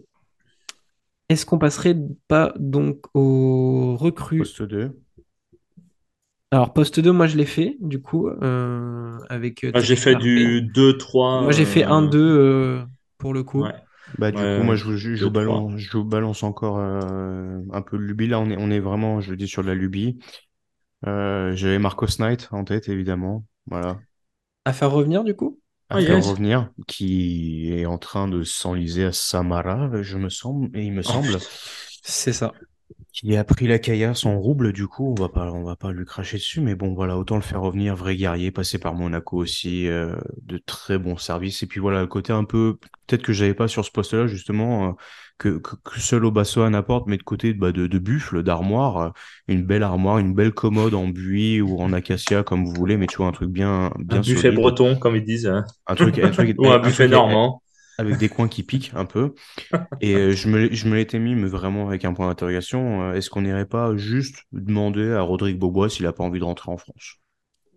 est-ce 1.29 1.45
qu'on 1.45 1.59
passerait 1.59 1.97
pas 2.29 2.55
donc 2.57 3.05
aux 3.15 3.97
recrues 3.97 4.39
poste 4.39 4.63
2. 4.63 4.97
Alors, 6.53 6.73
poste 6.73 7.01
2, 7.01 7.11
moi 7.11 7.27
je 7.27 7.37
l'ai 7.37 7.47
fait, 7.47 7.77
du 7.81 8.01
coup, 8.01 8.29
euh, 8.29 9.19
avec 9.29 9.65
euh, 9.65 9.73
Moi, 9.73 9.81
j'ai 9.81 9.97
fait 9.97 10.15
du 10.15 10.63
2-3. 10.63 11.43
Moi 11.43 11.51
j'ai 11.51 11.65
fait 11.65 11.85
euh, 11.85 11.89
1-2 11.89 12.19
euh, 12.19 12.85
pour 13.19 13.35
le 13.35 13.43
coup. 13.43 13.65
Ouais, 13.65 13.75
Bah 14.19 14.33
du 14.33 14.49
coup 14.49 14.63
moi 14.63 14.77
je, 14.77 14.85
vous- 14.85 14.97
je, 14.97 15.15
je 15.15 15.25
vous 15.25 15.31
2-3. 15.31 15.33
balance 15.33 15.73
je 15.79 15.97
vous 15.99 16.05
balance 16.05 16.43
encore 16.43 16.79
euh, 16.79 17.61
un 17.73 17.83
peu 17.83 17.99
de 17.99 18.03
lubie 18.03 18.29
là 18.29 18.41
on 18.41 18.49
est 18.51 18.57
on 18.59 18.71
est 18.71 18.81
vraiment 18.81 19.21
je 19.21 19.31
le 19.33 19.37
dis 19.37 19.49
sur 19.49 19.63
de 19.63 19.69
la 19.69 19.75
lubie 19.75 20.19
euh, 21.07 21.55
j'avais 21.57 21.79
Marcos 21.81 22.07
Knight 22.21 22.49
en 22.53 22.65
tête 22.65 22.89
évidemment 22.89 23.45
voilà 23.67 24.03
À 24.67 24.75
faire 24.75 24.93
revenir, 24.93 25.25
du 25.25 25.35
coup? 25.35 25.61
à 25.89 25.97
Ah, 25.97 26.01
faire 26.01 26.21
yes. 26.21 26.23
revenir 26.23 26.71
qui 26.87 27.73
est 27.73 27.87
en 27.87 27.99
train 27.99 28.29
de 28.29 28.43
s'enliser 28.45 29.05
à 29.05 29.13
Samara 29.13 30.03
je 30.03 30.17
me 30.19 30.29
semble 30.29 30.77
et 30.79 30.85
il 30.85 30.93
me 30.93 31.03
Oh, 31.05 31.23
semble. 31.23 31.43
C'est 32.05 32.33
ça. 32.33 32.61
Qui 33.17 33.35
a 33.35 33.45
pris 33.45 33.67
la 33.67 33.79
caillasse 33.79 34.27
en 34.27 34.39
rouble 34.39 34.73
du 34.75 34.87
coup 34.87 35.11
on 35.11 35.15
va 35.23 35.31
pas 35.31 35.51
on 35.51 35.65
va 35.65 35.75
pas 35.75 35.91
lui 35.91 36.05
cracher 36.05 36.37
dessus 36.37 36.61
mais 36.61 36.75
bon 36.75 36.93
voilà 36.95 37.17
autant 37.17 37.37
le 37.37 37.41
faire 37.43 37.63
revenir 37.63 37.97
vrai 37.97 38.15
guerrier 38.15 38.51
passé 38.51 38.79
par 38.79 38.95
Monaco 38.95 39.39
aussi 39.39 39.89
euh, 39.89 40.15
de 40.43 40.59
très 40.59 40.99
bons 40.99 41.17
services 41.17 41.63
et 41.63 41.67
puis 41.67 41.81
voilà 41.81 42.03
le 42.03 42.09
côté 42.09 42.33
un 42.35 42.45
peu 42.45 42.77
peut-être 43.07 43.23
que 43.23 43.33
j'avais 43.33 43.55
pas 43.55 43.69
sur 43.69 43.87
ce 43.87 43.91
poste-là 43.91 44.27
justement 44.27 44.91
euh, 44.91 44.93
que, 45.39 45.49
que, 45.59 45.77
que 45.77 45.99
seul 46.01 46.27
Obassoan 46.27 46.75
apporte 46.75 47.07
mais 47.09 47.17
de 47.17 47.23
côté 47.23 47.55
bah, 47.55 47.73
de, 47.73 47.87
de 47.87 47.99
buffle 47.99 48.43
d'armoire 48.43 48.99
euh, 48.99 49.11
une 49.49 49.65
belle 49.65 49.83
armoire 49.83 50.19
une 50.19 50.35
belle 50.35 50.53
commode 50.53 50.93
en 50.95 51.09
buis 51.09 51.63
ou 51.63 51.81
en 51.81 51.95
acacia 51.95 52.43
comme 52.43 52.67
vous 52.67 52.75
voulez 52.75 52.99
mais 52.99 53.09
tu 53.09 53.17
vois 53.17 53.29
un 53.29 53.33
truc 53.33 53.51
bien 53.51 53.93
Un 54.11 54.19
bien 54.19 54.23
buffet 54.23 54.51
solide 54.51 54.53
breton, 54.53 54.97
comme 54.97 55.15
ils 55.17 55.23
disent. 55.25 55.47
hein. 55.47 55.65
un 55.87 55.95
truc 55.95 56.19
un 56.19 56.31
truc 56.31 56.55
Ou 56.59 56.71
un 56.71 56.79
un 56.79 56.79
buffet 56.79 57.09
normand. 57.09 57.63
Avec 57.99 58.17
des 58.19 58.29
coins 58.29 58.49
qui 58.49 58.63
piquent 58.63 58.93
un 58.95 59.05
peu 59.07 59.35
et 60.01 60.15
euh, 60.17 60.33
je 60.33 60.49
me, 60.49 60.73
je 60.73 60.89
me 60.89 60.97
l'étais 60.97 61.19
mis, 61.19 61.35
mais 61.35 61.49
vraiment 61.49 61.89
avec 61.89 62.05
un 62.05 62.13
point 62.15 62.29
d'interrogation. 62.29 63.03
euh, 63.11 63.15
est-ce 63.15 63.31
qu'on 63.31 63.43
n'irait 63.43 63.67
pas 63.67 63.97
juste 63.97 64.45
demander 64.53 65.13
à 65.13 65.23
Rodrigue 65.23 65.59
Bobois 65.59 65.91
s'il 65.91 66.07
a 66.07 66.13
pas 66.13 66.25
envie 66.25 66.41
de 66.41 66.45
rentrer 66.45 66.71
en 66.73 66.77
France? 66.79 67.17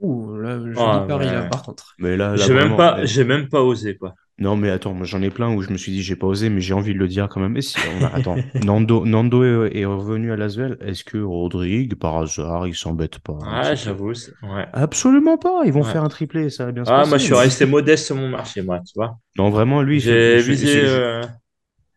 Ouh, 0.02 0.38
là, 0.38 0.60
joli 0.74 0.78
Ah, 0.82 1.06
pari 1.08 1.30
là, 1.30 1.44
mais... 1.44 1.50
par 1.50 1.62
contre. 1.64 1.96
Mais 1.98 2.16
là, 2.18 2.38
là 2.38 2.48
J'ai 2.48 2.54
même 2.54 2.76
pas, 2.76 3.06
j'ai 3.06 3.24
même 3.24 3.50
pas 3.50 3.62
osé, 3.62 3.98
quoi. 3.98 4.14
Non, 4.40 4.56
mais 4.56 4.70
attends, 4.70 4.94
moi 4.94 5.06
j'en 5.06 5.22
ai 5.22 5.30
plein 5.30 5.54
où 5.54 5.62
je 5.62 5.70
me 5.72 5.78
suis 5.78 5.92
dit 5.92 6.02
j'ai 6.02 6.16
pas 6.16 6.28
osé, 6.28 6.50
mais 6.50 6.62
j'ai 6.62 6.74
envie 6.74 6.94
de 6.94 7.00
le 7.00 7.08
dire 7.08 7.28
quand 7.30 7.40
même. 7.42 7.58
Et 7.58 7.62
si, 7.62 7.76
on 8.00 8.06
attends, 8.06 8.36
Nando, 8.64 9.06
Nando 9.06 9.44
est, 9.44 9.86
revenu 9.86 10.32
à 10.32 10.38
Lasvel. 10.38 10.78
Est-ce 10.82 11.04
que 11.04 11.18
Rodrigue, 11.18 11.96
par 11.96 12.18
hasard, 12.18 12.68
il 12.68 12.76
s'embête 12.76 13.20
pas 13.20 13.34
peu 13.34 13.76
j'avoue. 13.76 14.10
Ouais. 14.44 14.66
Absolument 14.74 15.38
pas. 15.38 15.62
Ils 15.66 15.74
vont 15.74 15.82
Ouais. 15.84 15.92
faire 15.92 16.04
un 16.04 16.10
triplé, 16.10 16.50
ça 16.50 16.66
va 16.66 16.72
bien 16.72 16.86
se 16.86 16.92
Ah, 16.92 16.98
passer. 17.00 17.10
moi, 17.10 17.18
je 17.18 17.24
suis 17.24 17.34
resté 17.34 17.66
modeste 17.66 18.06
sur 18.06 18.16
mon 18.16 18.30
marché, 18.30 18.62
moi, 18.62 18.80
tu 18.80 18.94
vois. 18.96 19.18
Non, 19.38 19.50
vraiment, 19.50 19.82
lui, 19.82 20.00
J'ai 20.00 20.40
visé. 20.42 20.86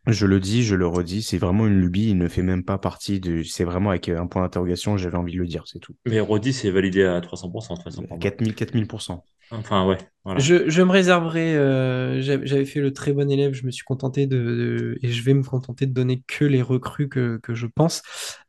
Je- 0.07 0.27
le 0.27 0.41
dis, 0.41 0.63
je 0.63 0.75
le 0.75 0.87
redis, 0.87 1.23
c'est 1.23 1.39
vraiment 1.39 1.67
une 1.67 1.81
lubie. 1.81 2.09
Il 2.11 2.19
ne 2.19 2.29
fait 2.29 2.43
même 2.43 2.65
pas 2.65 2.79
partie 2.79 3.21
de. 3.21 3.43
C'est 3.43 3.65
vraiment 3.65 3.91
avec 3.91 4.09
un 4.09 4.27
point 4.27 4.43
d'interrogation. 4.43 4.97
J'avais 4.97 5.17
envie 5.17 5.35
de 5.35 5.39
le 5.39 5.47
dire, 5.47 5.65
c'est 5.67 5.79
tout. 5.79 5.95
Mais 6.07 6.21
Rodi, 6.21 6.53
c'est 6.53 6.71
validé 6.71 7.05
à 7.05 7.21
300% 7.21 7.75
de 7.75 7.79
toute 7.79 7.85
façon. 7.85 8.03
pour 8.03 8.11
moi. 8.11 8.19
4000, 8.19 8.55
4000%. 8.55 9.25
Enfin, 9.51 9.87
ouais. 9.87 9.99
Voilà. 10.25 10.41
Je, 10.41 10.71
je 10.71 10.81
me 10.83 10.91
réserverai, 10.91 11.55
euh, 11.57 12.23
j'avais 12.23 12.47
j'avais 12.47 12.65
fait 12.65 12.81
le 12.81 12.93
très 12.95 13.13
bon 13.13 13.31
élève, 13.31 13.53
je 13.53 13.67
me 13.67 13.71
suis 13.71 13.85
contenté 13.85 14.27
de, 14.27 14.39
de- 14.39 14.99
et 15.03 15.13
je 15.13 15.23
vais 15.23 15.35
me 15.35 15.43
contenter 15.43 15.85
de 15.87 15.93
donner 15.93 16.23
que 16.27 16.47
les 16.47 16.63
recrues 16.63 17.09
que, 17.11 17.39
que 17.43 17.55
je 17.55 17.67
pense. 17.67 18.03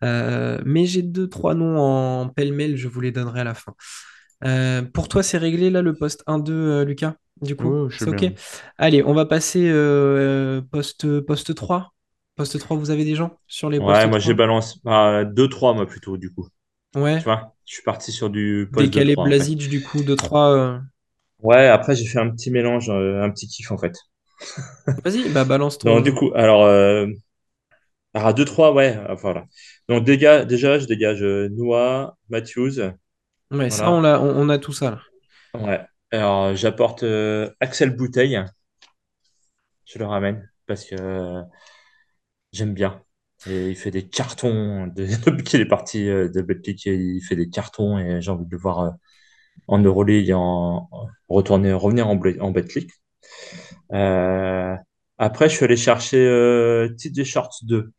Euh, 0.04 0.62
mais 0.66 0.86
j'ai 0.86 1.02
deux, 1.02 1.28
trois 1.28 1.56
noms 1.56 1.78
en 1.78 2.30
pêle-mêle, 2.30 2.78
je 2.78 2.88
vous 2.88 3.02
les 3.02 3.12
donnerai 3.12 3.42
à 3.42 3.44
la 3.44 3.54
fin. 3.54 3.74
Euh, 4.46 4.82
pour 4.82 5.10
toi, 5.10 5.24
c'est 5.24 5.38
réglé 5.38 5.70
là 5.70 5.82
le 5.82 5.94
poste 5.94 6.24
1-2, 6.28 6.54
euh, 6.54 6.86
Lucas, 6.86 7.16
du 7.44 7.56
coup? 7.56 7.90
Ouais, 7.90 7.98
sais 7.98 8.06
C'est 8.06 8.12
OK? 8.12 8.26
bien. 8.26 8.34
Allez, 8.78 9.04
on 9.04 9.14
va 9.14 9.26
passer 9.26 9.70
euh, 9.70 10.62
poste, 10.62 11.22
poste 11.22 11.56
3. 11.56 11.94
Poste 12.36 12.60
3, 12.60 12.78
vous 12.78 12.90
avez 12.92 13.06
des 13.06 13.16
gens 13.16 13.40
sur 13.48 13.70
les 13.70 13.80
Ouais, 13.80 13.82
postes 13.82 14.08
moi, 14.08 14.18
j'ai 14.20 14.34
3? 14.34 14.34
balancé. 14.34 14.80
Bah, 14.84 15.26
2-3, 15.26 15.74
moi, 15.74 15.86
plutôt, 15.88 16.18
du 16.18 16.32
coup. 16.34 16.48
Ouais. 16.96 17.24
Tu 17.24 17.26
vois, 17.26 17.56
je 17.66 17.76
suis 17.76 17.84
parti 17.84 18.12
sur 18.14 18.30
du 18.32 18.70
poste 18.74 18.92
Décalé 18.92 19.16
2-3, 19.16 19.26
en 19.26 19.32
fait. 19.34 19.52
Blazic, 19.52 19.70
du 19.70 19.82
coup, 19.82 20.04
2-3. 20.04 20.52
euh. 20.54 20.78
Ouais, 21.44 21.68
après, 21.68 21.96
j'ai 21.96 22.08
fait 22.08 22.18
un 22.20 22.32
petit 22.32 22.50
mélange, 22.50 22.90
euh, 22.90 23.22
un 23.24 23.30
petit 23.30 23.48
kiff, 23.48 23.72
en 23.72 23.78
fait. 23.78 23.94
Vas-y, 25.06 25.30
bah 25.30 25.46
balance 25.46 25.78
Non, 25.84 26.00
ton. 26.00 26.02
du 26.02 26.14
coup, 26.14 26.32
alors, 26.36 26.64
euh, 26.64 27.08
alors 28.14 28.28
à 28.30 28.34
2-3, 28.34 28.74
ouais, 28.74 28.98
euh, 28.98 29.16
voilà. 29.16 29.46
Donc, 29.90 30.04
déga- 30.06 30.46
déjà, 30.46 30.80
je 30.80 30.86
dégage 30.88 31.22
euh, 31.24 31.50
Noah, 31.50 32.18
Matthews. 32.30 32.80
Ouais, 33.52 33.70
ça, 33.70 33.90
on 33.92 34.02
l'a, 34.02 34.20
on, 34.22 34.36
on 34.36 34.50
a 34.50 34.58
tout 34.60 34.74
ça 34.74 34.92
là. 34.92 35.02
Ouais. 35.54 35.88
Alors, 36.14 36.56
j'apporte 36.56 37.04
euh, 37.04 37.50
Axel 37.60 37.94
Bouteille. 37.96 38.42
Je 39.86 39.98
le 40.00 40.06
ramène 40.06 40.50
parce 40.68 40.84
que 40.86 40.96
euh, 40.96 41.42
j'aime 42.52 42.74
bien. 42.74 43.02
Et 43.46 43.70
il 43.70 43.76
fait 43.76 43.92
des 43.92 44.08
cartons. 44.08 44.88
de- 44.88 45.06
Depuis 45.26 45.44
qu'il 45.44 45.62
est 45.62 45.66
parti 45.68 46.08
euh, 46.10 46.30
de 46.30 46.42
Betclic, 46.42 46.86
il 46.86 47.22
fait 47.22 47.36
des 47.36 47.50
cartons 47.50 47.98
et 48.00 48.22
j'ai 48.22 48.32
envie 48.32 48.46
de 48.46 48.52
le 48.52 48.58
voir 48.58 48.80
euh, 48.80 48.92
en 49.68 49.80
Euroleague 49.80 50.30
et 50.30 50.34
en 50.36 50.90
retourner, 51.30 51.74
revenir 51.74 52.08
en, 52.10 52.20
en 52.42 52.52
Betclic. 52.52 52.92
Euh, 53.94 54.76
après, 55.18 55.50
je 55.50 55.56
suis 55.56 55.66
allé 55.66 55.78
chercher 55.78 56.18
euh, 56.26 56.90
TJ 56.98 57.24
Shorts 57.26 57.60
2. 57.64 57.92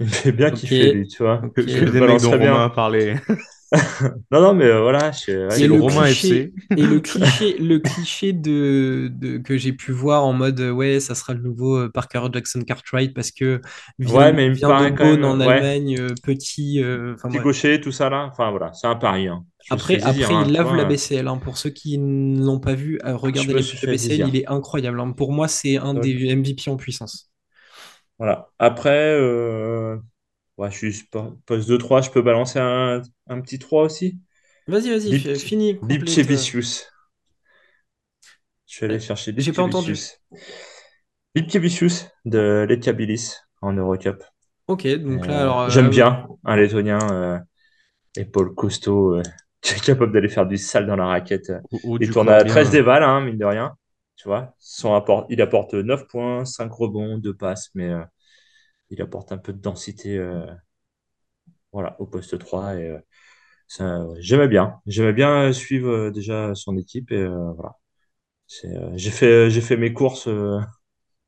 Il 0.00 0.06
me 0.06 0.12
fait 0.12 0.32
bien 0.32 0.50
Ok, 0.50 0.70
kiffer, 0.70 0.86
lui, 0.88 1.08
tu 1.08 1.22
vois. 1.22 1.42
ok. 1.42 1.54
Que, 1.54 1.62
Je 1.66 1.78
que 1.78 1.84
le 1.84 1.92
bien. 2.38 2.64
A 2.64 2.70
parlé. 2.70 3.16
Non, 4.30 4.40
non, 4.42 4.54
mais 4.54 4.64
euh, 4.66 4.80
voilà. 4.82 5.10
je- 5.12 5.48
ouais, 5.48 5.58
C'est 5.58 5.66
le 5.68 5.74
le 5.74 5.80
Romain 5.80 6.06
cliché, 6.06 6.08
FC. 6.10 6.52
et 6.76 6.86
le 6.86 7.00
cliché, 7.00 7.56
le 7.58 7.78
cliché 7.78 8.32
de, 8.32 9.08
de- 9.12 9.38
que 9.38 9.56
j'ai 9.56 9.72
pu 9.72 9.92
voir 9.92 10.24
en 10.24 10.32
mode 10.32 10.60
euh, 10.60 10.70
ouais, 10.70 11.00
ça 11.00 11.14
sera 11.14 11.34
le 11.34 11.40
nouveau 11.40 11.76
euh, 11.78 11.90
Parker 11.90 12.22
Jackson 12.32 12.62
Cartwright 12.66 13.14
parce 13.14 13.30
que 13.30 13.60
vient, 13.98 14.18
Ouais, 14.18 14.32
mais 14.32 14.46
il 14.46 14.50
me 14.50 14.54
vient 14.56 14.68
paraît 14.68 14.94
quand 14.94 15.04
même. 15.04 15.24
en 15.24 15.38
Ouais, 15.38 15.44
Allemagne, 15.44 15.96
petit. 16.22 16.82
euh, 16.82 17.14
petit 17.14 17.28
bref. 17.28 17.42
gaucher, 17.44 17.80
tout 17.80 17.92
ça 17.92 18.10
là. 18.10 18.26
Enfin, 18.30 18.50
voilà, 18.50 18.72
c'est 18.72 18.86
un 18.86 18.96
pari. 18.96 19.28
hein. 19.28 19.44
Après, 19.70 20.00
après, 20.00 20.34
hein, 20.34 20.44
il 20.46 20.52
lave 20.52 20.74
la. 20.74 20.84
BCL. 20.84 21.28
hein. 21.28 21.38
Pour 21.38 21.56
ceux 21.56 21.70
qui 21.70 21.98
ne 21.98 22.44
l'ont 22.44 22.60
pas 22.60 22.74
vu, 22.74 22.98
regardez 23.04 23.54
de 23.54 23.62
fait 23.62 23.86
BCL, 23.86 24.28
il 24.28 24.36
est 24.36 24.46
incroyable. 24.48 25.14
Pour 25.14 25.32
moi, 25.32 25.48
c'est 25.48 25.76
un 25.78 25.94
des 25.94 26.34
MVP 26.34 26.70
en 26.70 26.76
puissance. 26.76 27.30
voilà. 28.18 28.48
Après, 28.58 28.90
euh, 29.18 29.96
ouais, 30.58 30.70
je 30.70 30.90
suis 30.90 31.08
poste 31.46 31.68
2-3, 31.68 32.00
je 32.02 32.10
peux 32.10 32.22
balancer 32.22 32.58
un, 32.58 33.02
un 33.28 33.40
petit 33.40 33.58
3 33.58 33.82
aussi. 33.84 34.20
Vas-y, 34.66 34.90
vas-y, 34.90 35.12
Lip, 35.12 35.28
f- 35.28 35.38
finis, 35.38 35.78
complète. 35.78 36.28
euh. 36.28 36.46
Je 38.66 38.74
suis 38.74 38.84
allé 38.86 38.98
Euh, 38.98 38.98
chercher 38.98 39.32
J'ai 39.36 39.52
pas 39.52 39.62
entendu. 39.62 40.06
Lipkevicius 41.34 42.08
de 42.24 42.66
Letchabilis 42.68 43.36
en 43.60 43.72
Eurocup. 43.72 44.22
Ok, 44.66 44.86
donc 44.88 45.26
là, 45.28 45.40
Euh, 45.40 45.42
alors. 45.42 45.66
j'aime 45.66 45.90
bien 45.90 46.26
un 46.44 46.56
Lettonien, 46.56 47.12
euh, 47.12 47.38
épaule 48.16 48.54
costaud, 48.54 49.20
qui 49.62 49.74
est 49.74 49.84
capable 49.84 50.12
d'aller 50.12 50.28
faire 50.28 50.46
du 50.46 50.58
sale 50.58 50.86
dans 50.86 50.96
la 50.96 51.06
raquette. 51.06 51.52
Ou, 51.70 51.80
ou 51.82 51.98
Il 52.00 52.10
tourne 52.10 52.30
à 52.30 52.44
13 52.44 52.70
bien. 52.70 52.72
déval, 52.72 53.02
hein, 53.04 53.20
mine 53.22 53.38
de 53.38 53.44
rien. 53.46 53.76
Tu 54.16 54.28
vois, 54.28 54.54
son 54.58 54.94
apport, 54.94 55.26
il 55.30 55.42
apporte 55.42 55.74
9 55.74 56.06
points, 56.08 56.44
5 56.44 56.72
rebonds, 56.72 57.18
2 57.18 57.34
passes, 57.34 57.70
mais 57.74 57.92
il 58.92 59.02
apporte 59.02 59.32
un 59.32 59.38
peu 59.38 59.52
de 59.52 59.58
densité 59.58 60.18
euh, 60.18 60.46
voilà, 61.72 61.96
au 61.98 62.06
poste 62.06 62.38
3. 62.38 62.76
Et, 62.76 62.96
euh, 63.80 64.14
j'aimais 64.18 64.48
bien. 64.48 64.80
J'aimais 64.86 65.14
bien 65.14 65.52
suivre 65.52 65.88
euh, 65.88 66.10
déjà 66.10 66.54
son 66.54 66.76
équipe. 66.76 67.10
Et 67.10 67.26
voilà. 67.26 67.76
J'ai 68.94 69.10
fait, 69.10 69.50
j'ai 69.50 69.62
fait 69.62 69.78
mes 69.78 69.92
courses. 69.94 70.28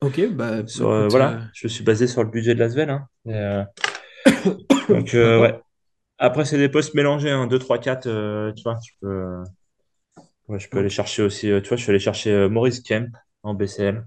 Ok, 0.02 0.20
bah 0.32 0.66
sur, 0.66 0.86
écoute, 0.86 1.04
euh, 1.04 1.08
voilà, 1.08 1.40
je 1.54 1.66
me 1.66 1.70
suis 1.70 1.82
basé 1.82 2.06
sur 2.06 2.22
le 2.22 2.28
budget 2.28 2.54
de 2.54 2.60
Lasvel. 2.60 2.90
Hein. 2.90 3.66
Donc, 4.90 5.10
ouais. 5.14 5.58
Après, 6.18 6.44
c'est 6.44 6.58
des 6.58 6.68
postes 6.68 6.94
mélangés, 6.94 7.30
hein, 7.30 7.46
2, 7.46 7.58
3, 7.58 7.78
4. 7.78 8.06
euh, 8.06 8.52
tu 8.52 8.62
vois, 8.62 8.78
tu 8.84 8.92
peux, 9.00 9.42
ouais, 10.48 10.58
je 10.58 10.68
peux 10.68 10.78
aller 10.78 10.90
chercher 10.90 11.22
aussi. 11.22 11.46
tu 11.46 11.68
vois, 11.68 11.76
je 11.78 11.82
suis 11.82 11.90
allé 11.90 11.98
chercher 11.98 12.48
Maurice 12.50 12.80
Kemp 12.80 13.16
en 13.42 13.54
BCL, 13.54 14.04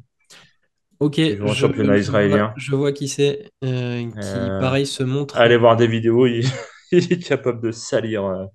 Ok, 1.00 1.20
en 1.42 1.54
je, 1.54 1.56
championnat 1.56 1.98
vois, 2.20 2.40
israélien. 2.40 2.56
je 2.56 2.76
vois 2.76 2.92
qui 2.92 3.08
c'est, 3.08 3.52
euh, 3.64 4.12
qui 4.20 4.52
Euh, 4.58 4.60
pareil 4.60 4.86
se 4.88 5.04
montre. 5.04 5.44
allez 5.44 5.58
voir 5.58 5.78
des 5.78 5.88
vidéos, 5.88 6.28
il, 6.28 6.46
il 6.92 7.12
est 7.14 7.20
capable 7.28 7.62
de 7.62 7.72
salir. 7.72 8.26
euh, 8.26 8.46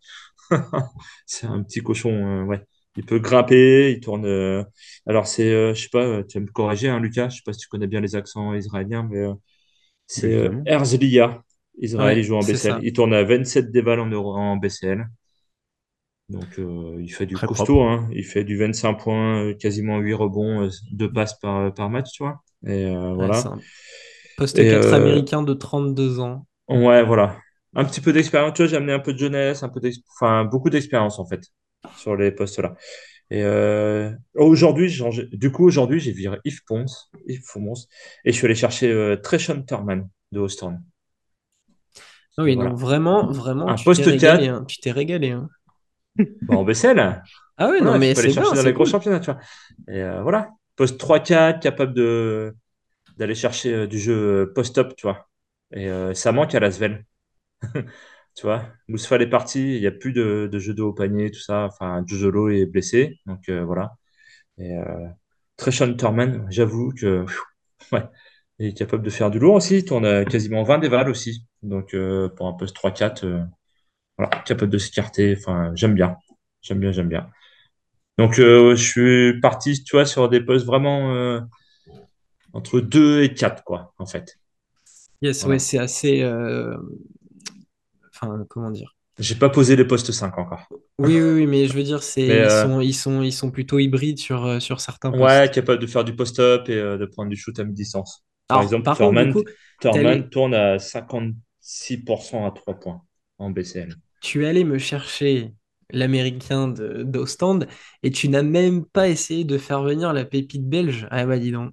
C'est 1.26 1.46
un 1.46 1.62
petit 1.62 1.82
cochon, 1.82 2.10
euh, 2.42 2.44
ouais. 2.44 2.62
Il 2.96 3.06
peut 3.06 3.18
grimper, 3.20 3.92
il 3.92 4.00
tourne. 4.00 4.26
euh, 4.26 4.64
Alors, 5.06 5.26
c'est, 5.26 5.50
euh, 5.52 5.74
je 5.74 5.82
sais 5.84 5.88
pas, 5.90 6.24
tu 6.24 6.38
vas 6.38 6.44
me 6.46 6.50
corriger, 6.52 6.88
hein, 6.90 7.00
Lucas. 7.00 7.28
Je 7.30 7.36
sais 7.38 7.42
pas 7.46 7.52
si 7.54 7.60
tu 7.60 7.68
connais 7.68 7.86
bien 7.88 8.00
les 8.00 8.16
accents 8.16 8.54
israéliens, 8.54 9.08
mais 9.10 9.26
c'est 10.06 10.32
euh. 10.34 10.62
Herzliya. 10.66 11.42
Israël, 11.78 12.18
il 12.18 12.24
joue 12.24 12.36
en 12.36 12.44
BCL. 12.44 12.80
Il 12.82 12.92
tourne 12.94 13.14
à 13.14 13.24
27 13.24 13.72
déval 13.72 14.00
en, 14.00 14.08
Euro- 14.08 14.36
en 14.36 14.56
BCL. 14.56 15.06
Donc, 16.32 16.58
euh, 16.58 16.96
il 17.00 17.12
fait 17.12 17.26
du 17.26 17.34
Très 17.34 17.46
costaud, 17.46 17.82
hein. 17.82 18.08
Il 18.12 18.24
fait 18.24 18.44
du 18.44 18.56
25 18.56 18.94
points, 18.94 19.44
euh, 19.44 19.54
quasiment 19.54 19.98
8 19.98 20.14
rebonds, 20.14 20.62
euh, 20.64 20.70
2 20.92 21.12
passes 21.12 21.38
par, 21.38 21.72
par 21.74 21.90
match, 21.90 22.10
tu 22.12 22.22
vois. 22.22 22.42
Et 22.66 22.86
euh, 22.86 23.14
Ouais, 23.14 23.26
voilà. 23.26 23.38
un 23.44 23.60
poste 24.36 24.58
Et 24.58 24.68
4 24.70 24.86
euh, 24.86 24.94
américain 24.94 25.42
de 25.42 25.54
32 25.54 26.20
ans. 26.20 26.46
ouais, 26.68 27.02
voilà. 27.04 27.38
Un 27.74 27.84
petit 27.84 28.00
peu 28.00 28.12
d'expérience. 28.12 28.54
Tu 28.54 28.62
vois, 28.62 28.70
j'ai 28.70 28.76
amené 28.76 28.92
un 28.92 28.98
peu 28.98 29.12
de 29.12 29.18
jeunesse, 29.18 29.62
un 29.62 29.68
peu 29.68 29.80
enfin, 30.14 30.44
beaucoup 30.44 30.70
d'expérience, 30.70 31.18
en 31.18 31.26
fait, 31.26 31.42
sur 31.96 32.16
les 32.16 32.32
postes-là. 32.32 32.74
Et 33.30 33.42
euh, 33.44 34.12
aujourd'hui, 34.36 34.94
du 35.32 35.52
coup, 35.52 35.66
aujourd'hui, 35.66 36.00
j'ai 36.00 36.12
viré 36.12 36.38
Yves 36.44 36.62
Pons, 36.66 36.86
Yves 37.28 37.44
Fomons, 37.46 37.74
et 38.24 38.32
je 38.32 38.36
suis 38.38 38.46
allé 38.46 38.54
chercher 38.54 38.90
euh, 38.92 39.16
Treshon 39.16 39.64
Turman 39.64 40.08
de 40.32 40.40
Houston. 40.40 40.78
Et 42.38 42.42
oui, 42.42 42.56
donc 42.56 42.72
voilà. 42.72 42.74
vraiment, 42.74 43.30
vraiment, 43.30 43.68
Un 43.68 43.74
tu 43.74 43.90
t'es 43.90 44.04
poste 44.04 44.06
régalé, 44.06 44.48
4, 44.48 44.48
hein. 44.48 44.64
Tu 44.66 44.78
t'es 44.80 44.90
régalé, 44.92 45.30
hein. 45.30 45.48
Bah, 46.46 46.56
en 46.56 46.64
BCL. 46.64 47.22
Ah 47.58 47.68
ouais, 47.70 47.80
non, 47.80 47.98
mais 47.98 48.10
aller 48.10 48.14
c'est 48.14 48.32
bien, 48.32 48.42
chercher 48.42 48.56
dans 48.56 48.62
c'est 48.62 48.66
les 48.66 48.72
gros 48.72 48.84
championnats, 48.84 49.20
tu 49.20 49.30
vois. 49.30 49.40
Et 49.88 50.02
euh, 50.02 50.22
voilà. 50.22 50.50
Poste 50.76 50.98
3-4, 50.98 51.60
capable 51.60 51.94
de 51.94 52.54
d'aller 53.18 53.34
chercher 53.34 53.74
euh, 53.74 53.86
du 53.86 53.98
jeu 53.98 54.14
euh, 54.48 54.54
post-up, 54.54 54.94
tu 54.96 55.06
vois. 55.06 55.28
Et 55.74 55.88
euh, 55.90 56.14
ça 56.14 56.32
manque 56.32 56.54
à 56.54 56.60
Lasvel. 56.60 57.04
Tu 58.36 58.44
vois, 58.46 58.64
Mousfal 58.88 59.22
est 59.22 59.28
parti, 59.30 59.76
il 59.76 59.80
n'y 59.80 59.86
a 59.86 59.90
plus 59.92 60.12
de, 60.12 60.48
de 60.50 60.58
jeu 60.58 60.74
de 60.74 60.82
haut 60.82 60.92
panier, 60.94 61.30
tout 61.30 61.40
ça. 61.40 61.66
Enfin, 61.66 62.02
Jojolo 62.06 62.48
est 62.50 62.66
blessé, 62.66 63.20
donc 63.26 63.48
euh, 63.50 63.64
voilà. 63.64 63.92
Et 64.58 64.72
Treshaun 65.56 65.94
Thurman, 65.96 66.46
j'avoue 66.50 66.92
que 66.94 67.24
pfiou, 67.24 67.42
ouais, 67.92 68.04
il 68.58 68.68
est 68.68 68.74
capable 68.74 69.02
de 69.04 69.10
faire 69.10 69.30
du 69.30 69.38
lourd 69.38 69.54
aussi. 69.54 69.78
Il 69.78 69.84
tourne 69.84 70.24
quasiment 70.26 70.62
20 70.64 70.78
dévals 70.78 71.10
aussi. 71.10 71.46
Donc 71.62 71.96
pour 72.36 72.48
un 72.48 72.52
poste 72.54 72.76
3-4, 72.76 73.24
euh, 73.24 73.42
voilà, 74.18 74.42
capable 74.44 74.70
de 74.72 74.78
s'écarter. 74.78 75.36
Enfin, 75.38 75.72
j'aime 75.74 75.94
bien. 75.94 76.16
J'aime 76.62 76.80
bien, 76.80 76.92
j'aime 76.92 77.08
bien. 77.08 77.28
Donc 78.18 78.38
euh, 78.38 78.76
je 78.76 78.82
suis 78.82 79.40
parti, 79.40 79.82
tu 79.84 79.96
vois, 79.96 80.06
sur 80.06 80.28
des 80.28 80.40
postes 80.40 80.66
vraiment 80.66 81.14
euh, 81.14 81.40
entre 82.54 82.80
2 82.80 83.22
et 83.22 83.34
4, 83.34 83.62
quoi, 83.62 83.92
en 83.98 84.06
fait. 84.06 84.38
Yes, 85.22 85.44
ouais, 85.46 85.58
c'est 85.58 85.78
assez. 85.78 86.22
euh, 86.22 86.76
Enfin, 88.14 88.44
comment 88.48 88.70
dire? 88.70 88.94
J'ai 89.18 89.36
pas 89.36 89.48
posé 89.48 89.74
les 89.74 89.86
postes 89.86 90.12
5 90.12 90.36
encore. 90.38 90.66
Oui, 90.98 91.20
oui, 91.20 91.30
oui, 91.34 91.46
mais 91.46 91.66
je 91.66 91.74
veux 91.74 91.82
dire, 91.82 92.02
c'est 92.02 92.22
ils 92.44 92.50
sont, 92.50 92.80
ils 92.80 92.94
sont, 92.94 93.22
ils 93.22 93.32
sont 93.32 93.50
plutôt 93.50 93.78
hybrides 93.78 94.18
sur, 94.18 94.60
sur 94.62 94.80
certains 94.80 95.12
ouais, 95.12 95.18
postes. 95.18 95.52
capable 95.52 95.78
de 95.80 95.86
faire 95.86 96.04
du 96.04 96.14
post-up 96.16 96.68
et 96.68 96.74
de 96.76 97.04
prendre 97.06 97.30
du 97.30 97.36
shoot 97.36 97.58
à 97.58 97.64
mi-distance. 97.64 98.24
Par 98.48 98.58
Alors, 98.58 98.62
exemple, 98.62 98.84
par 98.84 99.02
contre, 99.02 99.14
Thurman, 99.14 99.32
coup, 99.32 99.44
tourne 100.30 100.54
à 100.54 100.78
56% 100.78 102.46
à 102.46 102.50
3 102.50 102.74
points 102.80 103.02
en 103.42 103.50
BCL. 103.50 103.94
tu 104.20 104.44
es 104.44 104.48
allé 104.48 104.64
me 104.64 104.78
chercher 104.78 105.52
l'américain 105.90 106.68
d'Ostende, 106.68 107.66
et 108.02 108.10
tu 108.10 108.28
n'as 108.28 108.42
même 108.42 108.84
pas 108.86 109.08
essayé 109.08 109.44
de 109.44 109.58
faire 109.58 109.82
venir 109.82 110.12
la 110.12 110.24
pépite 110.24 110.66
belge. 110.68 111.06
Ah 111.10 111.26
bah 111.26 111.38
dis 111.38 111.50
donc. 111.52 111.72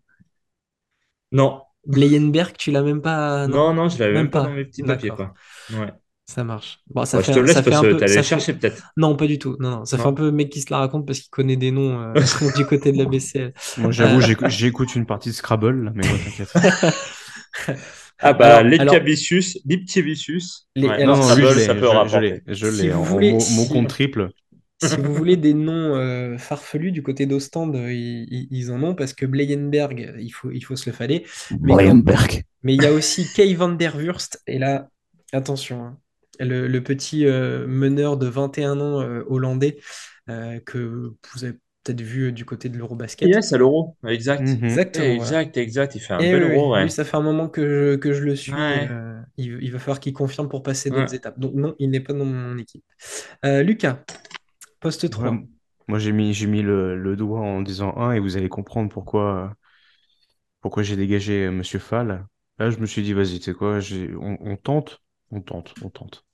Non. 1.31 1.61
Bleyenberg, 1.85 2.55
tu 2.57 2.71
l'as 2.71 2.81
même 2.83 3.01
pas. 3.01 3.47
Non, 3.47 3.73
non, 3.73 3.87
je 3.87 3.97
l'avais 3.99 4.13
même, 4.13 4.29
pas 4.29 4.43
dans 4.43 4.51
mes 4.51 4.65
petits 4.65 4.83
papiers, 4.83 5.11
quoi. 5.11 5.33
Ouais. 5.71 5.91
Ça 6.25 6.43
marche. 6.43 6.79
Bon, 6.87 7.05
ça 7.05 7.23
fait, 7.23 7.31
je 7.33 7.39
te 7.39 7.43
laisse 7.43 7.53
ça 7.55 7.63
fait 7.63 7.69
parce 7.71 7.81
que 7.81 7.93
t'allais 7.93 8.21
chercher 8.21 8.53
fait- 8.53 8.59
peut-être. 8.59 8.91
Non, 8.97 9.15
pas 9.15 9.25
du 9.25 9.39
tout. 9.39 9.55
Non, 9.59 9.69
non. 9.71 9.85
Ça 9.85 9.97
fait 9.97 10.05
un 10.05 10.13
peu 10.13 10.29
mec 10.31 10.49
qui 10.49 10.61
se 10.61 10.67
la 10.69 10.77
raconte 10.79 11.07
parce 11.07 11.19
qu'il 11.21 11.29
connaît 11.31 11.55
des 11.55 11.71
noms 11.71 11.99
euh, 12.01 12.13
du 12.57 12.65
côté 12.65 12.91
de 12.91 12.97
la 12.97 13.05
BCL. 13.05 13.53
Moi, 13.77 13.91
j'avoue, 13.91 14.17
Euh. 14.17 14.21
j'écou- 14.21 14.49
j'écoute 14.49 14.95
une 14.95 15.05
partie 15.07 15.29
de 15.29 15.33
Scrabble, 15.35 15.85
là, 15.85 15.91
mais 15.95 16.05
ouais, 16.05 16.19
t'inquiète. 16.25 16.51
Ah 18.21 18.33
bah, 18.33 18.63
Alors-. 18.77 18.95
Les- 20.75 20.89
Ouais, 20.89 20.97
alors, 21.03 21.17
non, 21.17 21.23
si 21.33 21.35
lui, 21.35 21.47
Scrabble, 21.49 21.53
je 21.53 21.59
l'ai, 21.59 21.65
ça 21.65 21.75
peut 21.75 21.85
je- 22.47 22.53
je 22.55 22.67
l'ai, 22.67 23.39
si- 23.39 23.67
compte 23.67 23.89
triple. 23.89 24.31
si 24.77 25.01
vous 25.01 25.13
voulez 25.13 25.35
des 25.37 25.53
noms 25.53 25.95
euh, 25.95 26.37
farfelus 26.37 26.91
du 26.91 27.03
côté 27.03 27.25
d'Ostende, 27.25 27.75
euh, 27.75 27.91
ils, 27.93 28.71
en 28.71 28.81
ont 28.83 28.95
parce 28.95 29.13
que 29.13 29.25
Bleyenberg, 29.25 30.15
il 30.19 30.29
faut, 30.31 30.51
il 30.51 30.61
faut 30.63 30.75
se 30.75 30.89
le 30.89 30.95
faller. 30.95 31.25
Mais 31.61 31.73
Bleyenberg. 31.75 32.43
Mais 32.63 32.75
il 32.75 32.83
y 32.83 32.85
a 32.85 32.93
aussi 32.93 33.27
Kay 33.35 33.53
van 33.55 33.69
der 33.69 33.95
Wurst. 33.97 34.41
Et 34.47 34.59
là, 34.59 34.89
attention, 35.33 35.83
hein, 35.83 35.97
le, 36.39 36.67
le 36.67 36.83
petit 36.83 37.25
euh, 37.25 37.67
meneur 37.67 38.17
de 38.17 38.27
21 38.27 38.79
ans 38.79 39.01
euh, 39.01 39.23
hollandais 39.27 39.79
euh, 40.29 40.59
que 40.65 40.77
vous 41.33 41.43
avez 41.43 41.57
peut-être 41.83 42.01
vu 42.01 42.27
euh, 42.27 42.31
du 42.31 42.45
côté 42.45 42.69
de 42.69 42.77
l'Eurobasket. 42.77 43.27
Yes, 43.27 43.53
à 43.53 43.57
l'euro. 43.57 43.97
Exact. 44.07 44.57
Exactement. 44.63 45.15
voilà. 45.15 45.33
Exact, 45.33 45.57
exact. 45.57 45.95
Il 45.95 45.99
fait 46.01 46.13
un 46.13 46.23
Et 46.23 46.25
bel 46.25 46.43
oui, 46.43 46.43
euro, 46.43 46.73
ouais. 46.73 46.85
lui, 46.85 46.91
ça 46.91 47.05
fait 47.05 47.17
un 47.17 47.21
moment 47.21 47.49
que 47.49 47.61
je, 47.93 47.95
que 47.97 48.13
je 48.13 48.23
le 48.23 48.35
suis. 48.35 48.53
Ouais. 48.53 48.87
euh, 48.89 49.21
il, 49.37 49.59
il 49.61 49.71
va 49.71 49.79
falloir 49.79 49.99
qu'il 49.99 50.13
confirme 50.13 50.49
pour 50.49 50.63
passer 50.63 50.91
d'autres 50.91 51.13
Ouais. 51.13 51.15
étapes. 51.15 51.39
Donc 51.39 51.53
non, 51.53 51.75
il 51.79 51.89
n'est 51.91 51.99
pas 52.01 52.13
dans 52.13 52.25
mon 52.25 52.57
équipe. 52.57 52.83
Euh, 53.45 53.63
Lucas, 53.63 54.03
poste 54.81 55.09
3. 55.09 55.31
Ouais, 55.31 55.47
moi, 55.87 55.99
j'ai 55.99 56.11
mis, 56.11 56.33
j'ai 56.33 56.47
mis 56.47 56.61
le, 56.63 56.95
le 56.97 57.15
doigt 57.15 57.41
en 57.41 57.61
disant 57.61 57.95
1 57.97 58.13
et 58.13 58.19
vous 58.19 58.37
allez 58.37 58.49
comprendre 58.49 58.89
pourquoi, 58.89 59.55
pourquoi 60.61 60.83
j'ai 60.83 60.95
dégagé 60.95 61.49
Monsieur 61.49 61.79
Fall. 61.79 62.25
Là, 62.59 62.69
je 62.69 62.77
me 62.79 62.85
suis 62.85 63.01
dit, 63.03 63.13
vas-y, 63.13 63.39
tu 63.39 63.45
sais 63.45 63.53
quoi, 63.53 63.79
on 64.19 64.55
tente, 64.57 65.01
on 65.31 65.41
tente, 65.41 65.75
on 65.81 65.89
tente. 65.89 66.25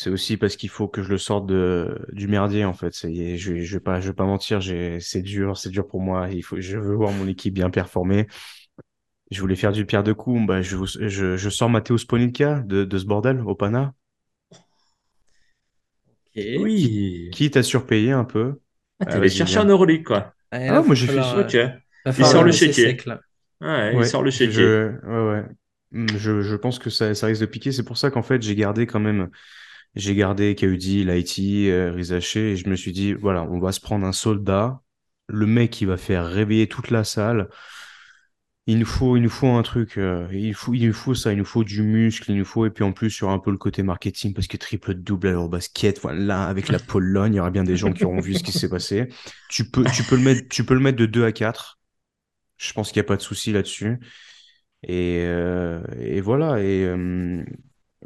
C'est 0.00 0.10
aussi 0.10 0.36
parce 0.36 0.54
qu'il 0.56 0.68
faut 0.68 0.86
que 0.86 1.02
je 1.02 1.08
le 1.10 1.18
sorte 1.18 1.46
de, 1.46 2.06
du 2.12 2.28
merdier, 2.28 2.64
en 2.64 2.72
fait. 2.72 2.94
Je, 3.02 3.08
vais- 3.52 3.64
je 3.64 3.76
vais 3.76 3.80
pas, 3.80 4.00
je 4.00 4.06
vais 4.08 4.14
pas 4.14 4.26
mentir, 4.26 4.60
c'est 4.62 5.22
dur, 5.22 5.56
c'est 5.56 5.70
dur 5.70 5.88
pour 5.88 6.00
moi. 6.00 6.28
Il 6.30 6.42
faut, 6.42 6.60
je 6.60 6.78
veux 6.78 6.94
voir 6.94 7.10
mon 7.10 7.26
équipe 7.26 7.54
bien 7.54 7.68
performer. 7.68 8.28
Je 9.30 9.40
voulais 9.40 9.56
faire 9.56 9.72
du 9.72 9.86
pierre 9.86 10.02
de 10.02 10.12
coups. 10.12 10.46
Bah, 10.46 10.60
je, 10.62 10.76
vous- 10.76 10.86
je, 10.86 11.36
je 11.36 11.50
sors 11.50 11.70
Matteo 11.70 11.96
Sponica 11.98 12.60
de, 12.60 12.84
de 12.84 12.98
ce 12.98 13.06
bordel, 13.06 13.40
au 13.40 13.54
Pana. 13.54 13.94
Ok. 16.26 16.42
Oui. 16.58 17.30
Quitte 17.32 17.56
à 17.56 17.62
surpayer 17.62 18.12
un 18.12 18.24
peu. 18.24 18.60
Ah, 19.00 19.06
t'es 19.06 19.12
Ah, 19.12 19.16
allé 19.16 19.30
chercher 19.30 19.58
un 19.58 19.64
Euroleague, 19.66 20.04
quoi. 20.04 20.34
Ah, 20.50 20.82
moi, 20.82 20.94
j'ai 20.94 21.06
fait 21.06 21.18
euh, 21.18 21.42
va 22.04 22.12
Il 22.12 22.14
falloir 22.14 22.32
sort 22.32 22.44
le 22.44 22.52
chéquier. 22.52 22.84
sec, 22.86 23.04
là. 23.06 23.20
Ouais, 23.60 23.96
il 23.96 24.06
sort 24.06 24.22
le 24.22 24.30
chéquier. 24.30 24.64
Je, 24.64 24.92
ouais, 25.06 25.42
ouais. 25.92 26.08
Je, 26.18 26.42
je 26.42 26.56
pense 26.56 26.78
que 26.78 26.90
ça, 26.90 27.14
ça 27.14 27.26
risque 27.26 27.40
de 27.40 27.46
piquer. 27.46 27.72
C'est 27.72 27.82
pour 27.84 27.96
ça 27.98 28.10
qu'en 28.10 28.22
fait, 28.22 28.42
j'ai 28.42 28.54
gardé 28.54 28.86
quand 28.86 29.00
même, 29.00 29.30
j'ai 29.94 30.14
gardé 30.14 30.54
KUD, 30.54 31.04
Lighty, 31.04 31.70
euh, 31.70 31.92
Rizaché, 31.92 32.52
et 32.52 32.56
je 32.56 32.68
me 32.68 32.76
suis 32.76 32.92
dit, 32.92 33.14
voilà, 33.14 33.42
on 33.44 33.58
va 33.58 33.72
se 33.72 33.80
prendre 33.80 34.06
un 34.06 34.12
soldat, 34.12 34.82
le 35.28 35.46
mec 35.46 35.70
qui 35.70 35.84
va 35.84 35.96
faire 35.96 36.26
réveiller 36.26 36.68
toute 36.68 36.90
la 36.90 37.04
salle. 37.04 37.48
Il 38.66 38.78
nous 38.78 38.86
faut, 38.86 39.16
il 39.16 39.22
nous 39.22 39.30
faut 39.30 39.48
un 39.48 39.62
truc, 39.62 39.96
euh, 39.96 40.28
il 40.30 40.52
faut, 40.54 40.74
il 40.74 40.86
nous 40.86 40.92
faut 40.92 41.14
ça, 41.14 41.32
il 41.32 41.38
nous 41.38 41.44
faut 41.46 41.64
du 41.64 41.82
muscle, 41.82 42.30
il 42.30 42.36
nous 42.36 42.44
faut, 42.44 42.66
et 42.66 42.70
puis 42.70 42.84
en 42.84 42.92
plus, 42.92 43.10
sur 43.10 43.30
un 43.30 43.38
peu 43.38 43.50
le 43.50 43.56
côté 43.56 43.82
marketing, 43.82 44.34
parce 44.34 44.46
que 44.46 44.58
triple 44.58 44.92
double 44.94 45.28
à 45.28 45.30
l'Eurobasket, 45.32 46.00
voilà, 46.02 46.44
avec 46.44 46.68
la 46.68 46.78
Pologne, 46.78 47.34
il 47.34 47.36
y 47.38 47.40
aura 47.40 47.50
bien 47.50 47.64
des 47.64 47.76
gens 47.76 47.92
qui 47.92 48.04
auront 48.04 48.20
vu 48.20 48.34
ce 48.34 48.42
qui 48.42 48.52
s'est 48.52 48.68
passé. 48.68 49.08
Tu 49.48 49.70
peux, 49.70 49.84
tu 49.84 50.02
peux 50.02 50.16
le 50.16 50.22
mettre, 50.22 50.48
tu 50.50 50.64
peux 50.64 50.74
le 50.74 50.80
mettre 50.80 50.98
de 50.98 51.06
2 51.06 51.24
à 51.24 51.32
4. 51.32 51.78
Je 52.58 52.72
pense 52.74 52.92
qu'il 52.92 53.00
n'y 53.00 53.06
a 53.06 53.08
pas 53.08 53.16
de 53.16 53.22
souci 53.22 53.52
là-dessus. 53.52 54.00
Et, 54.82 55.22
euh, 55.24 55.80
voilà. 56.22 56.60
Et 56.60 56.84
euh, 56.84 57.42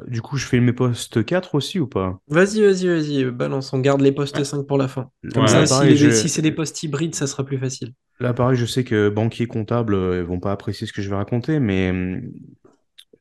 du 0.07 0.21
coup, 0.21 0.37
je 0.37 0.45
fais 0.45 0.59
mes 0.59 0.73
postes 0.73 1.23
4 1.25 1.55
aussi 1.55 1.79
ou 1.79 1.87
pas? 1.87 2.19
Vas-y, 2.27 2.61
vas-y, 2.61 2.87
vas-y, 2.87 3.25
balance. 3.31 3.71
On 3.73 3.79
garde 3.79 4.01
les 4.01 4.11
postes 4.11 4.43
5 4.43 4.63
pour 4.67 4.77
la 4.77 4.87
fin. 4.87 5.11
Comme 5.33 5.43
Ouais. 5.43 5.47
ça, 5.47 5.65
si, 5.65 5.69
pareil, 5.69 5.95
les- 5.95 6.11
je- 6.11 6.11
si 6.11 6.29
c'est 6.29 6.41
des 6.41 6.51
postes 6.51 6.81
hybrides, 6.83 7.15
ça 7.15 7.27
sera 7.27 7.45
plus 7.45 7.57
facile. 7.59 7.93
là, 8.19 8.33
pareil, 8.33 8.57
je 8.57 8.65
sais 8.65 8.83
que 8.83 9.09
banquiers 9.09 9.47
comptables 9.47 9.93
euh, 9.95 10.23
vont 10.23 10.39
pas 10.39 10.51
apprécier 10.51 10.87
ce 10.87 10.93
que 10.93 11.01
je 11.01 11.09
vais 11.09 11.15
raconter, 11.15 11.59
mais 11.59 11.91
euh, 11.91 12.21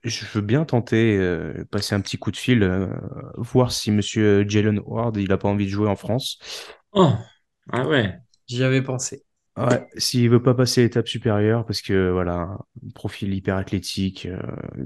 je 0.05 0.25
veux 0.35 0.41
bien 0.41 0.65
tenter, 0.65 1.17
euh, 1.19 1.65
passer 1.71 1.95
un 1.95 2.01
petit 2.01 2.19
coup 2.19 2.31
de 2.31 2.37
fil, 2.37 2.63
euh, 2.63 2.89
voir 3.37 3.71
si 3.73 3.91
Monsieur 3.91 4.45
Jalen 4.49 4.81
Ward, 4.85 5.17
il 5.17 5.33
a 5.33 5.39
pas 5.39 5.49
envie 5.49 5.67
de 5.67 5.71
jouer 5.71 5.89
en 5.89 5.97
France. 5.97 6.39
Oh. 6.93 7.13
Ah 7.71 7.87
ouais. 7.87 8.19
J'y 8.47 8.63
avais 8.63 8.83
pensé. 8.83 9.25
Ouais, 9.57 9.87
s'il 9.99 10.31
veut 10.31 10.43
pas 10.43 10.55
passer 10.55 10.83
l'étape 10.83 11.07
supérieure, 11.09 11.67
parce 11.67 11.83
que 11.83 12.11
voilà, 12.11 12.59
un 12.87 12.91
profil 12.95 13.35
hyper 13.35 13.57
athlétique 13.57 14.25
euh, 14.27 14.39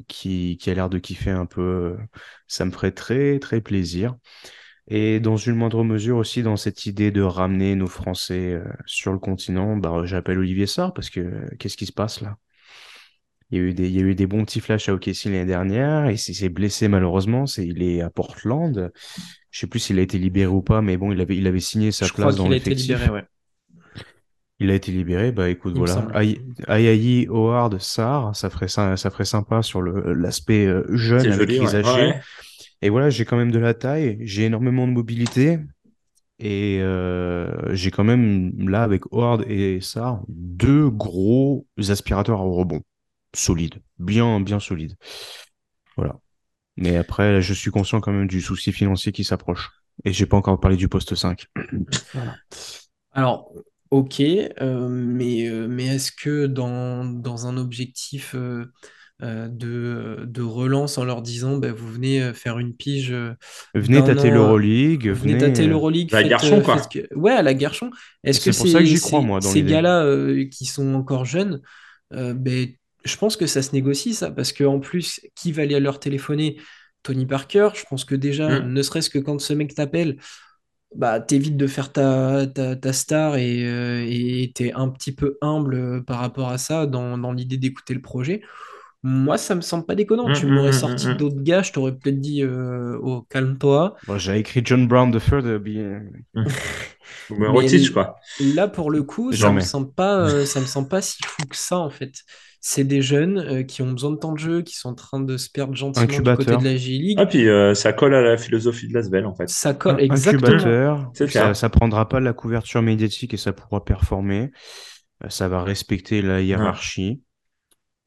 qui, 0.08 0.58
qui 0.60 0.70
a 0.70 0.74
l'air 0.74 0.90
de 0.90 0.98
kiffer 0.98 1.30
un 1.30 1.46
peu, 1.46 1.62
euh, 1.62 1.96
ça 2.48 2.64
me 2.64 2.72
ferait 2.72 2.90
très 2.90 3.38
très 3.38 3.60
plaisir. 3.60 4.16
Et 4.88 5.20
dans 5.20 5.36
une 5.36 5.56
moindre 5.56 5.84
mesure 5.84 6.18
aussi, 6.18 6.42
dans 6.42 6.56
cette 6.56 6.86
idée 6.86 7.10
de 7.12 7.22
ramener 7.22 7.76
nos 7.76 7.88
Français 7.88 8.54
euh, 8.54 8.64
sur 8.86 9.12
le 9.12 9.18
continent, 9.20 9.76
bah, 9.76 10.02
j'appelle 10.06 10.38
Olivier 10.38 10.66
Sarr 10.66 10.94
parce 10.94 11.10
que 11.10 11.20
euh, 11.20 11.48
qu'est-ce 11.58 11.76
qui 11.76 11.86
se 11.86 11.92
passe 11.92 12.20
là? 12.22 12.36
Il 13.50 13.58
y 13.58 13.60
a 13.60 13.64
eu 13.64 13.74
des, 13.74 13.88
il 13.88 13.94
y 13.94 13.98
a 14.00 14.02
eu 14.02 14.14
des 14.14 14.26
bons 14.26 14.44
petits 14.44 14.60
flashs 14.60 14.88
à 14.88 14.94
OKC 14.94 15.26
l'année 15.26 15.44
dernière, 15.46 16.06
et 16.08 16.14
il 16.14 16.18
s'est 16.18 16.48
blessé 16.48 16.88
malheureusement, 16.88 17.46
c'est, 17.46 17.64
il 17.66 17.82
est 17.82 18.00
à 18.00 18.10
Portland. 18.10 18.90
Je 19.50 19.60
sais 19.60 19.66
plus 19.68 19.78
s'il 19.80 19.98
a 19.98 20.02
été 20.02 20.18
libéré 20.18 20.50
ou 20.52 20.62
pas, 20.62 20.82
mais 20.82 20.96
bon, 20.96 21.12
il 21.12 21.20
avait, 21.20 21.36
il 21.36 21.46
avait 21.46 21.60
signé 21.60 21.92
sa 21.92 22.08
Je 22.08 22.12
crois 22.12 22.32
place 22.32 22.36
dans 22.36 22.48
qu'il 22.48 22.52
a 22.52 22.56
été 22.56 22.70
l'effectif. 22.70 22.70
libéré, 22.70 23.10
ouais. 23.10 23.24
Il 24.58 24.70
a 24.70 24.74
été 24.74 24.90
libéré, 24.90 25.32
bah 25.32 25.50
écoute, 25.50 25.74
Il 25.74 25.78
voilà. 25.78 26.06
Ayayi, 26.66 27.26
Howard, 27.28 27.78
Sarr, 27.78 28.34
ça 28.34 28.48
ferait, 28.48 28.68
ça, 28.68 28.96
ça 28.96 29.10
ferait 29.10 29.26
sympa 29.26 29.62
sur 29.62 29.82
le, 29.82 30.14
l'aspect 30.14 30.64
euh, 30.66 30.84
jeune 30.96 31.30
avec 31.30 31.50
joli, 31.50 31.60
ouais. 31.60 31.82
Ouais. 31.84 32.20
Et 32.80 32.88
voilà, 32.88 33.10
j'ai 33.10 33.24
quand 33.24 33.36
même 33.36 33.52
de 33.52 33.58
la 33.58 33.74
taille, 33.74 34.18
j'ai 34.20 34.44
énormément 34.44 34.86
de 34.86 34.92
mobilité. 34.92 35.58
Et 36.38 36.80
euh, 36.82 37.74
j'ai 37.74 37.90
quand 37.90 38.04
même, 38.04 38.68
là, 38.68 38.82
avec 38.82 39.04
Howard 39.10 39.44
et 39.48 39.80
Sarr, 39.80 40.22
deux 40.28 40.90
gros 40.90 41.66
aspirateurs 41.88 42.40
au 42.40 42.52
rebond. 42.52 42.82
Solides. 43.34 43.82
Bien, 43.98 44.40
bien 44.40 44.60
solides. 44.60 44.96
Voilà. 45.96 46.18
Mais 46.76 46.96
après, 46.96 47.32
là, 47.32 47.40
je 47.40 47.54
suis 47.54 47.70
conscient 47.70 48.00
quand 48.00 48.12
même 48.12 48.26
du 48.26 48.40
souci 48.40 48.72
financier 48.72 49.12
qui 49.12 49.24
s'approche. 49.24 49.70
Et 50.04 50.12
j'ai 50.12 50.26
pas 50.26 50.36
encore 50.36 50.60
parlé 50.60 50.76
du 50.76 50.88
poste 50.88 51.14
5. 51.14 51.46
Voilà. 52.12 52.36
Alors, 53.12 53.50
ok, 53.90 54.20
euh, 54.20 54.88
mais, 54.88 55.48
euh, 55.48 55.66
mais 55.68 55.86
est-ce 55.86 56.12
que 56.12 56.46
dans, 56.46 57.04
dans 57.04 57.46
un 57.46 57.56
objectif 57.56 58.34
euh, 58.34 58.66
euh, 59.22 59.48
de, 59.48 60.24
de 60.26 60.42
relance 60.42 60.98
en 60.98 61.04
leur 61.04 61.22
disant 61.22 61.56
bah, 61.56 61.72
vous 61.72 61.90
venez 61.90 62.22
euh, 62.22 62.34
faire 62.34 62.58
une 62.58 62.74
pige 62.74 63.12
euh, 63.12 63.32
Venez 63.74 64.02
d'un 64.02 64.14
tâter 64.14 64.30
an, 64.30 64.34
l'Euroleague, 64.34 65.08
Venez 65.08 65.34
venez. 65.34 65.38
tâter 65.38 65.66
l'Euroleague, 65.66 66.10
La 66.12 66.20
faites, 66.20 66.28
Garchon, 66.30 66.58
euh, 66.58 66.60
quoi. 66.62 66.78
faites 66.78 67.08
que- 67.08 67.14
Ouais, 67.14 67.32
à 67.32 67.42
la 67.42 67.54
Garchon. 67.54 67.90
Est-ce 68.24 68.44
que 68.44 68.52
C'est 68.52 68.58
pour 68.58 68.68
ça 68.68 68.80
que 68.80 68.84
j'y 68.84 69.00
crois, 69.00 69.20
ces- 69.20 69.26
moi, 69.26 69.40
dans 69.40 69.48
ces 69.48 69.60
l'idée. 69.60 69.72
gars-là 69.72 70.04
euh, 70.04 70.44
qui 70.50 70.66
sont 70.66 70.94
encore 70.94 71.24
jeunes, 71.24 71.60
euh, 72.12 72.34
ben, 72.34 72.68
je 73.04 73.16
pense 73.16 73.36
que 73.36 73.46
ça 73.46 73.62
se 73.62 73.72
négocie, 73.72 74.14
ça, 74.14 74.30
parce 74.30 74.52
qu'en 74.52 74.80
plus, 74.80 75.20
qui 75.34 75.52
va 75.52 75.62
aller 75.62 75.78
leur 75.80 76.00
téléphoner? 76.00 76.56
Tony 77.02 77.24
Parker, 77.24 77.68
je 77.74 77.84
pense 77.88 78.04
que 78.04 78.16
déjà, 78.16 78.60
Mm. 78.60 78.72
ne 78.72 78.82
serait-ce 78.82 79.10
que 79.10 79.20
quand 79.20 79.40
ce 79.40 79.52
mec 79.54 79.74
t'appelle, 79.76 80.16
bah, 80.94 81.20
t'évites 81.20 81.56
de 81.56 81.66
faire 81.66 81.92
ta, 81.92 82.46
ta, 82.46 82.76
ta 82.76 82.92
star 82.92 83.36
et 83.36 83.64
euh, 83.66 84.04
et 84.08 84.52
t'es 84.54 84.72
un 84.72 84.88
petit 84.88 85.12
peu 85.14 85.36
humble 85.42 85.74
euh, 85.74 86.00
par 86.02 86.18
rapport 86.20 86.48
à 86.50 86.58
ça 86.58 86.86
dans, 86.86 87.18
dans 87.18 87.32
l'idée 87.32 87.56
d'écouter 87.58 87.94
le 87.94 88.00
projet. 88.02 88.42
Moi, 89.02 89.38
ça 89.38 89.54
me 89.54 89.60
semble 89.62 89.86
pas 89.86 89.94
déconnant. 89.96 90.28
Mm, 90.28 90.32
Tu 90.32 90.46
m'aurais 90.46 90.72
mm, 90.72 90.72
sorti 90.72 91.10
mm, 91.10 91.12
mm. 91.14 91.16
d'autres 91.16 91.42
gars, 91.42 91.62
je 91.62 91.72
t'aurais 91.72 91.96
peut-être 91.96 92.20
dit 92.20 92.42
euh, 92.42 92.98
oh, 93.02 93.22
calme-toi. 93.30 93.96
Bon, 94.06 94.18
j'ai 94.18 94.38
écrit 94.38 94.62
John 94.64 94.86
Brown 94.88 95.10
the 95.12 95.20
Third. 95.20 95.58
bien- 95.62 96.02
Numéro 97.30 97.62
Mais 97.62 97.64
10, 97.64 97.90
l- 97.90 97.90
quoi. 97.90 98.16
Là, 98.38 98.68
pour 98.68 98.90
le 98.90 99.02
coup, 99.02 99.32
ça 99.32 99.52
me 99.52 99.60
semble 99.60 99.92
pas, 99.94 100.18
euh, 100.18 100.44
ça 100.44 100.60
me 100.60 100.66
semble 100.66 100.88
pas 100.88 101.00
si 101.02 101.16
fou 101.24 101.46
que 101.46 101.56
ça, 101.56 101.78
en 101.78 101.88
fait. 101.90 102.12
C'est 102.68 102.82
des 102.82 103.00
jeunes 103.00 103.38
euh, 103.38 103.62
qui 103.62 103.82
ont 103.82 103.92
besoin 103.92 104.10
de 104.10 104.16
temps 104.16 104.32
de 104.32 104.40
jeu, 104.40 104.62
qui 104.62 104.74
sont 104.74 104.88
en 104.88 104.94
train 104.94 105.20
de 105.20 105.36
se 105.36 105.48
perdre 105.48 105.76
gentiment 105.76 106.04
du 106.04 106.20
côté 106.20 106.56
de 106.56 106.64
la 106.64 106.76
J-League. 106.76 107.16
Ah, 107.20 107.24
puis 107.24 107.48
euh, 107.48 107.74
ça 107.74 107.92
colle 107.92 108.12
à 108.12 108.22
la 108.22 108.36
philosophie 108.36 108.88
de 108.88 108.94
Lasvel, 108.94 109.24
en 109.24 109.36
fait. 109.36 109.48
Ça 109.48 109.72
colle 109.72 110.00
exactement. 110.00 111.12
Ça, 111.14 111.54
ça. 111.54 111.68
prendra 111.68 112.08
pas 112.08 112.18
la 112.18 112.32
couverture 112.32 112.82
médiatique 112.82 113.34
et 113.34 113.36
ça 113.36 113.52
pourra 113.52 113.84
performer. 113.84 114.50
Euh, 115.22 115.28
Ça 115.28 115.46
va 115.46 115.62
respecter 115.62 116.22
la 116.22 116.40
hiérarchie. 116.40 117.22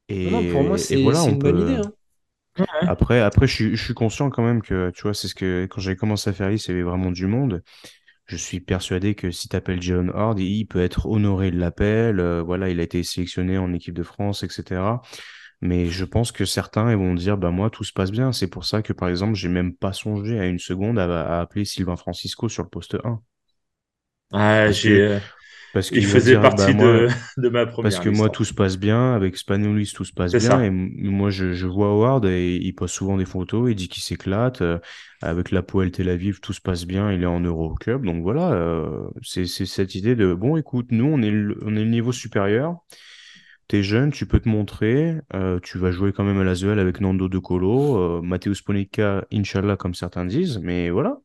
Et, 0.09 0.29
Non, 0.29 0.41
non, 0.41 0.51
pour 0.51 0.63
moi, 0.63 0.75
et 0.75 0.79
c'est 0.79 1.01
voilà, 1.01 1.21
une 1.21 1.39
bonne 1.39 1.65
peut. 1.65 1.71
idée. 1.71 1.81
hein. 2.57 2.65
Après, 2.81 3.21
après, 3.21 3.47
je 3.47 3.53
suis, 3.53 3.75
je 3.77 3.81
suis 3.81 3.93
conscient 3.93 4.29
quand 4.29 4.43
même 4.43 4.61
que, 4.61 4.91
tu 4.93 5.03
vois, 5.03 5.13
c'est 5.13 5.29
ce 5.29 5.35
que 5.35 5.67
quand 5.69 5.79
j'ai 5.79 5.95
commencé 5.95 6.29
à 6.29 6.33
faire 6.33 6.49
liste, 6.49 6.67
il 6.67 6.71
y 6.71 6.73
avait 6.73 6.83
vraiment 6.83 7.11
du 7.11 7.27
monde. 7.27 7.63
Je 8.29 8.37
suis 8.37 8.61
persuadé 8.61 9.13
que 9.15 9.29
si 9.31 9.49
tu 9.49 9.55
appelles 9.57 9.81
Jalen 9.81 10.11
Hard, 10.15 10.39
il 10.39 10.65
peut 10.65 10.81
être 10.81 11.05
honoré 11.07 11.51
de 11.51 11.59
l'appel. 11.59 12.19
Euh, 12.21 12.41
voilà, 12.41 12.69
il 12.69 12.79
a 12.79 12.83
été 12.83 13.03
sélectionné 13.03 13.57
en 13.57 13.73
équipe 13.73 13.93
de 13.95 14.03
France, 14.03 14.43
etc. 14.43 15.01
Mais 15.61 15.87
je 15.87 16.05
pense 16.05 16.31
que 16.31 16.45
certains 16.45 16.89
ils 16.91 16.97
vont 16.97 17.13
dire, 17.15 17.37
bah 17.37 17.51
moi, 17.51 17.69
tout 17.69 17.83
se 17.83 17.91
passe 17.93 18.11
bien. 18.11 18.31
C'est 18.31 18.47
pour 18.47 18.65
ça 18.65 18.81
que, 18.83 18.93
par 18.93 19.09
exemple, 19.09 19.33
j'ai 19.35 19.49
même 19.49 19.75
pas 19.75 19.93
songé 19.93 20.39
à 20.39 20.45
une 20.47 20.59
seconde 20.59 20.99
à, 20.99 21.37
à 21.39 21.41
appeler 21.41 21.65
Sylvain 21.65 21.97
Francisco 21.97 22.47
sur 22.49 22.63
le 22.63 22.69
poste 22.69 22.95
1. 23.03 23.21
Ah, 24.31 24.71
j'ai, 24.71 25.19
parce 25.71 25.91
qu'il 25.91 26.05
faisait 26.05 26.37
dire, 26.37 26.51
bah 26.51 26.51
partie 26.51 26.73
moi, 26.73 27.03
de, 27.03 27.07
de 27.37 27.49
ma 27.49 27.65
parce 27.81 27.97
première 27.97 27.99
que 27.99 28.09
liste. 28.09 28.09
moi, 28.09 28.29
tout 28.29 28.45
se 28.45 28.53
passe 28.53 28.77
bien. 28.77 29.13
Avec 29.15 29.37
Spanoulis, 29.37 29.93
tout 29.95 30.05
se 30.05 30.13
passe 30.13 30.37
bien. 30.37 30.61
Et 30.61 30.69
ça. 30.69 30.71
moi, 30.71 31.29
je, 31.29 31.53
je 31.53 31.67
vois 31.67 31.87
Howard 31.89 32.25
et 32.25 32.55
il 32.57 32.73
poste 32.73 32.95
souvent 32.95 33.17
des 33.17 33.25
photos. 33.25 33.69
Il 33.71 33.75
dit 33.75 33.87
qu'il 33.89 34.03
s'éclate. 34.03 34.61
euh, 34.61 34.79
avec 35.21 35.51
la 35.51 35.61
Poel 35.63 35.91
Tel 35.91 36.09
Aviv, 36.09 36.39
tout 36.41 36.53
se 36.53 36.61
passe 36.61 36.85
bien. 36.85 37.11
Il 37.11 37.23
est 37.23 37.25
en 37.25 37.39
Euroclub. 37.41 38.05
Donc 38.05 38.21
voilà, 38.23 38.51
euh, 38.53 39.07
c'est, 39.21 39.45
cette 39.45 39.95
idée 39.95 40.15
de, 40.15 40.33
bon, 40.33 40.57
écoute, 40.57 40.87
nous, 40.91 41.05
on 41.05 41.21
est 41.21 41.31
le, 41.31 41.57
on 41.63 41.75
est 41.75 41.83
le 41.83 41.89
niveau 41.89 42.11
supérieur. 42.11 42.77
T'es 43.67 43.83
jeune, 43.83 44.11
tu 44.11 44.25
peux 44.25 44.39
te 44.39 44.49
montrer. 44.49 45.15
euh, 45.35 45.59
tu 45.61 45.77
vas 45.77 45.91
jouer 45.91 46.11
quand 46.13 46.23
même 46.23 46.39
à 46.39 46.43
l'Asvel 46.43 46.79
avec 46.79 47.01
Nando 47.01 47.29
De 47.29 47.37
Colo, 47.37 48.21
Matteo 48.23 48.53
Sponica, 48.55 49.25
Inch'Allah, 49.31 49.77
comme 49.77 49.93
certains 49.93 50.25
disent. 50.25 50.59
Mais 50.63 50.89
voilà. 50.89 51.17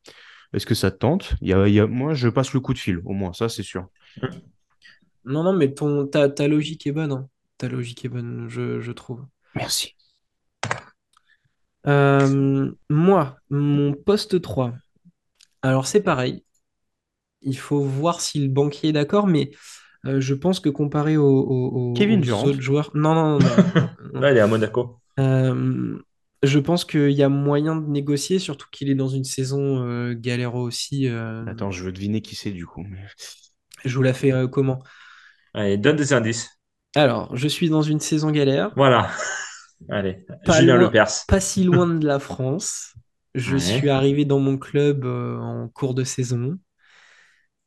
Est-ce 0.53 0.65
que 0.65 0.75
ça 0.75 0.91
te 0.91 0.97
tente? 0.97 1.35
Il 1.41 1.49
y 1.49 1.53
a, 1.53 1.67
il 1.67 1.73
y 1.73 1.79
a, 1.79 1.87
moi, 1.87 2.13
je 2.13 2.29
passe 2.29 2.53
le 2.53 2.59
coup 2.61 2.73
de 2.73 2.79
fil, 2.79 3.01
au 3.05 3.13
moins, 3.13 3.33
ça, 3.33 3.49
c'est 3.49 3.63
sûr. 3.63 3.87
Non, 5.25 5.41
non, 5.43 5.53
mais 5.53 5.73
ton, 5.73 6.05
ta, 6.05 6.29
ta 6.29 6.47
logique 6.47 6.85
est 6.85 6.91
bonne. 6.91 7.11
hein. 7.11 7.27
Ta 7.57 7.67
logique 7.67 8.05
est 8.05 8.09
bonne, 8.09 8.45
je, 8.47 8.79
je 8.79 8.91
trouve. 8.91 9.25
Merci. 9.55 9.95
Euh, 11.87 12.71
moi, 12.89 13.37
mon 13.49 13.93
poste 13.93 14.41
3. 14.41 14.73
Alors, 15.61 15.87
c'est 15.87 16.01
pareil. 16.03 16.43
Il 17.41 17.57
faut 17.57 17.81
voir 17.81 18.21
si 18.21 18.39
le 18.39 18.49
banquier 18.49 18.89
est 18.89 18.93
d'accord, 18.93 19.27
mais 19.27 19.51
euh, 20.05 20.19
je 20.19 20.33
pense 20.33 20.59
que 20.59 20.69
comparé 20.69 21.17
aux, 21.17 21.25
aux- 21.25 21.93
Kevin 21.93 22.19
aux 22.19 22.23
Durant. 22.23 22.45
autres 22.45 22.61
joueurs. 22.61 22.91
Non, 22.93 23.13
non, 23.15 23.39
non, 23.39 23.47
non, 24.13 24.27
il 24.29 24.37
est 24.37 24.39
à 24.39 24.47
Monaco. 24.47 24.99
Euh, 25.19 25.97
je 26.43 26.59
pense 26.59 26.85
qu'il 26.85 27.11
y 27.11 27.23
a 27.23 27.29
moyen 27.29 27.75
de 27.75 27.87
négocier, 27.87 28.37
surtout 28.39 28.67
qu'il 28.71 28.89
est 28.89 28.95
dans 28.95 29.07
une 29.07 29.23
saison 29.23 29.83
euh, 29.87 30.13
galère 30.13 30.55
aussi. 30.55 31.07
euh, 31.07 31.45
Attends, 31.47 31.71
je 31.71 31.83
veux 31.83 31.91
deviner 31.91 32.21
qui 32.21 32.35
c'est 32.35 32.51
du 32.51 32.65
coup. 32.65 32.85
Je 33.85 33.95
vous 33.95 34.03
la 34.03 34.13
fais 34.13 34.31
euh, 34.33 34.47
comment? 34.47 34.81
Allez, 35.55 35.77
donne 35.79 35.95
des 35.95 36.13
indices. 36.13 36.49
Alors, 36.95 37.33
je 37.37 37.47
suis 37.47 37.69
dans 37.69 37.81
une 37.81 37.99
saison 38.01 38.31
galère, 38.31 38.75
Voilà. 38.75 39.09
Allez, 39.89 40.25
pas 40.43 40.61
Julien 40.61 40.77
loin, 40.77 40.77
Lepers. 40.77 41.25
pas 41.27 41.39
si 41.39 41.63
loin 41.63 41.87
de 41.87 42.05
la 42.05 42.19
France. 42.19 42.93
Je 43.35 43.57
suis 43.57 43.89
arrivé 43.89 44.25
dans 44.25 44.39
mon 44.39 44.57
club 44.57 45.05
euh, 45.05 45.37
en 45.39 45.67
cours 45.69 45.93
de 45.93 46.03
saison. 46.03 46.57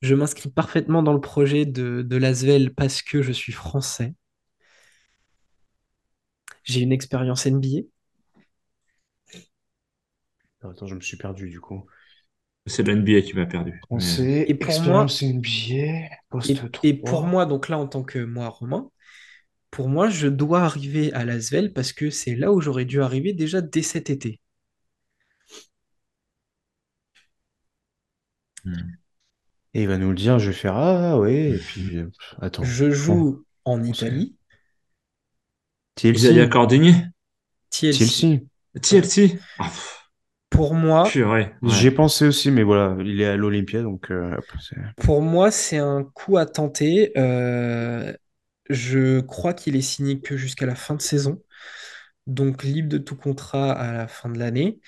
Je 0.02 0.16
m'inscris 0.16 0.50
parfaitement 0.50 1.04
dans 1.04 1.12
le 1.12 1.20
projet 1.20 1.64
de, 1.64 2.02
de 2.02 2.16
l'Asvel 2.16 2.74
parce 2.74 3.00
que 3.00 3.22
je 3.22 3.30
suis 3.30 3.52
français. 3.52 4.14
J'ai 6.62 6.82
une 6.82 6.92
expérience 6.92 7.46
NBA. 7.46 7.88
Attends, 10.62 10.86
je 10.86 10.94
me 10.94 11.00
suis 11.00 11.16
perdu 11.16 11.50
du 11.50 11.60
coup. 11.60 11.84
C'est 12.68 12.86
l'NBA 12.86 13.22
qui 13.22 13.34
m'a 13.34 13.46
perdu. 13.46 13.80
Et 14.00 14.54
pour 14.54 14.68
expérience 14.70 15.22
NBA, 15.22 16.08
poste 16.30 16.50
Et, 16.50 16.54
3. 16.54 16.70
et 16.82 16.94
pour 16.94 17.22
moi, 17.26 17.46
donc 17.46 17.68
là, 17.68 17.78
en 17.78 17.86
tant 17.86 18.02
que 18.04 18.18
moi, 18.18 18.48
Romain, 18.48 18.90
pour 19.70 19.88
moi, 19.88 20.08
je 20.08 20.28
dois 20.28 20.62
arriver 20.62 21.12
à 21.12 21.24
l'Asvel 21.24 21.72
parce 21.72 21.92
que 21.92 22.10
c'est 22.10 22.34
là 22.34 22.52
où 22.52 22.60
j'aurais 22.60 22.84
dû 22.84 23.02
arriver 23.02 23.32
déjà 23.32 23.60
dès 23.60 23.82
cet 23.82 24.10
été. 24.10 24.40
Hmm. 28.64 28.98
Et 29.74 29.82
il 29.82 29.88
va 29.88 29.98
nous 29.98 30.10
le 30.10 30.14
dire, 30.14 30.38
je 30.38 30.48
vais 30.50 30.56
faire 30.56 30.76
Ah 30.76 31.18
ouais, 31.18 31.50
et 31.52 31.58
puis 31.58 31.96
euh, 31.98 32.10
attends. 32.40 32.64
Je 32.64 32.90
joue 32.90 33.44
en 33.64 33.80
on. 33.80 33.84
Italie, 33.84 34.36
Isaiah 36.02 36.46
TLC, 36.46 36.48
Cordigny? 36.48 36.94
TLC. 37.70 37.98
TLC. 38.00 38.46
TLC? 38.80 39.38
Ah, 39.58 39.70
Pour 40.50 40.74
moi, 40.74 41.10
purée. 41.10 41.52
J'y 41.62 41.88
ai 41.88 41.90
Ouais. 41.90 41.94
pensé 41.94 42.26
aussi, 42.26 42.50
mais 42.50 42.62
voilà, 42.62 42.96
il 43.00 43.20
est 43.20 43.26
à 43.26 43.36
l'Olympia, 43.36 43.82
donc 43.82 44.10
euh, 44.10 44.36
pour 44.96 45.22
moi, 45.22 45.50
c'est 45.50 45.78
un 45.78 46.04
coup 46.04 46.36
à 46.38 46.46
tenter. 46.46 47.12
Euh, 47.18 48.12
je 48.70 49.20
crois 49.20 49.54
qu'il 49.54 49.76
est 49.76 49.82
signé 49.82 50.20
que 50.20 50.36
jusqu'à 50.36 50.66
la 50.66 50.74
fin 50.74 50.94
de 50.94 51.02
saison. 51.02 51.42
donc 52.28 52.64
libre 52.64 52.88
de 52.88 52.98
tout 52.98 53.16
contrat 53.16 53.72
à 53.72 53.92
la 53.92 54.08
fin 54.08 54.30
de 54.30 54.38
l'année. 54.38 54.80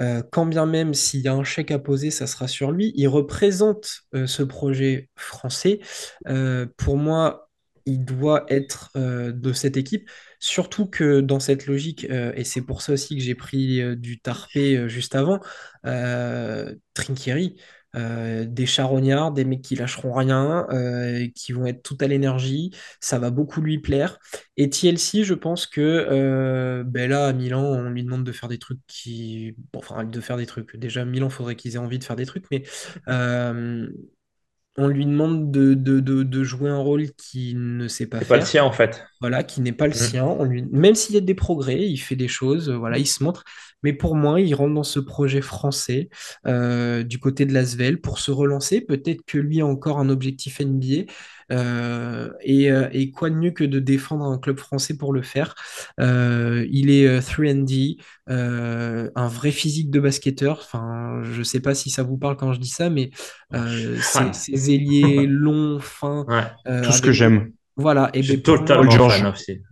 Euh, 0.00 0.22
quand 0.32 0.46
bien 0.46 0.66
même 0.66 0.94
s'il 0.94 1.20
y 1.22 1.28
a 1.28 1.34
un 1.34 1.44
chèque 1.44 1.70
à 1.72 1.78
poser, 1.80 2.10
ça 2.12 2.26
sera 2.28 2.48
sur 2.48 2.72
lui. 2.72 2.92
Il 2.96 3.08
représente 3.08 4.02
euh, 4.14 4.26
ce 4.28 4.42
projet 4.44 5.10
français. 5.16 5.80
Euh, 6.28 6.66
pour 6.78 6.98
moi, 6.98 7.47
il 7.88 8.04
doit 8.04 8.44
être 8.48 8.90
euh, 8.96 9.32
de 9.32 9.52
cette 9.52 9.76
équipe, 9.76 10.08
surtout 10.38 10.86
que 10.86 11.20
dans 11.20 11.40
cette 11.40 11.66
logique, 11.66 12.06
euh, 12.10 12.32
et 12.36 12.44
c'est 12.44 12.62
pour 12.62 12.82
ça 12.82 12.92
aussi 12.92 13.16
que 13.16 13.22
j'ai 13.22 13.34
pris 13.34 13.80
euh, 13.80 13.96
du 13.96 14.20
Tarpé 14.20 14.88
juste 14.88 15.14
avant, 15.14 15.40
Trinkieri. 16.94 17.56
des 17.94 18.66
charognards, 18.66 19.32
des 19.32 19.44
mecs 19.44 19.62
qui 19.62 19.74
lâcheront 19.74 20.12
rien, 20.12 20.66
qui 21.34 21.52
vont 21.52 21.66
être 21.66 21.82
tout 21.82 21.96
à 22.00 22.06
l'énergie, 22.06 22.70
ça 23.00 23.18
va 23.18 23.30
beaucoup 23.30 23.60
lui 23.62 23.78
plaire. 23.78 24.18
Et 24.56 24.68
TLC, 24.68 25.24
je 25.24 25.34
pense 25.34 25.66
que 25.66 26.82
ben 26.86 27.08
là, 27.10 27.26
à 27.28 27.32
Milan, 27.32 27.62
on 27.62 27.90
lui 27.90 28.04
demande 28.04 28.24
de 28.24 28.32
faire 28.32 28.48
des 28.48 28.58
trucs 28.58 28.80
qui. 28.86 29.56
Enfin, 29.74 30.04
de 30.04 30.20
faire 30.20 30.36
des 30.36 30.46
trucs. 30.46 30.76
Déjà, 30.76 31.04
Milan, 31.04 31.30
faudrait 31.30 31.56
qu'ils 31.56 31.74
aient 31.74 31.78
envie 31.78 31.98
de 31.98 32.04
faire 32.04 32.16
des 32.16 32.26
trucs, 32.26 32.44
mais 32.50 32.62
on 34.78 34.88
lui 34.88 35.06
demande 35.06 35.50
de, 35.52 35.74
de, 35.74 36.00
de, 36.00 36.22
de 36.24 36.44
jouer 36.44 36.70
un 36.70 36.78
rôle 36.78 37.12
qu'il 37.14 37.76
ne 37.76 37.88
sait 37.88 38.06
pas 38.06 38.20
C'est 38.20 38.24
pas 38.26 38.36
le 38.36 38.42
faire 38.42 38.46
sien, 38.46 38.64
en 38.64 38.72
fait. 38.72 39.06
voilà, 39.20 39.42
qui 39.44 39.60
n'est 39.60 39.72
pas 39.72 39.86
le 39.88 39.94
Mm. 39.94 39.94
sien. 39.94 40.24
On 40.26 40.44
lui... 40.44 40.64
Même 40.72 40.94
s'il 40.94 41.14
y 41.14 41.18
a 41.18 41.20
des 41.20 41.34
progrès, 41.34 41.86
il 41.86 41.98
fait 41.98 42.16
des 42.16 42.28
choses, 42.28 42.70
voilà, 42.70 42.98
il 42.98 43.06
se 43.06 43.22
montre. 43.24 43.44
Mais 43.82 43.92
pour 43.92 44.14
moi, 44.16 44.40
il 44.40 44.54
rentre 44.54 44.74
dans 44.74 44.82
ce 44.84 45.00
projet 45.00 45.40
français 45.40 46.08
euh, 46.46 47.02
du 47.04 47.18
côté 47.18 47.46
de 47.46 47.52
l'Asvel 47.54 48.00
pour 48.00 48.18
se 48.18 48.30
relancer. 48.30 48.80
Peut-être 48.80 49.20
que 49.26 49.38
lui 49.38 49.60
a 49.60 49.66
encore 49.66 49.98
un 49.98 50.08
objectif 50.08 50.60
NBA. 50.60 51.12
euh, 51.50 52.30
et, 52.42 52.70
euh, 52.70 52.88
et 52.92 53.10
quoi 53.10 53.30
de 53.30 53.34
mieux 53.36 53.52
que 53.52 53.64
de 53.64 53.78
défendre 53.78 54.24
un 54.26 54.38
club 54.38 54.58
français 54.58 54.96
pour 54.96 55.12
le 55.12 55.22
faire? 55.22 55.54
Euh, 56.00 56.66
il 56.70 56.90
est 56.90 57.06
euh, 57.06 57.20
3D, 57.20 57.98
euh, 58.30 59.10
un 59.14 59.28
vrai 59.28 59.50
physique 59.50 59.90
de 59.90 60.00
basketteur. 60.00 60.58
Enfin, 60.62 61.20
je 61.24 61.42
sais 61.42 61.60
pas 61.60 61.74
si 61.74 61.90
ça 61.90 62.02
vous 62.02 62.18
parle 62.18 62.36
quand 62.36 62.52
je 62.52 62.60
dis 62.60 62.68
ça, 62.68 62.90
mais 62.90 63.10
euh, 63.54 63.98
ses, 64.32 64.70
ailiers 64.74 65.26
longs, 65.26 65.78
fins, 65.80 66.26
Ouais. 66.26 66.44
euh, 66.66 66.80
tout 66.82 66.92
ce 66.92 66.98
avec 66.98 67.02
que 67.02 67.12
j'aime. 67.12 67.52
Voilà, 67.76 68.10
et 68.14 68.22
ben 68.22 68.36
moi, 68.36 68.42
totalement 68.42 68.98
fan 69.00 69.26
aussi. 69.26 69.62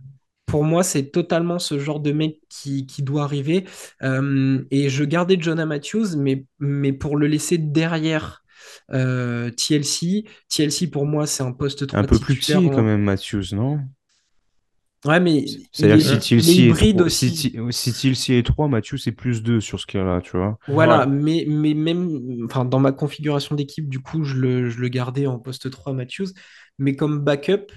Pour 0.47 0.63
moi, 0.65 0.83
c'est 0.83 1.11
totalement 1.11 1.59
ce 1.59 1.79
genre 1.79 1.99
de 2.01 2.13
mec 2.13 2.39
qui, 2.49 2.87
qui 2.87 3.03
doit 3.03 3.23
arriver. 3.25 3.65
Euh, 4.03 4.63
et 4.71 4.89
je 4.89 5.05
gardais 5.05 5.37
Jonah 5.39 5.67
Matthews, 5.67 6.17
mais, 6.17 6.45
mais 6.59 6.93
pour 6.93 7.17
le 7.17 7.27
laisser 7.27 7.59
derrière 7.59 8.43
euh, 8.93 9.51
TLC. 9.51 10.25
TLC, 10.49 10.87
pour 10.87 11.05
moi, 11.05 11.27
c'est 11.27 11.43
un 11.43 11.53
poste 11.53 11.87
3 11.87 12.01
Un 12.01 12.05
peu 12.05 12.17
plus 12.17 12.37
petit 12.37 12.55
en- 12.55 12.69
quand 12.69 12.81
même, 12.81 13.01
Matthews, 13.01 13.53
non? 13.53 13.81
Ouais, 15.05 15.19
mais 15.19 15.43
il 15.43 15.67
C'est-à-dire 15.71 15.97
est, 15.99 15.99
que 15.99 16.03
si 16.03 16.19
est 16.19 16.19
TLC 16.19 16.63
est 16.69 16.73
hybride 16.73 17.01
3, 17.03 17.07
si, 17.09 17.31
aussi. 17.31 17.53
Si 17.71 17.93
TLC 17.93 18.33
est 18.33 18.45
3, 18.45 18.67
Matthews 18.67 18.97
c'est 18.97 19.11
plus 19.11 19.43
2 19.43 19.61
sur 19.61 19.79
ce 19.79 19.85
cas-là, 19.85 20.21
tu 20.21 20.37
vois. 20.37 20.57
Voilà, 20.69 21.05
Ouais. 21.05 21.05
mais, 21.05 21.45
mais 21.47 21.73
même 21.73 22.43
enfin, 22.45 22.65
dans 22.65 22.79
ma 22.79 22.91
configuration 22.91 23.55
d'équipe, 23.55 23.87
du 23.87 23.99
coup, 24.01 24.23
je 24.25 24.35
le, 24.35 24.69
je 24.69 24.79
le 24.81 24.89
gardais 24.89 25.27
en 25.27 25.39
poste 25.39 25.71
3 25.71 25.93
Matthews. 25.93 26.27
Mais 26.77 26.95
comme 26.95 27.19
backup, 27.23 27.71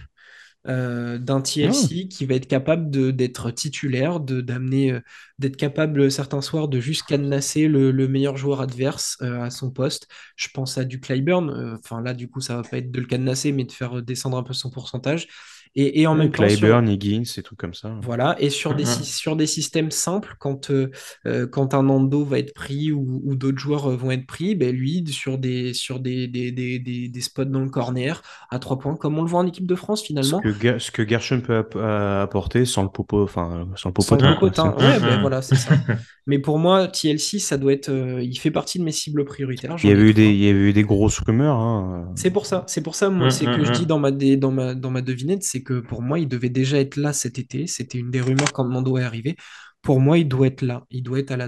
euh, 0.68 1.18
d'un 1.18 1.40
Ah, 1.62 1.90
TLC 1.92 2.08
qui 2.08 2.26
va 2.26 2.34
être 2.34 2.46
capable 2.46 2.90
d'être 3.16 3.50
titulaire, 3.50 4.20
de 4.20 4.40
d'amener, 4.42 4.92
euh, 4.92 5.00
d'être 5.38 5.56
capable 5.56 6.10
certains 6.10 6.42
soirs 6.42 6.68
de 6.68 6.80
juste 6.80 7.04
cadenasser 7.06 7.66
le, 7.68 7.90
le 7.90 8.08
meilleur 8.08 8.36
joueur 8.36 8.60
adverse 8.60 9.16
euh, 9.22 9.40
à 9.42 9.50
son 9.50 9.70
poste. 9.70 10.06
Je 10.36 10.48
pense 10.52 10.76
à 10.78 10.84
du 10.84 11.00
Clyburn. 11.00 11.76
Enfin 11.78 12.02
là, 12.02 12.14
du 12.14 12.28
coup, 12.28 12.40
ça 12.40 12.56
va 12.56 12.62
pas 12.62 12.78
être 12.78 12.90
de 12.90 13.00
le 13.00 13.06
cadenasser, 13.06 13.52
mais 13.52 13.64
de 13.64 13.72
faire 13.72 14.02
descendre 14.02 14.36
un 14.38 14.42
peu 14.42 14.52
son 14.52 14.70
pourcentage. 14.70 15.28
Et, 15.74 16.00
et 16.00 16.06
en 16.06 16.14
même 16.14 16.32
temps, 16.32 16.48
sur, 16.48 16.58
Clyburn, 16.58 16.88
Higgins, 16.88 17.22
et 17.36 17.42
trucs 17.42 17.58
comme 17.58 17.74
ça. 17.74 17.94
voilà, 18.02 18.34
et 18.40 18.48
sur 18.50 18.74
des, 18.74 18.84
Mhm. 18.84 19.02
sur 19.02 19.36
des 19.36 19.46
systèmes 19.46 19.90
simples, 19.90 20.34
quand, 20.38 20.70
euh, 20.70 20.90
euh, 21.26 21.46
quand 21.46 21.74
un 21.74 21.82
Nando 21.82 22.24
va 22.24 22.38
être 22.38 22.54
pris 22.54 22.92
ou, 22.92 23.20
ou 23.24 23.34
d'autres 23.36 23.58
joueurs 23.58 23.90
euh, 23.90 23.96
vont 23.96 24.10
être 24.10 24.26
pris, 24.26 24.54
ben 24.54 24.74
lui, 24.74 25.04
sur 25.08 25.36
des, 25.38 25.74
sur 25.74 26.00
des, 26.00 26.26
des, 26.28 26.50
des, 26.50 26.78
des, 26.78 27.08
des 27.08 27.20
spots 27.20 27.44
dans 27.44 27.60
le 27.60 27.68
corner, 27.68 28.22
à 28.48 28.58
trois 28.58 28.78
points, 28.78 28.96
comme 28.96 29.18
on 29.18 29.22
le 29.22 29.28
voit 29.28 29.40
en 29.40 29.46
équipe 29.46 29.66
de 29.66 29.74
France 29.74 30.02
Ce 30.02 30.06
finalement, 30.06 30.40
que, 30.40 30.78
ce 30.78 30.90
que 30.90 31.06
Gershon 31.06 31.40
peut 31.40 31.56
app- 31.58 31.76
apporter 31.76 32.64
sans 32.66 32.82
le 32.82 32.90
popo, 32.90 33.22
enfin, 33.22 33.68
sans 33.76 33.88
le 33.90 33.92
sans 33.98 34.16
popotin, 34.16 34.34
quoi. 34.34 34.50
popotin. 34.50 34.74
C'est- 34.78 34.78
Ouais, 34.78 34.98
ben 35.00 35.16
voilà, 35.20 35.42
c'est 35.42 35.56
ça. 35.56 35.72
Mais 36.30 36.38
pour 36.38 36.60
moi, 36.60 36.86
TLC, 36.86 37.40
ça 37.40 37.58
doit 37.58 37.72
être, 37.72 37.88
euh, 37.88 38.22
il 38.22 38.38
fait 38.38 38.52
partie 38.52 38.78
de 38.78 38.84
mes 38.84 38.92
cibles 38.92 39.24
prioritaires. 39.24 39.74
Il 39.82 39.90
y 39.90 39.92
avait 39.92 40.02
ai 40.02 40.10
eu 40.10 40.14
des, 40.14 40.30
il 40.30 40.36
y 40.44 40.48
avait 40.48 40.58
eu 40.60 40.72
des 40.72 40.84
grosses 40.84 41.18
rumeurs, 41.18 41.56
hein. 41.56 42.06
C'est 42.14 42.30
pour 42.30 42.46
ça, 42.46 42.62
c'est 42.68 42.82
pour 42.82 42.94
ça, 42.94 43.10
moi, 43.10 43.26
Mhm, 43.26 43.30
c'est 43.32 43.46
que 43.46 43.64
je 43.64 43.72
dis 43.72 43.80
mhm. 43.80 43.86
dans 43.86 43.98
ma, 43.98 44.12
dé- 44.12 44.36
dans 44.36 44.52
ma, 44.52 44.76
dans 44.76 44.92
ma 44.92 45.02
devinette, 45.02 45.42
c'est 45.42 45.64
que 45.64 45.80
pour 45.80 46.02
moi, 46.02 46.20
il 46.20 46.28
devait 46.28 46.48
déjà 46.48 46.78
être 46.78 46.94
là 46.94 47.12
cet 47.12 47.40
été. 47.40 47.66
C'était 47.66 47.98
une 47.98 48.12
des 48.12 48.20
rumeurs 48.20 48.52
quand 48.52 48.64
Nando 48.64 48.96
est 48.96 49.02
arrivé. 49.02 49.34
Pour 49.82 49.98
moi, 49.98 50.18
il 50.18 50.28
doit 50.28 50.46
être 50.46 50.62
là. 50.62 50.84
Il 50.90 51.02
doit 51.02 51.18
être 51.18 51.32
à. 51.32 51.36
Ouais, 51.36 51.46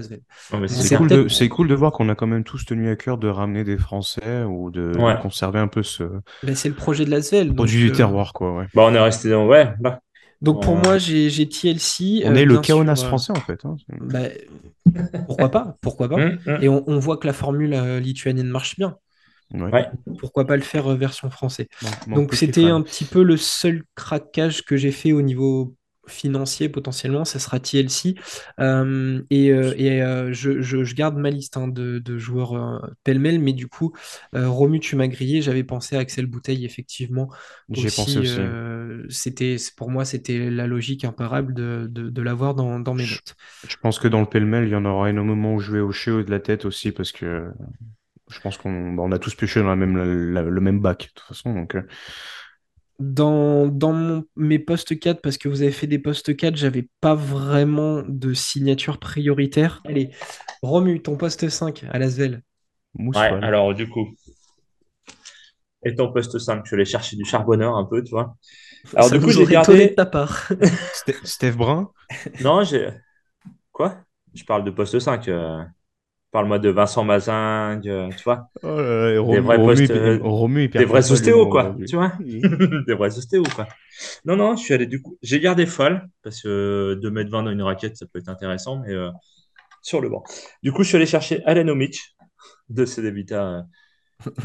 mais 0.51 0.59
Bon, 0.59 0.67
c'est 0.67 0.97
cool 0.97 1.07
de, 1.07 1.27
c'est 1.29 1.47
cool 1.47 1.69
de 1.69 1.75
voir 1.75 1.93
qu'on 1.93 2.09
a 2.09 2.15
quand 2.15 2.27
même 2.27 2.43
tous 2.43 2.65
tenu 2.65 2.89
à 2.89 2.97
cœur 2.97 3.17
de 3.17 3.29
ramener 3.29 3.63
des 3.63 3.77
Français 3.77 4.43
ou 4.43 4.69
de, 4.69 4.91
conserver 5.21 5.59
un 5.59 5.67
peu 5.69 5.81
ce 5.83 6.03
Ben, 6.43 6.55
c'est 6.55 6.67
le 6.67 6.75
projet 6.75 7.05
de 7.05 7.11
Lasvel. 7.11 7.53
produit 7.55 7.77
donc, 7.77 7.85
du 7.85 7.93
euh, 7.93 7.95
terroir, 7.95 8.33
quoi, 8.33 8.53
ouais. 8.57 8.65
Bah, 8.73 8.83
on 8.85 8.93
est 8.93 8.99
resté 8.99 9.29
dans. 9.29 9.47
Ouais, 9.47 9.73
là. 9.81 10.01
Donc 10.43 10.61
pour 10.61 10.73
Ouais. 10.73 10.81
moi, 10.83 10.97
j'ai 10.97 11.29
j'ai 11.29 11.47
TLC. 11.47 12.23
On 12.25 12.31
euh, 12.31 12.35
est 12.35 12.45
le 12.45 12.57
Kaonas 12.57 13.01
euh, 13.03 13.07
français 13.07 13.31
en 13.31 13.35
fait. 13.35 13.63
hein. 13.63 13.75
bah, 14.01 14.27
pourquoi 15.27 15.49
pas? 15.49 15.77
Pourquoi 15.81 16.09
pas? 16.09 16.15
Hum, 16.17 16.39
hum. 16.45 16.61
Et 16.61 16.69
on, 16.69 16.83
on 16.87 16.99
voit 16.99 17.17
que 17.17 17.27
la 17.27 17.33
formule 17.33 17.73
euh, 17.73 17.99
lituanienne 17.99 18.47
marche 18.47 18.77
bien. 18.77 18.97
Ouais. 19.53 19.89
Pourquoi 20.19 20.45
pas 20.45 20.55
le 20.55 20.63
faire 20.63 20.87
euh, 20.91 20.95
version 20.95 21.29
français? 21.29 21.67
Donc 22.07 22.33
c'était 22.33 22.69
un 22.69 22.81
fans. 22.81 22.83
petit 22.83 23.05
peu 23.05 23.23
le 23.23 23.37
seul 23.37 23.83
craquage 23.95 24.63
que 24.63 24.77
j'ai 24.77 24.91
fait 24.91 25.11
au 25.13 25.21
niveau 25.21 25.75
financier 26.07 26.69
potentiellement, 26.69 27.25
ça 27.25 27.39
sera 27.39 27.59
TLC. 27.59 28.15
Euh, 28.59 29.21
et 29.29 29.51
euh, 29.51 29.73
et, 29.77 30.01
euh, 30.01 30.33
je, 30.33 30.61
je- 30.61 30.83
je 30.83 30.95
garde 30.95 31.17
ma 31.17 31.29
liste 31.29 31.57
hein, 31.57 31.67
de, 31.67 31.99
de 31.99 32.17
joueurs 32.17 32.53
euh, 32.53 32.79
pêle-mêle, 33.03 33.39
mais 33.39 33.53
du 33.53 33.67
coup, 33.67 33.93
Romu, 34.33 34.79
tu 34.79 34.95
m'as 34.95 35.07
grillé, 35.07 35.41
j'avais 35.41 35.63
pensé 35.63 35.95
à 35.95 35.99
Axel 35.99 36.25
Bouteille, 36.25 36.65
effectivement. 36.65 37.29
J'y 37.69 37.87
ai 37.87 37.91
pensé 37.91 38.19
aussi. 38.19 38.41
c'était, 39.09 39.57
pour 39.77 39.89
moi, 39.89 40.05
c'était 40.05 40.49
la 40.49 40.67
logique 40.67 41.05
imparable 41.05 41.53
de, 41.53 41.87
de, 41.89 42.09
de 42.09 42.21
l'avoir 42.21 42.55
dans, 42.55 42.79
dans 42.79 42.93
mes 42.93 43.07
notes. 43.07 43.35
Je 43.67 43.77
pense 43.77 43.99
que 43.99 44.07
dans 44.07 44.19
le 44.19 44.25
pêle-mêle, 44.25 44.65
il 44.65 44.71
y 44.71 44.75
en 44.75 44.85
aura 44.85 45.09
énormément 45.09 45.53
où 45.55 45.59
je 45.59 45.71
vais 45.71 45.79
hocher 45.79 46.11
haut 46.11 46.23
de 46.23 46.31
la 46.31 46.39
tête 46.39 46.65
aussi 46.65 46.91
parce 46.91 47.11
que 47.11 47.49
je 48.29 48.39
pense 48.41 48.57
qu'on 48.57 48.97
on 48.97 49.11
a 49.11 49.19
tous 49.19 49.35
pioché 49.35 49.61
dans 49.61 49.69
la 49.69 49.75
même, 49.75 49.97
la- 49.97 50.41
la- 50.43 50.49
le 50.49 50.61
même 50.61 50.79
bac 50.81 51.01
de 51.03 51.07
toute 51.13 51.27
façon. 51.27 51.53
Donc, 51.53 51.77
Dans, 53.05 53.67
dans 53.67 53.91
mon- 53.91 54.23
mes 54.37 54.59
postes 54.59 54.97
4, 54.97 55.21
parce 55.21 55.37
que 55.37 55.49
vous 55.49 55.61
avez 55.61 55.71
fait 55.73 55.87
des 55.87 55.99
postes 55.99 56.35
4, 56.37 56.55
j'avais 56.55 56.87
pas 57.01 57.15
vraiment 57.15 58.01
de 58.07 58.33
signature 58.33 58.97
prioritaire. 58.97 59.81
Allez, 59.85 60.11
Romu, 60.61 61.01
ton 61.01 61.17
poste 61.17 61.49
5 61.49 61.83
à 61.91 61.99
Lasvel. 61.99 62.43
Ouais, 62.97 63.15
alors 63.43 63.73
du 63.73 63.89
coup, 63.89 64.07
étant 65.85 66.11
poste 66.11 66.37
5, 66.39 66.65
je 66.65 66.75
allé 66.75 66.85
chercher 66.85 67.15
du 67.15 67.25
charbonneur 67.25 67.75
un 67.75 67.85
peu, 67.85 68.03
tu 68.03 68.11
vois. 68.11 68.35
Alors 68.95 69.09
Ça 69.09 69.17
du 69.17 69.21
coup, 69.21 69.29
j'ai 69.31 69.43
étonné 69.43 69.87
de 69.87 69.87
gardé. 69.87 69.95
ta 69.95 70.05
part. 70.05 70.49
Ste- 70.93 71.25
Steph 71.25 71.53
Brun, 71.53 71.91
Non, 72.39 72.63
j'ai. 72.63 72.89
Quoi? 73.71 73.97
Je 74.33 74.43
parle 74.45 74.63
de 74.63 74.71
poste 74.71 74.99
5. 74.99 75.27
euh, 75.29 75.63
Parle-moi 76.33 76.57
de 76.57 76.69
Vincent 76.69 77.03
Mazingue, 77.03 77.87
euh, 77.87 78.09
tu 78.09 78.23
vois. 78.23 78.49
Oh 78.63 78.67
là 78.67 79.13
là, 79.13 79.21
Romu, 79.21 79.39
vrais 79.39 79.57
postes, 79.57 79.91
euh, 79.91 80.17
Romu, 80.23 80.67
Des 80.67 80.83
vrais 80.83 81.11
ostéos, 81.11 81.47
quoi, 81.47 81.75
tu 81.87 81.95
vois. 81.95 82.11
Des 82.87 82.95
vrais 82.95 83.15
ostéos, 83.15 83.43
quoi. 83.55 83.67
Non, 84.25 84.35
non, 84.35 84.55
je 84.55 84.63
suis 84.63 84.73
allé 84.73 84.87
du 84.87 84.99
coup. 84.99 85.15
J'ai 85.21 85.39
gardé 85.39 85.67
Fall, 85.67 86.09
parce 86.23 86.41
que 86.41 86.99
2m20 87.03 87.43
dans 87.43 87.51
une 87.51 87.61
raquette, 87.61 87.97
ça 87.97 88.07
peut 88.11 88.17
être 88.17 88.29
intéressant, 88.29 88.79
mais 88.79 88.91
euh, 88.91 89.11
sur 89.83 90.01
le 90.01 90.09
banc. 90.09 90.23
Du 90.63 90.71
coup, 90.71 90.81
je 90.81 90.87
suis 90.87 90.95
allé 90.97 91.05
chercher 91.05 91.43
Alan 91.45 91.67
Omic 91.67 91.99
de 92.69 92.85
Cedevita, 92.85 93.67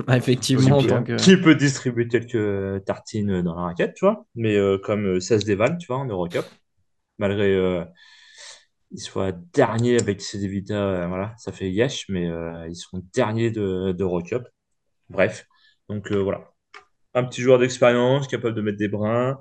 Ah, 0.06 0.16
Effectivement, 0.18 0.82
que... 0.82 1.16
qui 1.16 1.38
peut 1.38 1.54
distribuer 1.54 2.06
quelques 2.06 2.84
tartines 2.84 3.40
dans 3.40 3.54
la 3.54 3.62
raquette, 3.62 3.94
tu 3.94 4.04
vois, 4.04 4.26
mais 4.34 4.56
euh, 4.56 4.76
comme 4.76 5.06
euh, 5.06 5.20
16 5.20 5.46
déval, 5.46 5.78
tu 5.78 5.86
vois, 5.86 5.96
en 5.96 6.04
Eurocup, 6.04 6.44
malgré 7.18 7.54
euh, 7.54 7.82
ils 8.90 9.00
soient 9.00 9.32
derniers 9.54 10.00
avec 10.00 10.20
Cedevita, 10.20 10.74
euh, 10.74 11.06
voilà, 11.08 11.34
ça 11.38 11.52
fait 11.52 11.70
yesh, 11.70 12.06
mais 12.08 12.26
euh, 12.28 12.66
ils 12.68 12.76
sont 12.76 13.02
derniers 13.14 13.50
de 13.50 13.92
d'Eurocup. 13.92 14.44
Bref, 15.10 15.46
donc 15.88 16.12
euh, 16.12 16.18
voilà. 16.22 16.52
Un 17.14 17.24
petit 17.24 17.42
joueur 17.42 17.58
d'expérience, 17.60 18.28
capable 18.28 18.54
de 18.56 18.62
mettre 18.62 18.78
des 18.78 18.88
brins. 18.88 19.40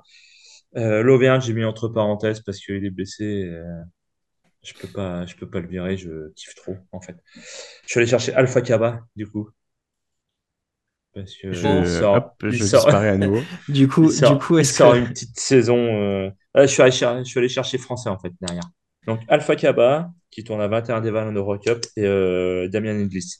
Euh, 0.76 1.02
L'Auvergne, 1.02 1.40
j'ai 1.42 1.54
mis 1.54 1.64
entre 1.64 1.88
parenthèses 1.88 2.40
parce 2.40 2.60
qu'il 2.60 2.84
est 2.84 2.90
blessé. 2.90 3.44
euh, 3.46 3.64
je 4.62 4.74
peux 4.74 4.88
pas, 4.88 5.26
je 5.26 5.36
peux 5.36 5.48
pas 5.48 5.60
le 5.60 5.68
virer, 5.68 5.96
je 5.96 6.30
kiffe 6.34 6.54
trop, 6.56 6.76
en 6.92 7.00
fait. 7.00 7.16
Je 7.34 7.40
suis 7.90 7.98
allé 8.00 8.06
chercher 8.08 8.34
Alpha 8.34 8.60
Kaba, 8.62 9.00
du 9.16 9.26
coup. 9.28 9.50
Parce 11.14 11.34
que 11.36 11.48
Je, 11.52 11.68
il 11.80 11.86
sort, 11.86 12.14
hop, 12.16 12.34
il 12.44 12.52
je 12.52 12.64
sort- 12.64 12.84
disparais 12.84 13.08
à 13.08 13.16
nouveau. 13.16 13.42
Du 13.68 13.88
coup, 13.88 14.10
sort, 14.10 14.32
du 14.34 14.38
coup 14.38 14.58
est-ce 14.58 14.74
sort 14.74 14.92
que... 14.92 14.98
une 14.98 15.08
petite 15.08 15.38
saison. 15.38 15.76
euh, 15.76 16.30
ah, 16.54 16.66
je, 16.66 16.72
suis 16.72 16.82
allé 16.82 16.92
je 16.92 17.24
suis 17.24 17.38
allé 17.38 17.48
chercher 17.48 17.78
français, 17.78 18.08
en 18.10 18.18
fait, 18.18 18.32
derrière. 18.40 18.62
Donc, 19.08 19.20
Alpha 19.28 19.56
Kaba, 19.56 20.12
qui 20.30 20.44
tourne 20.44 20.60
à 20.60 20.68
21 20.68 21.00
déval 21.00 21.28
en 21.28 21.32
Eurocup, 21.32 21.84
et 21.96 22.04
euh, 22.06 22.68
Damien 22.68 22.94
Inglis. 22.96 23.38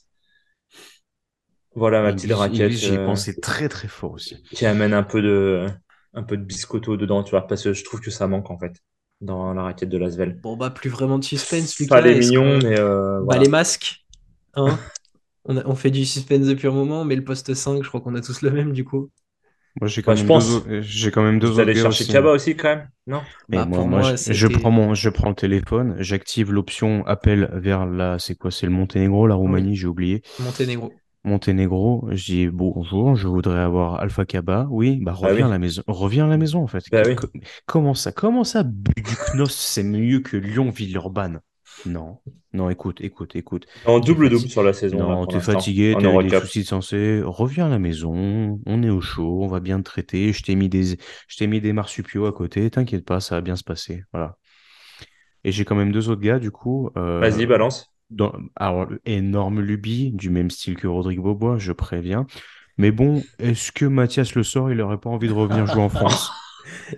Voilà 1.75 2.01
ma 2.01 2.13
petite 2.13 2.33
raquette 2.33 2.71
J'y 2.73 2.93
ai 2.95 2.97
euh, 2.97 3.05
pensé 3.05 3.39
très 3.39 3.69
très 3.69 3.87
fort 3.87 4.11
aussi. 4.13 4.43
qui 4.51 4.65
amène 4.65 4.93
un 4.93 5.03
peu 5.03 5.21
de, 5.21 5.67
un 6.13 6.23
peu 6.23 6.37
de 6.37 6.43
biscotto 6.43 6.97
dedans, 6.97 7.23
tu 7.23 7.31
vois, 7.31 7.47
parce 7.47 7.63
que 7.63 7.73
je 7.73 7.83
trouve 7.83 8.01
que 8.01 8.11
ça 8.11 8.27
manque, 8.27 8.49
en 8.49 8.57
fait, 8.57 8.73
dans 9.21 9.53
la 9.53 9.63
raquette 9.63 9.89
de 9.89 9.97
Lasvel. 9.97 10.39
Bon, 10.41 10.57
bah, 10.57 10.69
plus 10.69 10.89
vraiment 10.89 11.19
de 11.19 11.23
suspense, 11.23 11.77
Lucas. 11.79 11.89
Pas 11.95 12.01
les 12.01 12.15
mignons, 12.15 12.59
mais 12.63 12.79
euh, 12.79 13.21
Bah, 13.25 13.37
les 13.37 13.47
masques, 13.47 14.05
hein 14.55 14.79
on, 15.45 15.57
a- 15.57 15.65
on 15.67 15.75
fait 15.75 15.91
du 15.91 16.05
suspense 16.05 16.45
depuis 16.47 16.67
un 16.67 16.71
moment, 16.71 17.05
mais 17.05 17.15
le 17.15 17.23
poste 17.23 17.53
5, 17.53 17.83
je 17.83 17.87
crois 17.89 18.01
qu'on 18.01 18.15
a 18.15 18.21
tous 18.21 18.41
le 18.41 18.51
même, 18.51 18.73
du 18.73 18.85
coup. 18.85 19.11
Moi, 19.79 19.87
j'ai 19.87 20.01
quand, 20.01 20.13
Bah, 20.13 20.21
quand 21.11 21.23
même 21.23 21.39
deux 21.39 21.47
Vous 21.47 21.59
autres 21.59 21.61
allez 21.61 21.75
chercher 21.75 22.03
aussi. 22.03 22.11
Kaba 22.13 22.31
aussi, 22.31 22.55
quand 22.55 22.69
même? 22.69 22.89
Non? 23.07 23.21
Mais 23.47 23.57
Bah, 23.57 23.65
moi, 23.65 23.77
pour 23.77 23.87
moi, 23.87 24.01
moi, 24.01 24.15
je, 24.15 24.47
prends 24.47 24.71
mon, 24.71 24.93
je 24.93 25.09
prends 25.09 25.29
le 25.29 25.35
téléphone, 25.35 25.95
j'active 25.99 26.51
l'option 26.51 27.05
appel 27.07 27.49
vers 27.53 27.85
la, 27.85 28.19
c'est 28.19 28.35
quoi, 28.35 28.51
c'est 28.51 28.65
le 28.67 28.71
Monténégro, 28.71 29.25
la 29.27 29.35
Roumanie, 29.35 29.75
j'ai 29.75 29.87
oublié. 29.87 30.21
Monténégro. 30.39 30.93
Monténégro, 31.25 32.07
je 32.11 32.25
dis 32.25 32.47
bonjour, 32.47 33.15
je 33.15 33.27
voudrais 33.27 33.59
avoir 33.59 33.99
Alpha 33.99 34.25
Kaba. 34.25 34.67
Oui, 34.69 34.99
bah 35.01 35.13
Bah 35.21 35.29
reviens 35.31 35.45
oui. 35.45 35.49
à 35.49 35.49
la 35.49 35.59
maison, 35.59 35.83
reviens 35.87 36.25
à 36.25 36.29
la 36.29 36.37
maison 36.37 36.63
en 36.63 36.67
fait. 36.67 36.85
Bah 36.91 37.03
oui. 37.05 37.15
co- 37.15 37.27
Comment 37.65 37.93
ça, 37.93 38.11
comment 38.11 38.43
ça, 38.43 38.63
Buduknos, 38.63 39.49
c'est 39.49 39.83
mieux 39.83 40.21
que 40.21 40.37
Lyon-Villeurbanne? 40.37 41.41
Non, 41.85 42.19
non, 42.53 42.69
écoute, 42.69 42.99
écoute, 43.01 43.35
écoute. 43.35 43.65
En 43.85 43.99
double-double 43.99 44.49
sur 44.49 44.63
la 44.63 44.73
saison. 44.73 44.97
Non, 44.97 45.23
pour 45.23 45.33
t'es 45.33 45.39
fatigué, 45.39 45.95
t'as 45.99 46.21
des 46.23 46.29
soucis 46.29 46.61
de 46.63 46.67
santé. 46.67 47.21
Reviens 47.23 47.67
à 47.67 47.69
la 47.69 47.79
maison, 47.79 48.59
on 48.65 48.83
est 48.83 48.89
au 48.89 49.01
chaud, 49.01 49.39
on 49.43 49.47
va 49.47 49.59
bien 49.59 49.77
te 49.77 49.83
traiter. 49.83 50.33
Je 50.33 50.43
t'ai 50.43 50.55
mis 50.55 50.69
des, 50.69 50.97
je 51.27 51.37
t'ai 51.37 51.47
mis 51.47 51.61
des 51.61 51.73
marsupiaux 51.73 52.25
à 52.25 52.33
côté. 52.33 52.69
T'inquiète 52.69 53.05
pas, 53.05 53.19
ça 53.19 53.35
va 53.35 53.41
bien 53.41 53.55
se 53.55 53.63
passer. 53.63 54.03
Voilà. 54.13 54.37
Et 55.43 55.51
j'ai 55.51 55.65
quand 55.65 55.75
même 55.75 55.91
deux 55.91 56.09
autres 56.09 56.21
gars, 56.21 56.39
du 56.39 56.51
coup. 56.51 56.89
euh, 56.97 57.19
Vas-y, 57.21 57.45
balance. 57.45 57.93
dans, 58.09 58.33
alors, 58.55 58.87
énorme 59.05 59.61
lubie, 59.61 60.11
du 60.11 60.29
même 60.29 60.49
style 60.49 60.75
que 60.75 60.87
Rodrigue 60.87 61.19
Bobois, 61.21 61.57
je 61.57 61.71
préviens. 61.71 62.25
Mais 62.77 62.91
bon, 62.91 63.23
est-ce 63.39 63.71
que 63.71 63.85
Mathias 63.85 64.35
Le 64.35 64.43
Sort, 64.43 64.71
il 64.71 64.81
aurait 64.81 64.99
pas 64.99 65.09
envie 65.09 65.27
de 65.27 65.33
revenir 65.33 65.65
jouer 65.65 65.81
en 65.81 65.89
France? 65.89 66.31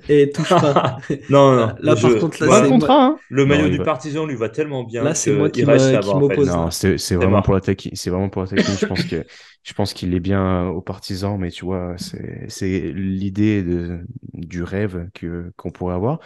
Et 0.09 0.29
touche 0.31 0.49
pas. 0.49 0.97
non, 1.29 1.55
non. 1.55 1.73
Là, 1.81 1.95
je- 1.95 2.07
par 2.07 2.17
contre, 2.19 2.43
là, 2.45 2.61
c'est 2.63 2.69
contrat, 2.69 3.05
hein? 3.05 3.17
Le 3.29 3.45
maillot 3.45 3.63
Non, 3.63 3.69
du 3.71 3.77
va- 3.77 3.83
partisan 3.85 4.25
lui 4.25 4.35
va 4.35 4.49
tellement 4.49 4.83
bien 4.83 5.03
Là, 5.03 5.13
c'est 5.15 5.31
que 5.31 5.37
moi 5.37 5.49
qui 5.49 5.61
qui 5.61 5.65
en 5.65 5.77
fait. 5.77 6.19
m'oppose. 6.19 6.47
Non, 6.47 6.71
c'est 6.71 6.97
c'est 6.97 7.15
vraiment 7.15 7.41
pour 7.41 7.53
la 7.53 7.61
taquine. 7.61 7.91
C'est 7.95 8.09
vraiment 8.09 8.29
pour 8.29 8.41
la 8.41 8.47
taquine. 8.47 8.75
Je 8.79 8.85
pense 8.85 9.03
que 9.03 9.23
je 9.63 9.73
pense 9.73 9.93
qu'il 9.93 10.13
est 10.13 10.19
bien 10.19 10.67
aux 10.67 10.81
partisans, 10.81 11.37
mais 11.37 11.51
tu 11.51 11.65
vois, 11.65 11.93
c'est 11.97 12.45
c'est 12.49 12.91
l'idée 12.93 13.63
de 13.63 13.99
du 14.33 14.63
rêve 14.63 15.09
que 15.13 15.51
qu'on 15.57 15.71
pourrait 15.71 15.95
avoir. 15.95 16.19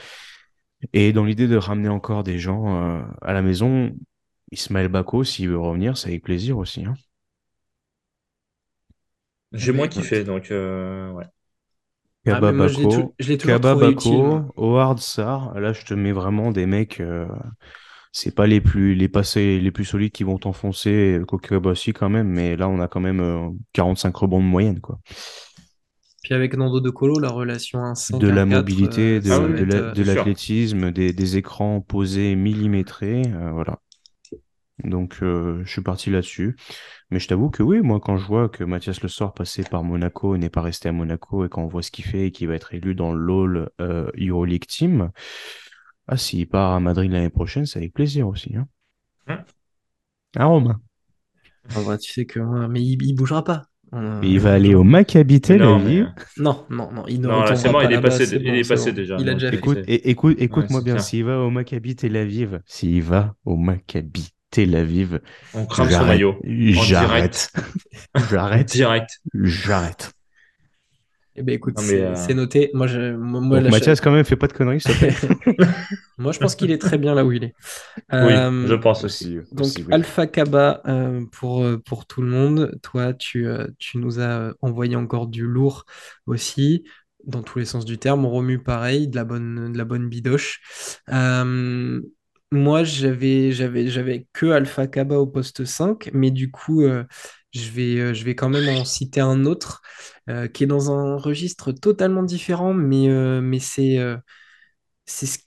Et 0.93 1.13
dans 1.13 1.25
l'idée 1.25 1.47
de 1.47 1.57
ramener 1.57 1.89
encore 1.89 2.23
des 2.23 2.37
gens 2.39 2.99
euh, 2.99 3.03
à 3.21 3.33
la 3.33 3.41
maison, 3.41 3.91
Ismaël 4.51 4.87
Bako, 4.89 5.23
s'il 5.23 5.49
veut 5.49 5.59
revenir, 5.59 5.97
c'est 5.97 6.09
avec 6.09 6.23
plaisir 6.23 6.57
aussi. 6.57 6.85
Hein. 6.85 6.95
J'ai 9.53 9.71
moins 9.71 9.87
kiffé, 9.87 10.23
donc 10.23 10.51
euh, 10.51 11.11
ouais. 11.11 11.25
Ah, 12.27 12.39
Kaba 12.39 12.51
mais 12.51 12.53
moi, 12.53 12.67
je 12.67 12.77
l'ai 12.77 12.87
tou- 12.87 13.03
Bako, 13.03 13.15
je 13.19 13.29
l'ai 13.29 13.37
toujours 13.37 13.59
Kaba 13.59 13.69
trouvé 13.69 13.91
utile, 13.91 14.17
Bako, 14.17 14.23
moi. 14.23 14.47
Howard 14.57 14.99
Sarr. 14.99 15.59
Là, 15.59 15.73
je 15.73 15.85
te 15.85 15.93
mets 15.93 16.11
vraiment 16.11 16.51
des 16.51 16.65
mecs. 16.65 16.99
euh, 16.99 17.27
c'est 18.11 18.33
pas 18.33 18.47
les 18.47 18.61
plus 18.61 18.95
les 18.95 19.09
passés 19.09 19.59
les 19.59 19.71
plus 19.71 19.85
solides 19.85 20.11
qui 20.11 20.23
vont 20.23 20.37
t'enfoncer. 20.37 21.19
Kokaba 21.27 21.71
aussi 21.71 21.93
quand 21.93 22.09
même, 22.09 22.27
mais 22.29 22.55
là, 22.55 22.69
on 22.69 22.79
a 22.79 22.87
quand 22.87 23.01
même 23.01 23.19
euh, 23.21 23.49
45 23.73 24.15
rebonds 24.15 24.39
de 24.41 24.45
moyenne, 24.47 24.79
quoi. 24.81 24.99
Puis 26.23 26.33
avec 26.33 26.55
Nando 26.55 26.81
De 26.81 26.89
Colo, 26.89 27.19
la 27.19 27.29
relation 27.29 27.79
1 27.79 27.93
de 28.09 28.27
la 28.27 28.45
mobilité, 28.45 29.21
de, 29.21 29.53
de 29.53 29.63
la- 29.63 29.81
euh, 29.81 29.91
de 29.93 30.03
l'athlétisme, 30.03 30.91
des, 30.91 31.13
des 31.13 31.37
écrans 31.37 31.81
posés 31.81 32.35
millimétrés, 32.35 33.21
euh, 33.27 33.51
voilà. 33.51 33.79
Donc 34.83 35.19
euh, 35.23 35.61
je 35.65 35.71
suis 35.71 35.81
parti 35.81 36.09
là-dessus. 36.09 36.57
Mais 37.11 37.19
je 37.19 37.27
t'avoue 37.27 37.49
que 37.49 37.63
oui, 37.63 37.81
moi 37.81 37.99
quand 37.99 38.17
je 38.17 38.25
vois 38.25 38.49
que 38.49 38.63
Mathias 38.63 39.01
Le 39.01 39.09
Sort 39.09 39.33
passé 39.33 39.63
par 39.63 39.83
Monaco 39.83 40.35
et 40.35 40.37
n'est 40.39 40.49
pas 40.49 40.61
resté 40.61 40.89
à 40.89 40.91
Monaco 40.91 41.45
et 41.45 41.49
quand 41.49 41.63
on 41.63 41.67
voit 41.67 41.81
ce 41.83 41.91
qu'il 41.91 42.05
fait 42.05 42.27
et 42.27 42.31
qu'il 42.31 42.47
va 42.49 42.55
être 42.55 42.73
élu 42.73 42.95
dans 42.95 43.13
l'All 43.13 43.69
euh, 43.81 44.09
Euroleague 44.19 44.65
Team, 44.67 45.11
ah 46.07 46.17
s'il 46.17 46.47
part 46.47 46.73
à 46.73 46.79
Madrid 46.79 47.11
l'année 47.11 47.29
prochaine, 47.29 47.65
c'est 47.65 47.79
avec 47.79 47.93
plaisir 47.93 48.27
aussi. 48.27 48.55
Hein. 48.55 48.67
Hum. 49.27 49.43
Ah 50.37 50.45
Romain. 50.45 50.81
Vrai, 51.69 51.97
tu 51.97 52.11
sais 52.11 52.25
que. 52.25 52.39
ouais, 52.39 52.67
Mais 52.67 52.81
il, 52.81 53.01
il 53.03 53.13
bougera 53.15 53.43
pas. 53.43 53.63
Euh, 53.93 54.19
il 54.23 54.39
va 54.39 54.53
aller 54.53 54.75
au 54.75 54.83
Maccabi 54.83 55.41
Tel 55.41 55.61
Non, 55.61 55.79
mais, 55.79 56.01
Aviv. 56.01 56.13
Non, 56.37 56.65
non, 56.69 56.91
non, 56.91 57.05
il 57.07 57.21
ne 57.21 57.27
Non, 57.27 57.41
là, 57.43 57.53
retournera 57.53 57.55
c'est 57.55 57.69
bon, 57.69 57.79
pas 57.79 57.83
il 57.85 57.91
est 57.93 58.01
passé- 58.01 58.25
c'est 58.25 58.37
il 58.37 58.43
bon, 58.43 58.53
est 58.53 58.63
c'est 58.63 58.75
passé 58.75 58.91
bon. 58.91 58.95
déjà, 58.95 59.17
Il 59.17 59.29
a 59.29 59.33
déjà 59.33 59.51
fait. 59.51 59.55
Écoute, 59.55 59.79
écoute, 59.87 60.35
écoute-moi 60.39 60.79
c'est 60.79 60.85
bien, 60.85 60.93
clair. 60.95 61.03
s'il 61.03 61.23
va 61.25 61.39
au 61.39 61.49
Maccabi 61.49 61.95
Tel 61.95 62.15
Aviv, 62.17 62.61
s'il 62.65 63.01
va 63.03 63.35
au 63.45 63.55
Maccabi 63.57 64.34
Tel 64.55 64.75
Aviv, 64.75 65.19
on 65.53 65.65
crame 65.65 65.89
son 65.89 65.91
j'arrête, 65.91 66.07
maillot. 66.07 66.35
j'arrête, 66.43 67.51
j'arrête, 68.15 68.71
Direct. 68.71 69.19
j'arrête. 69.33 70.13
Eh 71.37 71.43
ben 71.43 71.53
écoute, 71.53 71.79
c'est 71.79 72.01
euh, 72.01 72.15
c'est 72.15 72.33
noté. 72.33 72.69
Moi, 72.73 72.87
je, 72.87 73.13
moi, 73.15 73.41
Donc 73.41 73.69
Mathias, 73.69 73.99
quand 73.99 74.11
même, 74.11 74.23
fais 74.23 74.37
pas 74.37 74.47
de 74.47 74.53
conneries, 74.53 74.79
s'il 74.79 74.95
te 74.95 74.99
plaît. 74.99 75.15
moi, 76.17 76.31
je 76.31 76.39
pense 76.39 76.55
qu'il 76.55 76.71
est 76.71 76.77
très 76.77 76.97
bien 76.97 77.13
là 77.13 77.25
où 77.25 77.31
il 77.33 77.43
est. 77.43 77.53
Oui, 78.13 78.13
Euh, 78.13 78.67
je 78.67 78.73
pense 78.75 79.03
aussi. 79.03 79.39
Donc, 79.51 79.67
aussi, 79.67 79.83
oui. 79.83 79.93
Alpha 79.93 80.27
Kaba 80.27 80.81
euh, 80.87 81.25
pour, 81.33 81.65
pour 81.85 82.05
tout 82.05 82.21
le 82.21 82.29
monde. 82.29 82.79
Toi, 82.83 83.13
tu, 83.13 83.47
euh, 83.47 83.67
tu 83.79 83.97
nous 83.97 84.21
as 84.21 84.53
envoyé 84.61 84.95
encore 84.95 85.27
du 85.27 85.45
lourd 85.45 85.85
aussi. 86.25 86.85
dans 87.25 87.43
tous 87.43 87.59
les 87.59 87.65
sens 87.65 87.85
du 87.85 87.97
terme. 87.97 88.25
Romu, 88.25 88.59
pareil, 88.63 89.07
de 89.09 89.15
la 89.15 89.25
bonne, 89.25 89.73
de 89.73 89.77
la 89.77 89.85
bonne 89.85 90.07
bidoche. 90.09 90.61
Moi, 92.55 92.83
j'avais, 92.83 93.51
j'avais, 93.51 93.87
j'avais 93.87 94.27
que 94.33 94.47
Alpha 94.47 94.87
Kaba 94.87 95.17
au 95.19 95.27
poste 95.27 95.65
5, 95.65 96.09
mais 96.13 96.31
du 96.31 96.51
coup, 96.51 96.81
euh, 96.83 97.03
je 97.53 97.69
vais, 97.71 97.97
euh, 97.99 98.13
je 98.13 98.23
vais 98.25 98.35
quand 98.35 98.49
même 98.49 98.69
en 98.69 98.85
citer 98.85 99.21
un 99.21 99.45
autre 99.45 99.81
euh, 100.29 100.47
qui 100.47 100.63
est 100.63 100.67
dans 100.67 100.91
un 100.91 101.17
registre 101.17 101.71
totalement 101.71 102.23
différent, 102.23 102.73
mais, 102.73 103.09
euh, 103.09 103.41
mais 103.41 103.59
c'est 103.59 103.99
c'est 105.05 105.25
ce, 105.25 105.39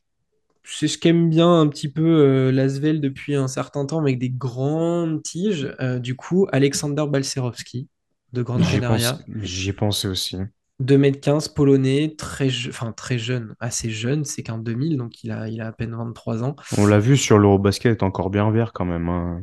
c'est 0.64 0.88
ce 0.88 0.98
qu'aime 0.98 1.30
bien 1.30 1.60
un 1.60 1.68
petit 1.68 1.90
peu 1.90 2.02
euh, 2.04 2.52
l'Asvel 2.52 3.00
depuis 3.00 3.34
un 3.34 3.48
certain 3.48 3.86
temps, 3.86 4.00
avec 4.00 4.18
des 4.18 4.30
grandes 4.30 5.22
tiges. 5.22 5.74
Euh, 5.80 5.98
du 5.98 6.16
coup, 6.16 6.46
Alexander 6.52 7.04
Balcerowski 7.08 7.88
de 8.32 8.42
Grande 8.42 8.66
Canaria. 8.66 9.18
j'y 9.42 9.72
pensais 9.72 10.08
aussi. 10.08 10.36
2m15, 10.80 11.48
polonais, 11.48 12.14
très, 12.16 12.48
je- 12.50 12.70
enfin, 12.70 12.92
très 12.92 13.18
jeune, 13.18 13.54
assez 13.60 13.90
jeune, 13.90 14.24
c'est 14.24 14.42
qu'un 14.42 14.58
2000, 14.58 14.96
donc 14.96 15.24
il 15.24 15.30
a, 15.30 15.48
il 15.48 15.60
a 15.60 15.68
à 15.68 15.72
peine 15.72 15.94
23 15.94 16.42
ans. 16.44 16.56
On 16.76 16.86
l'a 16.86 16.98
vu 16.98 17.16
sur 17.16 17.38
l'Eurobasket, 17.38 18.02
encore 18.02 18.30
bien 18.30 18.50
vert 18.50 18.72
quand 18.72 18.84
même. 18.84 19.08
hein. 19.08 19.42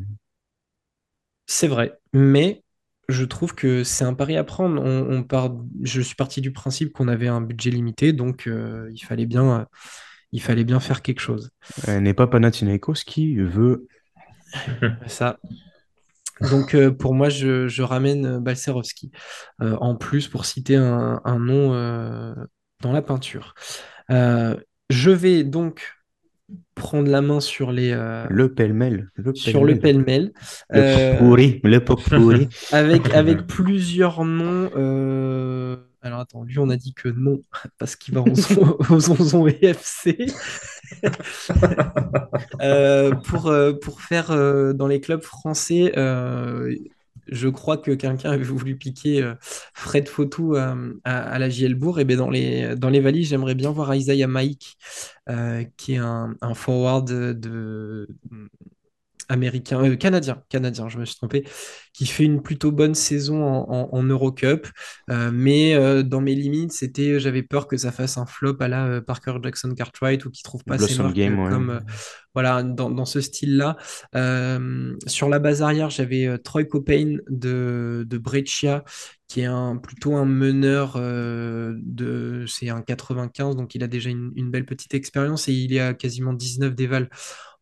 C'est 1.48 1.68
vrai, 1.68 1.94
mais 2.14 2.64
je 3.08 3.24
trouve 3.24 3.54
que 3.54 3.84
c'est 3.84 4.04
un 4.04 4.14
pari 4.14 4.36
à 4.36 4.44
prendre. 4.44 4.82
On, 4.82 5.08
on 5.12 5.24
part, 5.24 5.52
je 5.84 6.02
suis 6.02 6.16
parti 6.16 6.42
du 6.42 6.52
principe 6.52 6.92
qu'on 6.94 7.08
avait 7.08 7.28
un 7.28 7.42
budget 7.42 7.70
limité, 7.70 8.14
donc 8.14 8.48
euh, 8.48 8.90
il 8.94 9.00
fallait 9.00 9.28
bien, 9.28 9.60
euh, 9.62 9.66
il 10.32 10.42
fallait 10.42 10.64
bien 10.64 10.80
faire 10.80 11.02
quelque 11.02 11.20
chose. 11.22 11.52
Elle 11.88 12.04
n'est 12.04 12.14
pas 12.16 12.28
Panathinaikos 12.28 13.04
qui 13.06 13.36
veut 13.36 13.88
Ça. 15.08 15.38
Donc 16.42 16.74
euh, 16.74 16.92
pour 16.92 17.14
moi, 17.14 17.30
je, 17.30 17.68
je 17.68 17.82
ramène 17.82 18.26
euh, 18.26 18.40
Balcerowski 18.40 19.12
euh, 19.62 19.76
en 19.80 19.96
plus 19.96 20.28
pour 20.28 20.46
citer 20.46 20.76
un, 20.76 21.22
un 21.24 21.40
nom 21.40 21.74
euh, 21.74 22.34
dans 22.82 22.92
la 22.92 23.02
peinture. 23.02 23.54
Je 24.10 25.10
vais 25.10 25.44
donc 25.44 25.94
prendre 26.76 27.10
la 27.10 27.22
main 27.22 27.40
sur 27.40 27.72
les, 27.72 27.92
le 28.30 28.54
pêle-mêle. 28.54 29.10
Le 29.16 29.34
sur 29.34 29.64
le 29.64 29.80
pêle-mêle. 29.80 30.32
Le 30.70 31.18
pourri, 31.18 31.60
le 31.64 31.80
pourri. 31.80 32.50
avec, 32.72 33.14
avec 33.14 33.48
plusieurs 33.48 34.24
noms. 34.26 34.70
Alors 36.06 36.20
attends, 36.20 36.43
lui 36.43 36.60
on 36.60 36.70
a 36.70 36.78
dit 36.78 36.93
que 36.93 37.10
non, 37.10 37.41
parce 37.80 37.95
qu'il 37.95 38.14
va 38.14 38.22
aux, 38.22 38.93
aux 38.93 39.12
Onzon 39.12 39.47
EFC. 39.47 40.18
Euh, 42.62 43.12
pour, 43.12 43.51
pour 43.82 44.01
faire 44.01 44.32
euh, 44.32 44.74
dans 44.74 44.88
les 44.88 45.01
clubs 45.01 45.22
français, 45.22 45.91
euh, 45.97 46.76
je 47.28 47.47
crois 47.47 47.78
que 47.78 47.91
quelqu'un 47.91 48.32
avait 48.32 48.43
voulu 48.43 48.78
piquer 48.78 49.22
euh, 49.22 49.34
Fred 49.41 50.08
Fautou 50.08 50.56
à, 50.56 50.76
à, 51.03 51.39
la 51.39 51.49
JL 51.49 51.76
Bourg. 51.76 51.99
Et 51.99 52.06
bien 52.06 52.18
dans 52.18 52.30
les, 52.30 52.76
dans 52.76 52.89
les 52.89 52.99
valises, 52.99 53.30
j'aimerais 53.30 53.56
bien 53.56 53.72
voir 53.72 53.93
Isaiah 53.95 54.28
Maik, 54.28 54.78
euh, 55.30 55.64
qui 55.78 55.93
est 55.93 55.97
un, 55.97 56.36
un 56.41 56.53
forward 56.53 57.08
de, 57.08 58.08
américain, 59.30 59.95
canadien, 59.95 60.43
canadien, 60.49 60.89
je 60.89 60.99
me 60.99 61.06
suis 61.06 61.16
trompé, 61.16 61.45
qui 61.96 62.06
fait 62.06 62.26
une 62.26 62.41
plutôt 62.41 62.72
bonne 62.72 62.93
saison 62.93 63.43
en, 63.43 63.66
en, 63.70 63.89
en 63.91 64.04
Eurocup. 64.04 64.68
Euh, 65.10 65.32
mais 65.34 65.76
euh, 65.76 66.04
dans 66.04 66.20
mes 66.20 66.36
limites, 66.36 66.74
c'était, 66.74 67.20
j'avais 67.20 67.41
peur 67.43 67.68
que 67.68 67.78
ça 67.78 67.91
fasse 67.91 68.18
un 68.18 68.26
flop 68.26 68.58
à 68.60 68.68
la 68.68 68.86
euh, 68.86 69.02
Parker 69.02 69.38
Jackson 69.41 69.74
Cartwright 69.74 70.26
ou 70.26 70.32
qu'il 70.32 70.43
trouve 70.43 70.64
pas 70.66 70.78
ses 70.78 70.88
Blossom 70.88 71.06
marques 71.06 71.16
Game, 71.16 71.39
euh, 71.39 71.43
ouais. 71.43 71.50
comme 71.50 71.70
euh, 71.70 71.80
voilà 72.34 72.64
dans, 72.64 72.89
dans 72.89 73.06
ce 73.06 73.22
style-là. 73.22 73.78
Euh, 74.16 74.93
sur 75.08 75.30
la 75.30 75.39
base 75.39 75.62
arrière, 75.62 75.89
j'avais 75.89 76.28
euh, 76.28 76.38
Troy 76.38 76.66
Copain 76.66 77.16
de, 77.30 78.06
de 78.08 78.18
Brescia 78.18 78.84
qui 79.28 79.41
est 79.41 79.46
un, 79.46 79.78
plutôt 79.78 80.16
un 80.16 80.26
meneur 80.26 80.93
euh, 80.98 81.74
de 81.82 82.46
c'est 82.48 82.70
un 82.70 82.82
95 82.82 83.56
donc 83.56 83.74
il 83.74 83.84
a 83.84 83.88
déjà 83.88 84.10
une, 84.10 84.32
une 84.36 84.52
belle 84.52 84.66
petite 84.66 84.93
expérience 84.93 85.48
et 85.48 85.54
il 85.54 85.74
est 85.74 85.80
à 85.80 85.93
quasiment 85.96 86.34
19 86.34 86.76
déval 86.76 87.10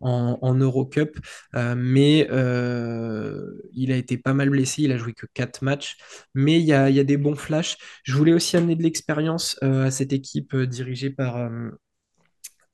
en, 0.01 0.37
en 0.41 0.53
Eurocup 0.55 1.17
euh, 1.55 1.75
mais 1.77 2.27
euh, 2.31 3.61
il 3.73 3.91
a 3.93 3.95
été 3.95 4.17
pas 4.23 4.33
mal 4.33 4.49
blessé 4.49 4.83
il 4.83 4.91
a 4.91 4.97
joué 4.97 5.13
que 5.13 5.25
4 5.33 5.63
matchs 5.63 5.97
mais 6.33 6.59
il 6.59 6.65
y 6.65 6.73
a, 6.73 6.89
il 6.89 6.95
y 6.95 6.99
a 6.99 7.03
des 7.03 7.17
bons 7.17 7.35
flashs 7.35 7.77
je 8.03 8.15
voulais 8.15 8.33
aussi 8.33 8.57
amener 8.57 8.75
de 8.75 8.83
l'expérience 8.83 9.57
euh, 9.63 9.85
à 9.85 9.91
cette 9.91 10.13
équipe 10.13 10.53
euh, 10.53 10.67
dirigée 10.67 11.09
par 11.09 11.37
euh, 11.37 11.69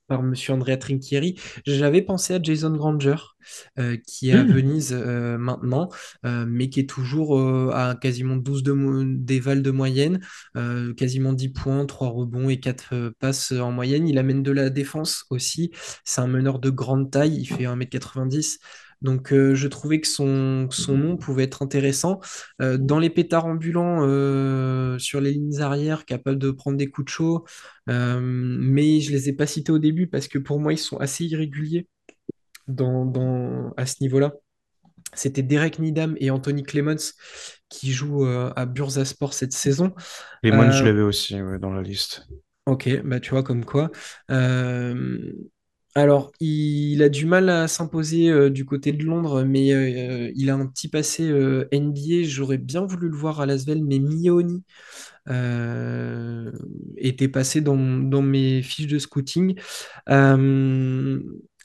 par 0.08 0.24
Monsieur 0.24 0.54
Andrea 0.54 0.76
Trinchieri. 0.76 1.40
J'avais 1.68 2.02
pensé 2.02 2.34
à 2.34 2.42
Jason 2.42 2.72
Granger, 2.72 3.16
qui 4.08 4.32
est 4.32 4.34
à 4.34 4.44
Hmm. 4.44 4.52
Venise 4.52 4.92
maintenant, 4.92 5.90
mais 6.24 6.70
qui 6.70 6.80
est 6.80 6.90
toujours 6.90 7.40
à 7.76 7.94
quasiment 7.94 8.36
12 8.36 8.64
de 8.64 9.04
déval 9.18 9.62
de 9.62 9.70
moyenne, 9.70 10.20
quasiment 10.98 11.32
10 11.34 11.50
points, 11.50 11.86
3 11.86 12.10
rebonds 12.10 12.50
et 12.50 12.60
4 12.60 12.90
euh, 12.94 13.12
passes 13.20 13.52
en 13.52 13.72
moyenne. 13.72 14.08
Il 14.08 14.18
amène 14.18 14.42
de 14.42 14.52
la 14.52 14.72
défense 14.72 15.26
aussi. 15.30 15.70
C'est 16.04 16.22
un 16.22 16.28
meneur 16.28 16.58
de 16.58 16.72
grande 16.72 17.12
taille, 17.12 17.36
il 17.40 17.46
fait 17.46 17.66
1m90. 17.66 18.58
Donc 19.02 19.32
euh, 19.32 19.56
je 19.56 19.68
trouvais 19.68 20.02
que 20.02 20.08
son, 20.08 20.68
que 20.70 20.76
son 20.76 20.98
nom 20.98 21.18
pouvait 21.18 21.44
être 21.44 21.62
intéressant. 21.62 22.20
Euh, 22.62 22.78
dans 22.78 23.00
les 23.00 23.10
pétards 23.10 23.46
ambulants, 23.46 24.00
euh, 24.06 24.98
sur 25.00 25.22
les 25.22 25.32
lignes 25.34 25.62
arrières, 25.62 26.06
capable 26.06 26.38
de 26.38 26.52
prendre 26.52 26.78
des 26.78 26.90
coups 26.90 27.06
de 27.06 27.10
chaud, 27.10 27.46
mais 27.88 29.00
je 29.00 29.12
les 29.12 29.30
ai 29.30 29.34
pas 29.34 29.48
cités 29.48 29.72
au 29.72 29.80
début 29.80 30.08
parce 30.08 30.28
que 30.28 30.38
pour 30.38 30.60
moi, 30.60 30.74
ils 30.74 30.78
sont 30.78 30.98
assez 30.98 31.26
irréguliers 31.26 31.88
dans, 32.68 33.06
dans- 33.06 33.74
à 33.78 33.86
ce 33.86 33.96
niveau-là. 34.02 34.34
C'était 35.14 35.42
Derek 35.44 35.80
Needham 35.80 36.16
et 36.20 36.30
Anthony 36.30 36.64
Clements 36.64 37.14
qui 37.70 37.92
jouent 37.92 38.26
à 38.26 38.66
Bursaspor 38.66 39.34
cette 39.34 39.54
saison. 39.54 39.94
Lemon, 40.44 40.72
je 40.72 40.84
l'avais 40.84 41.02
aussi 41.02 41.42
ouais, 41.42 41.60
dans 41.60 41.72
la 41.72 41.82
liste. 41.82 42.28
ok, 42.66 43.02
bah 43.04 43.20
tu 43.20 43.32
vois 43.32 43.44
comme 43.44 43.66
quoi. 43.66 43.92
Euh, 44.32 45.34
alors, 45.96 46.32
il 46.40 47.02
a 47.04 47.10
du 47.10 47.26
mal 47.26 47.50
à 47.50 47.68
s'imposer 47.68 48.30
euh, 48.30 48.50
du 48.50 48.64
côté 48.66 48.92
de 48.92 49.04
Londres, 49.04 49.44
mais 49.44 49.74
euh, 49.74 50.32
il 50.36 50.50
a 50.50 50.56
un 50.56 50.68
petit 50.68 50.88
passé 50.88 51.28
euh, 51.30 51.68
NBA. 51.72 52.24
J'aurais 52.24 52.58
bien 52.60 52.86
voulu 52.86 53.10
le 53.10 53.16
voir 53.18 53.42
à 53.42 53.46
Lasvel, 53.46 53.84
mais 53.84 54.00
Mioni 54.00 54.64
euh, 55.30 56.52
était 56.98 57.28
passé 57.30 57.62
dans 57.62 57.76
mes 57.78 58.62
fiches 58.64 58.88
de 58.88 59.00
scouting. 59.00 59.56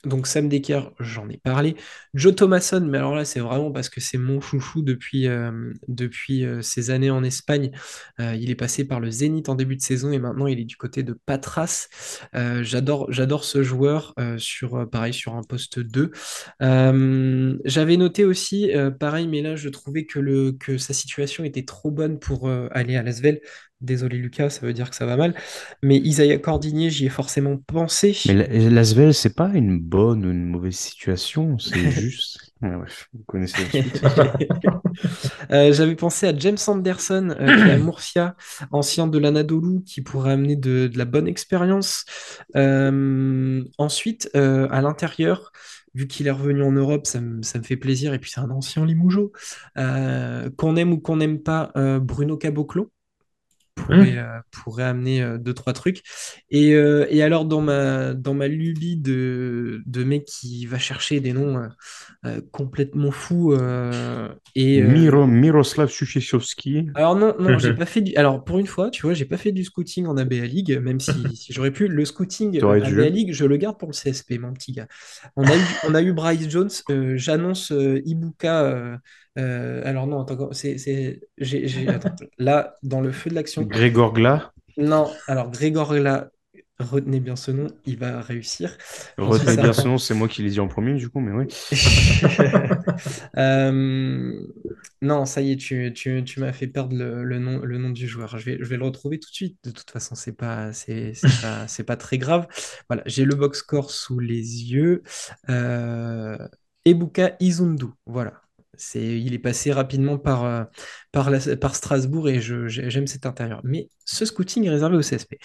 Donc 0.05 0.27
Sam 0.27 0.47
Decker, 0.47 0.91
j'en 0.99 1.27
ai 1.29 1.37
parlé. 1.37 1.75
Joe 2.13 2.35
Thomason, 2.35 2.81
mais 2.81 2.99
alors 2.99 3.15
là, 3.15 3.25
c'est 3.25 3.39
vraiment 3.39 3.71
parce 3.71 3.89
que 3.89 3.99
c'est 3.99 4.17
mon 4.17 4.39
chouchou 4.39 4.83
depuis, 4.83 5.27
euh, 5.27 5.73
depuis 5.87 6.45
euh, 6.45 6.61
années 6.89 7.09
en 7.09 7.23
Espagne. 7.23 7.71
Euh, 8.19 8.35
il 8.35 8.51
est 8.51 8.55
passé 8.55 8.87
par 8.87 8.99
le 8.99 9.09
Zénith 9.09 9.49
en 9.49 9.55
début 9.55 9.75
de 9.75 9.81
saison 9.81 10.11
et 10.11 10.19
maintenant 10.19 10.47
il 10.47 10.59
est 10.59 10.65
du 10.65 10.77
côté 10.77 11.03
de 11.03 11.17
Patras. 11.25 11.87
J'adore, 12.33 13.43
ce 13.43 13.63
joueur 13.63 14.13
sur, 14.37 14.89
pareil, 14.89 15.13
sur 15.13 15.35
un 15.35 15.41
poste 15.41 15.79
2. 15.79 16.11
Euh, 16.61 17.57
j'avais 17.65 17.97
noté 17.97 18.25
aussi, 18.25 18.71
pareil, 18.99 19.27
mais 19.27 19.41
là, 19.41 19.55
je 19.55 19.69
trouvais 19.69 20.05
que, 20.05 20.51
que 20.51 20.77
sa 20.77 20.93
situation 20.93 21.43
était 21.43 21.65
trop 21.65 21.91
bonne 21.91 22.19
pour 22.19 22.49
aller 22.71 22.95
à 22.95 23.03
Lasvel. 23.03 23.41
Désolé 23.85 24.17
Lucas, 24.17 24.49
ça 24.49 24.65
veut 24.65 24.73
dire 24.73 24.89
que 24.89 24.95
ça 24.95 25.05
va 25.05 25.15
mal. 25.15 25.35
Mais 25.83 25.97
Isaiah 25.97 26.39
Cordigné, 26.39 26.89
j'y 26.89 27.05
ai 27.05 27.09
forcément 27.09 27.57
pensé. 27.57 28.17
Mais 28.25 28.33
la- 28.33 28.69
Lasvel, 28.69 29.13
c'est 29.13 29.35
pas 29.35 29.49
une 29.53 29.79
bonne 29.79 30.25
ou 30.25 30.31
une 30.31 30.45
mauvaise 30.45 30.75
situation, 30.75 31.57
c'est 31.59 31.79
juste. 31.91 32.39
Ouais, 32.61 32.75
bref, 32.75 33.09
vous 33.13 33.23
connaissez 33.27 33.63
la 33.63 33.69
suite. 33.69 34.01
Euh, 35.51 35.73
j'avais 35.73 35.95
pensé 35.95 36.27
à 36.27 36.35
James 36.37 36.57
Anderson, 36.67 37.35
euh, 37.39 37.53
qui 37.57 37.67
est 37.69 37.73
à 37.73 37.77
Murcia, 37.77 38.35
ancien 38.71 39.07
de 39.07 39.17
l'Anadolu, 39.17 39.83
qui 39.83 40.01
pourrait 40.01 40.31
amener 40.31 40.55
de, 40.55 40.87
de 40.87 40.97
la 40.97 41.05
bonne 41.05 41.27
expérience. 41.27 42.05
Euh, 42.55 43.63
ensuite, 43.77 44.29
à 44.33 44.81
l'intérieur, 44.81 45.51
vu 45.93 46.07
qu'il 46.07 46.27
est 46.27 46.31
revenu 46.31 46.63
en 46.63 46.71
Europe, 46.71 47.05
ça 47.07 47.21
me, 47.21 47.41
ça 47.43 47.59
me 47.59 47.63
fait 47.63 47.77
plaisir. 47.77 48.13
Et 48.13 48.19
puis, 48.19 48.31
c'est 48.31 48.39
un 48.41 48.49
ancien 48.51 48.85
Limougeau. 48.85 49.31
Qu'on 49.75 50.75
aime 50.75 50.93
ou 50.93 50.99
qu'on 50.99 51.17
n'aime 51.17 51.39
pas, 51.39 51.71
Bruno 52.01 52.37
Caboclo 52.37 52.91
pourrait, 53.75 54.15
Hmm. 54.15 54.17
euh, 54.17 54.39
pourrait 54.51 54.83
amener 54.83 55.21
euh, 55.21 55.37
deux, 55.37 55.53
trois 55.53 55.73
trucs. 55.73 56.01
Et, 56.49 56.73
euh, 56.73 57.05
et 57.09 57.21
alors, 57.21 57.45
dans 57.45 57.61
ma, 57.61 58.13
dans 58.13 58.33
ma 58.33 58.47
lubie 58.47 58.97
de, 58.97 59.81
de 59.85 60.03
mec 60.03 60.25
qui 60.25 60.65
va 60.65 60.79
chercher 60.79 61.19
des 61.19 61.33
noms 61.33 61.69
complètement 62.51 63.11
fous 63.11 63.53
et, 64.55 64.81
Miro, 64.81 65.27
Miroslav 65.27 65.89
Suchesovski. 65.89 66.89
alors 66.95 67.15
non, 67.15 67.35
non, 67.39 67.57
j'ai 67.59 67.73
pas 67.77 67.85
fait 67.85 68.01
du... 68.01 68.15
Alors 68.15 68.43
pour 68.43 68.59
une 68.59 68.67
fois, 68.67 68.89
tu 68.89 69.01
vois, 69.03 69.13
j'ai 69.13 69.25
pas 69.25 69.37
fait 69.37 69.51
du 69.51 69.63
scouting 69.63 70.07
en 70.07 70.17
ABA 70.17 70.35
League, 70.45 70.79
même 70.81 70.99
si, 70.99 71.11
si 71.35 71.53
j'aurais 71.53 71.71
pu. 71.71 71.87
Le 71.87 72.05
scouting 72.05 72.51
dû. 72.51 72.61
ABA 72.61 73.09
League, 73.09 73.33
je 73.33 73.45
le 73.45 73.57
garde 73.57 73.77
pour 73.77 73.89
le 73.89 73.93
CSP, 73.93 74.39
mon 74.39 74.53
petit 74.53 74.71
gars. 74.71 74.87
On 75.35 75.43
a 75.43 75.55
eu, 75.55 75.59
on 75.87 75.95
a 75.95 76.01
eu 76.01 76.13
Bryce 76.13 76.49
Jones, 76.49 76.69
j'annonce 77.15 77.71
Ibuka. 78.05 78.99
Euh, 79.37 79.81
alors 79.85 80.07
non, 80.07 80.21
attends, 80.21 80.51
c'est, 80.53 80.77
c'est, 80.77 81.21
j'ai, 81.37 81.67
j'ai- 81.67 81.87
attends, 81.87 82.15
là, 82.37 82.75
dans 82.83 83.01
le 83.01 83.11
feu 83.11 83.29
de 83.29 83.35
l'action. 83.35 83.63
Grégor 83.63 84.13
Gla. 84.13 84.53
Non, 84.77 85.09
alors 85.27 85.51
Grégor 85.51 85.93
là, 85.93 86.29
Retenez 86.77 87.21
bien 87.21 87.37
ce 87.37 87.51
nom, 87.51 87.67
il 87.85 87.97
va 87.97 88.19
réussir. 88.19 88.77
Retenez 89.17 89.55
bien 89.55 89.71
ce 89.71 89.87
nom, 89.87 89.97
c'est 89.97 90.13
moi 90.13 90.27
qui 90.27 90.43
l'ai 90.43 90.49
dit 90.49 90.59
en 90.59 90.67
premier, 90.67 90.95
du 90.95 91.07
coup, 91.07 91.21
mais 91.21 91.31
oui. 91.31 91.47
Euh, 93.37 94.33
non, 95.01 95.25
ça 95.25 95.41
y 95.41 95.51
est, 95.51 95.55
tu, 95.57 95.91
tu, 95.93 96.23
tu 96.23 96.39
m'as 96.39 96.53
fait 96.53 96.67
perdre 96.67 96.95
le, 96.95 97.39
nom, 97.39 97.59
le 97.59 97.77
nom 97.77 97.89
du 97.89 98.07
joueur. 98.07 98.37
Je 98.37 98.45
vais, 98.45 98.57
je 98.59 98.65
vais 98.65 98.77
le 98.77 98.83
retrouver 98.83 99.19
tout 99.19 99.29
de 99.29 99.35
suite. 99.35 99.57
De 99.63 99.71
toute 99.71 99.89
façon, 99.89 100.15
c'est 100.15 100.33
pas, 100.35 100.71
c'est, 100.73 101.13
pas, 101.41 101.65
pas, 101.85 101.97
très 101.97 102.17
grave. 102.17 102.47
Voilà, 102.89 103.03
j'ai 103.05 103.25
le 103.25 103.35
box 103.35 103.59
score 103.59 103.91
sous 103.91 104.19
les 104.19 104.71
yeux. 104.71 105.03
Euh, 105.49 106.37
Ebuka 106.85 107.35
Izundu, 107.39 107.87
voilà. 108.05 108.44
C'est, 108.77 109.19
il 109.19 109.33
est 109.33 109.39
passé 109.39 109.71
rapidement 109.71 110.17
par, 110.17 110.45
euh, 110.45 110.63
par 111.11 111.75
Strasbourg 111.75 112.29
et 112.29 112.41
je, 112.41 112.67
j'aime 112.67 113.07
cet 113.07 113.25
intérieur. 113.25 113.61
Mais 113.63 113.89
ce 114.05 114.25
scouting 114.25 114.65
est 114.65 114.69
réservé 114.69 114.97
au 114.97 115.01
CSP. 115.01 115.35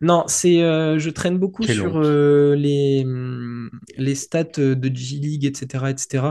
Non, 0.00 0.24
c'est, 0.26 0.62
euh, 0.62 0.98
je 0.98 1.10
traîne 1.10 1.38
beaucoup 1.38 1.62
sur 1.64 1.98
euh, 1.98 2.54
les, 2.54 3.04
mm, 3.04 3.70
les 3.96 4.14
stats 4.14 4.44
de 4.58 4.90
G-League, 4.94 5.44
etc., 5.44 5.84
etc., 5.90 6.24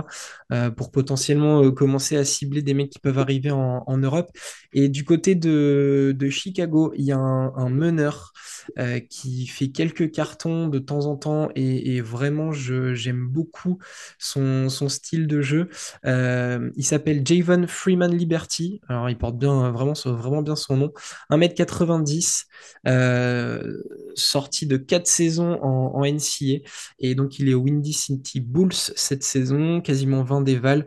pour 0.76 0.92
potentiellement 0.92 1.72
commencer 1.72 2.18
à 2.18 2.24
cibler 2.24 2.62
des 2.62 2.74
mecs 2.74 2.90
qui 2.90 3.00
peuvent 3.00 3.20
arriver 3.20 3.52
en, 3.52 3.84
en 3.86 3.98
Europe. 3.98 4.30
Et 4.74 4.90
du 4.90 5.04
côté 5.04 5.36
de, 5.36 6.16
de 6.18 6.30
Chicago, 6.30 6.94
il 6.98 7.06
y 7.06 7.12
a 7.12 7.18
un, 7.18 7.54
un 7.56 7.70
meneur 7.70 8.34
euh, 8.78 9.00
qui 9.00 9.48
fait 9.48 9.70
quelques 9.70 10.12
cartons 10.12 10.68
de 10.68 10.80
temps 10.80 11.06
en 11.06 11.16
temps 11.16 11.50
et, 11.56 12.02
vraiment 12.02 12.52
j'aime 12.52 13.28
beaucoup 13.28 13.80
son, 14.20 14.70
style 14.90 15.28
de 15.28 15.42
jeu. 15.42 15.70
Euh, 16.06 16.70
il 16.76 16.86
s'appelle 16.86 17.26
Javon 17.26 17.66
Freeman 17.68 18.16
Liberty. 18.16 18.82
Alors 18.88 19.10
il 19.10 19.18
porte 19.18 19.38
bien 19.38 19.72
vraiment, 19.72 20.42
bien 20.42 20.56
son 20.56 20.78
nom. 20.78 20.94
1m90, 21.32 22.46
euh, 22.88 23.82
sorti 24.16 24.68
de 24.68 24.78
4 24.78 25.08
saisons 25.08 25.60
en, 25.62 25.96
en, 25.96 26.06
NCA 26.06 26.64
et 27.00 27.16
donc 27.16 27.40
il 27.40 27.50
est 27.50 27.54
au 27.54 27.62
Windy 27.62 27.94
City 27.94 28.40
Bulls 28.40 28.74
cette 28.74 29.24
saison, 29.24 29.82
quasiment 29.82 30.24
20 30.24 30.42
dévals. 30.42 30.86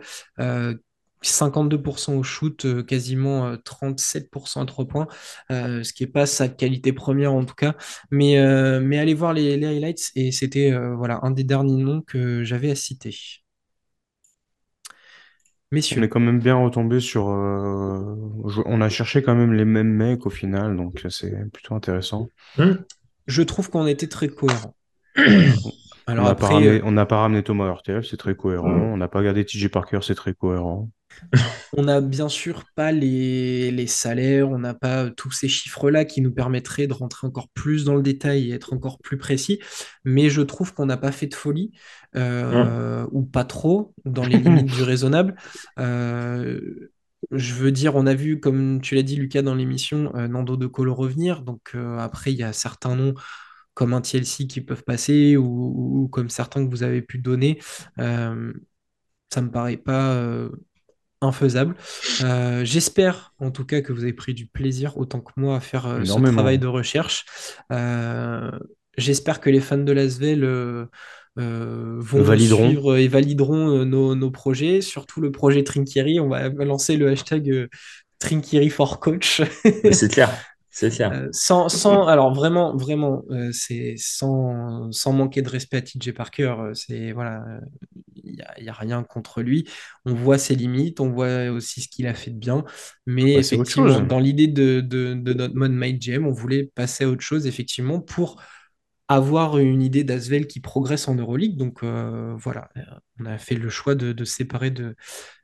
52% 1.23 2.17
au 2.17 2.23
shoot, 2.23 2.65
euh, 2.65 2.83
quasiment 2.83 3.55
37% 3.55 4.59
euh, 4.59 4.63
à 4.63 4.67
3 4.67 4.85
points, 4.87 5.07
euh, 5.51 5.83
ce 5.83 5.93
qui 5.93 6.05
n'est 6.05 6.11
pas 6.11 6.27
sa 6.27 6.49
qualité 6.49 6.93
première 6.93 7.33
en 7.33 7.45
tout 7.45 7.55
cas. 7.55 7.75
Mais, 8.11 8.37
mais 8.81 8.99
allez 8.99 9.15
voir 9.15 9.33
les, 9.33 9.55
highlights 9.65 10.11
et 10.15 10.33
c'était 10.33 10.73
voilà, 10.97 11.21
un 11.23 11.31
des 11.31 11.45
derniers 11.45 11.83
noms 11.83 12.03
que 12.03 12.43
j'avais 12.43 12.71
à 12.71 12.75
citer. 12.75 13.17
Messieurs. 15.73 16.01
On 16.01 16.03
est 16.03 16.09
quand 16.09 16.21
même 16.21 16.41
bien 16.41 16.57
retombé 16.57 16.99
sur. 16.99 17.27
on 17.27 18.81
a 18.81 18.89
cherché 18.89 19.23
quand 19.23 19.37
même 19.37 19.53
les 19.53 19.65
mêmes 19.65 19.93
mecs 19.93 20.27
au 20.27 20.31
final, 20.31 20.77
donc 20.77 21.05
c'est 21.11 21.51
plutôt 21.53 21.75
intéressant. 21.75 22.29
Hmm. 22.59 22.75
Je 23.27 23.43
trouve 23.43 23.71
qu'on 23.71 23.87
était 23.87 24.09
très 24.09 24.29
cohérents. 24.29 24.75
Alors 26.07 26.25
on 26.25 26.91
n'a 26.91 27.07
pas, 27.07 27.07
pas, 27.07 27.21
ramené 27.21 27.45
Thomas 27.45 27.67
Hurtel, 27.67 28.05
c'est 28.05 28.17
très 28.17 28.35
cohérent. 28.35 28.69
Hmm. 28.69 28.93
On 28.93 28.97
n'a 28.97 29.07
pas 29.07 29.23
gardé 29.23 29.45
TJ 29.45 29.69
Parker, 29.69 30.01
c'est 30.03 30.17
très 30.17 30.35
cohérent. 30.35 30.91
On 31.77 31.85
n'a 31.85 32.01
bien 32.01 32.29
sûr 32.29 32.65
pas 32.75 32.93
les, 32.93 33.87
salaires, 33.87 34.51
on 34.51 34.59
n'a 34.59 34.75
pas 34.75 35.11
tous 35.11 35.31
ces 35.31 35.49
chiffres-là 35.49 36.05
qui 36.05 36.21
nous 36.21 36.33
permettraient 36.33 36.87
de 36.87 36.93
rentrer 36.93 37.27
encore 37.27 37.49
plus 37.51 37.85
dans 37.85 37.95
le 37.95 38.03
détail 38.03 38.51
et 38.51 38.55
être 38.55 38.73
encore 38.73 38.99
plus 38.99 39.19
précis, 39.19 39.61
mais 40.05 40.31
je 40.31 40.43
trouve 40.43 40.75
qu'on 40.75 40.87
n'a 40.87 40.97
pas 40.97 41.13
fait 41.13 41.27
de 41.27 41.35
folie, 41.35 41.73
euh, 42.17 43.07
ou 43.13 43.23
pas 43.23 43.45
trop, 43.45 43.95
dans 44.05 44.25
les 44.25 44.39
limites 44.39 44.67
du 44.67 44.83
raisonnable. 44.83 45.37
Euh, 45.79 46.91
je 47.31 47.55
veux 47.55 47.73
dire, 47.73 47.97
on 47.97 48.07
a 48.07 48.15
vu, 48.15 48.41
comme 48.41 48.81
tu 48.81 48.95
l'as 48.95 49.03
dit, 49.03 49.17
Lucas, 49.17 49.43
dans 49.43 49.55
l'émission, 49.55 50.13
euh, 50.17 50.27
Nando 50.27 50.57
De 50.57 50.67
Colo 50.67 50.95
revenir. 50.95 51.43
Donc 51.43 51.75
après, 51.99 52.33
il 52.33 52.39
y 52.39 52.43
a 52.43 52.53
certains 52.53 52.97
noms 52.97 53.15
comme 53.75 53.95
un 53.95 54.01
TLC 54.01 54.47
qui 54.47 54.61
peuvent 54.61 54.85
passer 54.85 55.37
ou, 55.37 56.03
ou, 56.03 56.09
comme 56.09 56.29
certains 56.29 56.65
que 56.65 56.71
vous 56.71 56.83
avez 56.83 57.03
pu 57.03 57.19
donner. 57.19 57.61
ça 57.97 59.43
me 59.43 59.51
paraît 59.51 59.77
pas 59.77 60.51
infaisable. 61.21 61.75
Euh, 62.23 62.65
j'espère 62.65 63.35
en 63.39 63.51
tout 63.51 63.65
cas 63.65 63.81
que 63.81 63.93
vous 63.93 64.03
avez 64.03 64.13
pris 64.13 64.35
du 64.35 64.47
plaisir 64.47 64.97
autant 64.97 65.21
que 65.21 65.33
moi 65.37 65.57
à 65.57 65.61
faire 65.61 65.87
euh, 65.87 66.05
ce 66.05 66.33
travail 66.33 66.59
de 66.59 66.67
recherche. 66.67 67.27
Euh, 67.73 68.51
j'espère 68.97 69.41
que 69.41 69.51
les 69.51 69.61
fans 69.61 69.79
de 69.79 69.93
Lasvel 69.93 70.45
vont 71.37 72.37
suivre 72.37 72.97
et 72.97 73.09
valideront 73.09 73.85
nos, 73.85 74.31
projets, 74.31 74.81
surtout 74.81 75.21
le 75.21 75.31
projet 75.31 75.63
Trinkieri. 75.63 76.21
On 76.21 76.29
va 76.29 76.49
lancer 76.49 76.97
le 76.97 77.09
hashtag 77.09 77.69
Trinkieri 78.19 78.71
for 78.71 79.01
Coach. 79.01 79.43
C'est 79.93 80.11
clair. 80.11 80.31
C'est 80.71 80.91
clair. 80.91 81.11
Euh, 81.21 81.29
sans, 81.33 81.69
sans, 81.69 82.07
alors 82.07 82.33
vraiment, 82.33 82.77
vraiment, 82.77 83.25
euh, 83.31 83.51
c'est 83.53 83.95
sans, 83.97 84.91
sans, 84.93 85.13
manquer 85.13 85.43
de 85.43 85.49
respect 85.49 85.79
à 85.79 85.83
TJ 85.83 86.13
Parker. 86.13 86.55
Euh, 86.59 86.75
c'est 86.75 87.13
voilà, 87.13 87.43
il 88.10 88.10
n'y 88.35 88.69
a, 88.69 88.73
a, 88.73 88.75
rien 88.75 89.03
contre 89.03 89.43
lui. 89.43 89.69
On 90.05 90.15
voit 90.15 90.39
ses 90.39 90.55
limites, 90.55 91.01
on 91.01 91.11
voit 91.11 91.51
aussi 91.51 91.83
ce 91.83 91.89
qu'il 91.89 92.07
a 92.07 92.15
fait 92.15 92.31
de 92.31 92.39
bien. 92.39 92.65
Mais 93.07 93.35
effectivement, 93.35 94.01
dans 94.01 94.19
l'idée 94.19 94.49
de, 94.49 94.81
de, 94.81 95.15
de, 95.15 95.33
notre 95.33 95.55
mode 95.55 95.73
MyGM, 95.73 96.27
on 96.27 96.33
voulait 96.33 96.71
passer 96.75 97.05
à 97.05 97.09
autre 97.09 97.23
chose, 97.23 97.47
effectivement, 97.47 98.01
pour 98.01 98.43
avoir 99.09 99.59
une 99.59 99.83
idée 99.83 100.05
d'Asvel 100.05 100.47
qui 100.47 100.61
progresse 100.61 101.09
en 101.09 101.15
Euroleague. 101.15 101.57
Donc 101.57 101.83
voilà, 101.83 102.71
on 103.19 103.27
a 103.27 103.39
fait 103.39 103.57
le 103.57 103.69
choix 103.69 103.95
de, 103.95 104.13
de 104.13 104.25
séparer 104.25 104.71
de, 104.71 104.95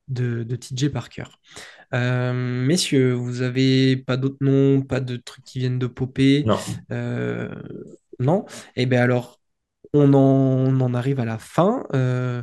de, 0.09 0.43
de 0.43 0.57
TJ 0.57 0.89
Parker. 0.89 1.25
Euh, 1.95 2.33
messieurs, 2.33 3.13
vous 3.13 3.43
avez 3.43 3.97
pas 3.97 4.17
d'autres 4.17 4.39
noms, 4.41 4.83
pas 4.83 5.01
de 5.01 5.17
trucs 5.17 5.45
qui 5.45 5.59
viennent 5.61 5.79
de 5.79 5.87
popper 5.87 6.45
Non. 6.45 6.59
Euh, 6.91 7.55
non 8.19 8.45
Eh 8.75 8.87
bien 8.87 9.03
alors, 9.03 9.41
on 9.93 10.13
en, 10.15 10.95
arrive 10.95 11.21
à 11.21 11.25
la 11.25 11.39
fin. 11.39 11.85
Euh, 11.95 12.43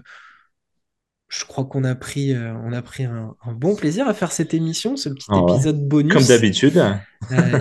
je 1.36 1.46
crois 1.46 1.66
qu'on 1.66 1.84
a 1.84 1.96
pris, 1.96 2.36
on 2.36 2.72
a 2.74 2.82
pris 2.82 3.06
un, 3.06 3.36
bon 3.56 3.76
plaisir 3.76 4.08
à 4.08 4.14
faire 4.14 4.32
cette 4.32 4.54
émission, 4.54 4.96
ce 4.96 5.10
petit 5.10 5.26
ah 5.30 5.42
épisode 5.50 5.88
bonus. 5.88 6.14
Comme 6.14 6.24
d'habitude. 6.24 6.82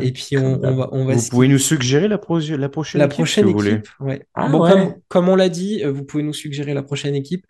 et 0.03 0.13
puis 0.13 0.37
on, 0.39 0.59
va, 0.59 0.91
on 0.93 1.07
va 1.07 1.15
Vous 1.15 1.29
pouvez 1.31 1.49
nous 1.49 1.59
suggérer 1.59 2.09
la, 2.09 2.17
la 2.17 2.19
prochaine 2.19 2.99
la 2.99 3.07
équipe, 3.07 3.17
prochaine 3.17 3.49
équipe. 3.49 3.89
Ouais. 4.01 4.27
Ah 4.35 4.49
bon, 4.49 4.95
comme, 5.09 5.29
on 5.29 5.37
l'a 5.37 5.49
dit, 5.49 5.83
vous 5.85 6.05
pouvez 6.05 6.23
nous 6.23 6.35
suggérer 6.35 6.75
la 6.75 6.83
prochaine 6.83 7.15
équipe. 7.15 7.47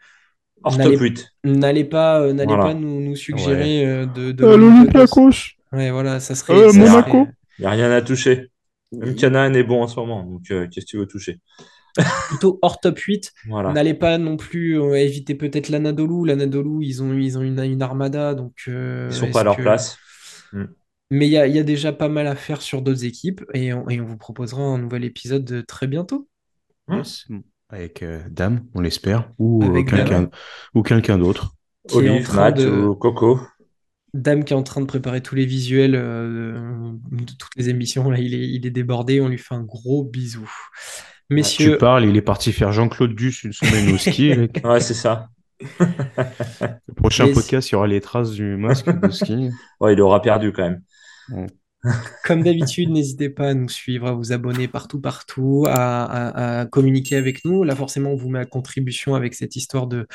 N'allez 1.44 1.84
pas, 1.84 2.20
euh, 2.20 2.32
n'allez 2.32 2.56
pas 2.56 2.74
nous, 2.74 3.00
nous 3.00 3.16
suggérer 3.16 3.84
euh, 3.86 4.06
de. 4.06 4.32
de 4.32 4.44
euh, 4.44 4.56
L'Olympiakos. 4.56 5.30
Ouais, 5.72 5.90
voilà, 5.90 6.20
ça 6.20 6.34
serait. 6.34 6.72
Monaco. 6.72 7.26
Il 7.58 7.62
n'y 7.62 7.66
a 7.66 7.70
rien 7.70 7.90
à 7.90 8.02
toucher. 8.02 8.50
Même 8.92 9.14
Canaan 9.14 9.54
est 9.54 9.62
bon 9.62 9.82
en 9.82 9.86
ce 9.86 9.96
moment, 9.96 10.22
donc 10.22 10.42
qu'est-ce 10.42 10.84
que 10.84 10.90
tu 10.90 10.98
veux 10.98 11.06
toucher? 11.06 11.40
Plutôt 12.28 12.58
hors 12.62 12.80
top 12.80 12.98
8. 12.98 13.32
N'allez 13.46 13.94
pas 13.94 14.18
non 14.18 14.36
plus 14.36 14.80
éviter 14.94 15.34
peut-être 15.34 15.68
l'Anadolu. 15.68 16.26
L'Anadolu, 16.26 16.84
ils 16.84 17.02
ont, 17.02 17.12
ils 17.12 17.38
ont 17.38 17.42
une, 17.42 17.60
une 17.60 17.82
armada, 17.82 18.34
donc. 18.34 18.64
ils 18.66 19.12
sont 19.12 19.30
pas 19.30 19.40
à 19.40 19.44
leur 19.44 19.56
place. 19.56 19.98
Hmm. 20.52 20.66
Mais 21.10 21.26
il 21.26 21.30
y 21.30 21.36
a, 21.36 21.46
y 21.46 21.58
a, 21.58 21.62
déjà 21.62 21.92
pas 21.92 22.08
mal 22.08 22.26
à 22.26 22.34
faire 22.34 22.62
sur 22.62 22.80
d'autres 22.80 23.04
équipes 23.04 23.44
et 23.52 23.74
on, 23.74 23.86
et 23.90 24.00
on, 24.00 24.06
vous 24.06 24.16
proposera 24.16 24.62
un 24.62 24.78
nouvel 24.78 25.04
épisode 25.04 25.66
très 25.66 25.86
bientôt. 25.86 26.26
Yes. 26.90 27.26
Avec 27.68 28.02
euh, 28.02 28.20
Dame, 28.30 28.64
on 28.74 28.80
l'espère, 28.80 29.30
ou 29.38 29.62
euh, 29.62 29.82
quelqu'un 29.82 30.30
ou 30.74 30.82
quelqu'un 30.82 31.18
d'autre. 31.18 31.54
Olive, 31.92 32.34
Matt 32.34 32.60
ou 32.60 32.94
Coco. 32.94 33.40
Dame 34.14 34.44
qui 34.44 34.52
est 34.52 34.56
en 34.56 34.62
train 34.62 34.80
de 34.80 34.86
préparer 34.86 35.22
tous 35.22 35.34
les 35.34 35.46
visuels 35.46 35.94
euh, 35.96 36.92
de 37.10 37.32
toutes 37.32 37.56
les 37.56 37.70
émissions. 37.70 38.10
Là, 38.10 38.18
il 38.18 38.34
est, 38.34 38.48
il 38.48 38.66
est 38.66 38.70
débordé. 38.70 39.20
On 39.20 39.28
lui 39.28 39.38
fait 39.38 39.54
un 39.54 39.62
gros 39.62 40.04
bisou. 40.04 40.50
Messieurs. 41.30 41.72
Tu 41.72 41.78
parles, 41.78 42.04
il 42.04 42.16
est 42.16 42.22
parti 42.22 42.52
faire 42.52 42.72
Jean-Claude 42.72 43.14
Duss 43.14 43.44
une 43.44 43.52
semaine 43.52 43.94
au 43.94 43.98
ski. 43.98 44.32
ouais, 44.64 44.80
c'est 44.80 44.94
ça. 44.94 45.28
Le 45.78 46.94
prochain 46.96 47.32
podcast, 47.32 47.70
il 47.70 47.72
y 47.72 47.76
aura 47.76 47.86
les 47.86 48.00
traces 48.00 48.32
du 48.32 48.56
masque 48.56 48.90
de 48.90 49.10
ski. 49.10 49.50
Ouais, 49.80 49.92
il 49.92 50.00
aura 50.00 50.20
perdu 50.20 50.52
quand 50.52 50.62
même. 50.62 51.48
Comme 52.24 52.42
d'habitude, 52.44 52.90
n'hésitez 52.90 53.28
pas 53.28 53.48
à 53.48 53.54
nous 53.54 53.68
suivre, 53.68 54.06
à 54.06 54.12
vous 54.12 54.32
abonner 54.32 54.68
partout, 54.68 55.00
partout, 55.00 55.64
à, 55.68 56.66
communiquer 56.70 57.16
avec 57.16 57.44
nous. 57.44 57.64
Là, 57.64 57.74
forcément, 57.74 58.10
on 58.10 58.16
vous 58.16 58.28
met 58.28 58.38
à 58.38 58.44
contribution 58.44 59.14
avec 59.14 59.34
cette 59.34 59.56
histoire 59.56 59.86
de, 59.86 60.06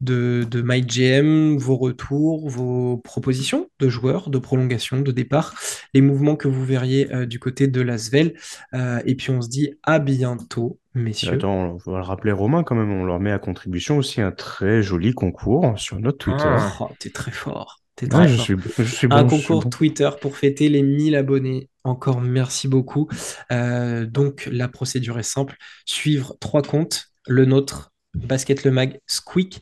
de, 0.00 0.44
de 0.50 0.62
MyGM, 0.62 1.56
vos 1.58 1.76
retours, 1.76 2.48
vos 2.48 2.96
propositions 2.98 3.68
de 3.78 3.88
joueurs, 3.88 4.30
de 4.30 4.38
prolongation, 4.38 5.00
de 5.00 5.12
départ, 5.12 5.54
les 5.94 6.00
mouvements 6.00 6.36
que 6.36 6.48
vous 6.48 6.64
verriez 6.64 7.12
euh, 7.14 7.24
du 7.24 7.38
côté 7.38 7.68
de 7.68 7.80
Lasvel. 7.80 8.34
Euh, 8.74 9.00
et 9.04 9.14
puis, 9.14 9.30
on 9.30 9.40
se 9.40 9.48
dit 9.48 9.74
à 9.84 10.00
bientôt, 10.00 10.80
messieurs. 10.94 11.34
Attends, 11.34 11.78
on 11.86 11.90
va 11.92 11.98
le 11.98 12.04
rappeler, 12.04 12.32
Romain, 12.32 12.64
quand 12.64 12.74
même, 12.74 12.90
on 12.90 13.04
leur 13.04 13.20
met 13.20 13.32
à 13.32 13.38
contribution 13.38 13.96
aussi 13.96 14.20
un 14.20 14.32
très 14.32 14.82
joli 14.82 15.12
concours 15.12 15.78
sur 15.78 16.00
notre 16.00 16.18
Twitter. 16.18 16.56
Oh, 16.80 16.88
t'es 16.98 17.10
très 17.10 17.30
fort 17.30 17.81
je 18.26 18.36
suis, 18.36 18.54
un 19.10 19.24
concours 19.24 19.68
Twitter 19.70 20.10
pour 20.20 20.36
fêter 20.36 20.68
les 20.68 20.82
1000 20.82 21.14
abonnés. 21.16 21.68
Encore 21.84 22.20
merci 22.20 22.68
beaucoup. 22.68 23.08
Euh, 23.52 24.06
donc 24.06 24.48
la 24.50 24.68
procédure 24.68 25.18
est 25.18 25.22
simple. 25.24 25.56
Suivre 25.84 26.36
trois 26.40 26.62
comptes, 26.62 27.06
le 27.26 27.44
nôtre, 27.44 27.92
Basket 28.14 28.64
le 28.64 28.70
Mag, 28.70 28.98
Squeak. 29.06 29.60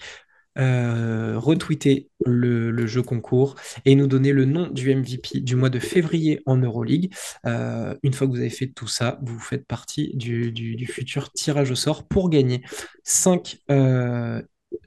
euh, 0.59 1.39
retweeter 1.39 2.11
le, 2.27 2.71
le 2.73 2.87
jeu 2.87 3.03
concours 3.03 3.55
et 3.85 3.95
nous 3.95 4.09
donner 4.09 4.33
le 4.33 4.45
nom 4.45 4.67
du 4.69 4.95
MVP 4.95 5.41
du 5.41 5.55
mois 5.57 5.71
de 5.71 5.79
février 5.79 6.43
en 6.45 6.57
Euroleague. 6.57 7.15
Euh, 7.47 7.95
une 8.03 8.13
fois 8.13 8.27
que 8.27 8.33
vous 8.33 8.41
avez 8.41 8.51
fait 8.51 8.67
tout 8.67 8.89
ça, 8.89 9.19
vous 9.23 9.39
faites 9.39 9.65
partie 9.67 10.11
du, 10.17 10.51
du- 10.53 10.75
du 10.77 10.87
futur 10.87 11.31
tirage 11.33 11.71
au 11.71 11.77
sort 11.77 12.07
pour 12.09 12.31
gagner 12.31 12.63
5 13.05 13.59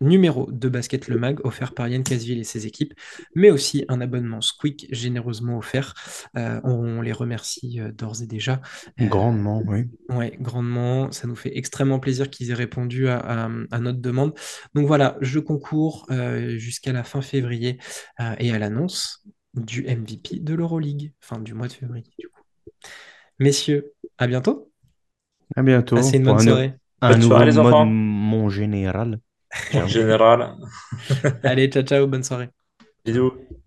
numéros 0.03 0.47
de 0.51 0.69
Basket 0.69 1.07
Le 1.07 1.17
Mag 1.17 1.39
offerts 1.45 1.73
par 1.73 1.87
Yann 1.87 2.03
Casville 2.03 2.39
et 2.39 2.43
ses 2.43 2.67
équipes, 2.67 2.93
mais 3.35 3.49
aussi 3.51 3.85
un 3.87 4.01
abonnement 4.01 4.41
Squeak 4.41 4.87
généreusement 4.91 5.57
offert. 5.57 5.93
Euh, 6.37 6.59
on 6.63 7.01
les 7.01 7.11
remercie 7.13 7.79
euh, 7.79 7.91
d'ores 7.91 8.21
et 8.21 8.27
déjà. 8.27 8.61
Euh, 9.01 9.07
Grandement, 9.07 9.63
oui. 9.65 9.85
Ouais, 10.09 10.37
grandement. 10.39 11.11
Ça 11.11 11.27
nous 11.27 11.35
fait 11.35 11.57
extrêmement 11.57 11.99
plaisir 11.99 12.29
qu'ils 12.29 12.51
aient 12.51 12.55
répondu 12.55 13.07
à, 13.07 13.17
à- 13.17 13.49
à 13.71 13.79
notre 13.79 13.99
demande. 13.99 14.33
Donc 14.75 14.87
voilà, 14.87 15.17
je 15.21 15.39
concours 15.39 16.05
euh, 16.11 16.57
jusqu'à 16.57 16.93
la 16.93 17.03
fin 17.03 17.21
février 17.21 17.79
euh, 18.19 18.35
et 18.39 18.51
à 18.51 18.59
l'annonce 18.59 19.23
du 19.55 19.83
MVP 19.83 20.39
de 20.39 20.53
l'Euroleague, 20.55 21.13
fin 21.21 21.39
du 21.39 21.53
mois 21.53 21.67
de 21.67 21.73
février, 21.73 22.11
du 22.19 22.27
coup. 22.27 22.41
Messieurs, 23.39 23.93
à 24.17 24.27
bientôt. 24.27 24.71
À 25.55 25.63
bientôt 25.63 25.95
Passez 25.95 26.17
une 26.17 26.23
bonne 26.23 26.35
un, 26.37 26.39
soirée. 26.39 26.73
un 27.01 27.09
Bonne 27.09 27.19
nouveau 27.19 27.29
soirée, 27.29 27.45
les 27.45 27.51
mode 27.53 27.73
enfants. 27.73 27.85
mon 27.85 28.49
général. 28.49 29.19
En 29.73 29.87
général, 29.87 30.55
Allez, 31.43 31.69
ciao, 31.71 31.83
ciao, 31.83 32.07
bonne 32.07 32.23
soirée. 32.23 32.49
bisous. 33.05 33.62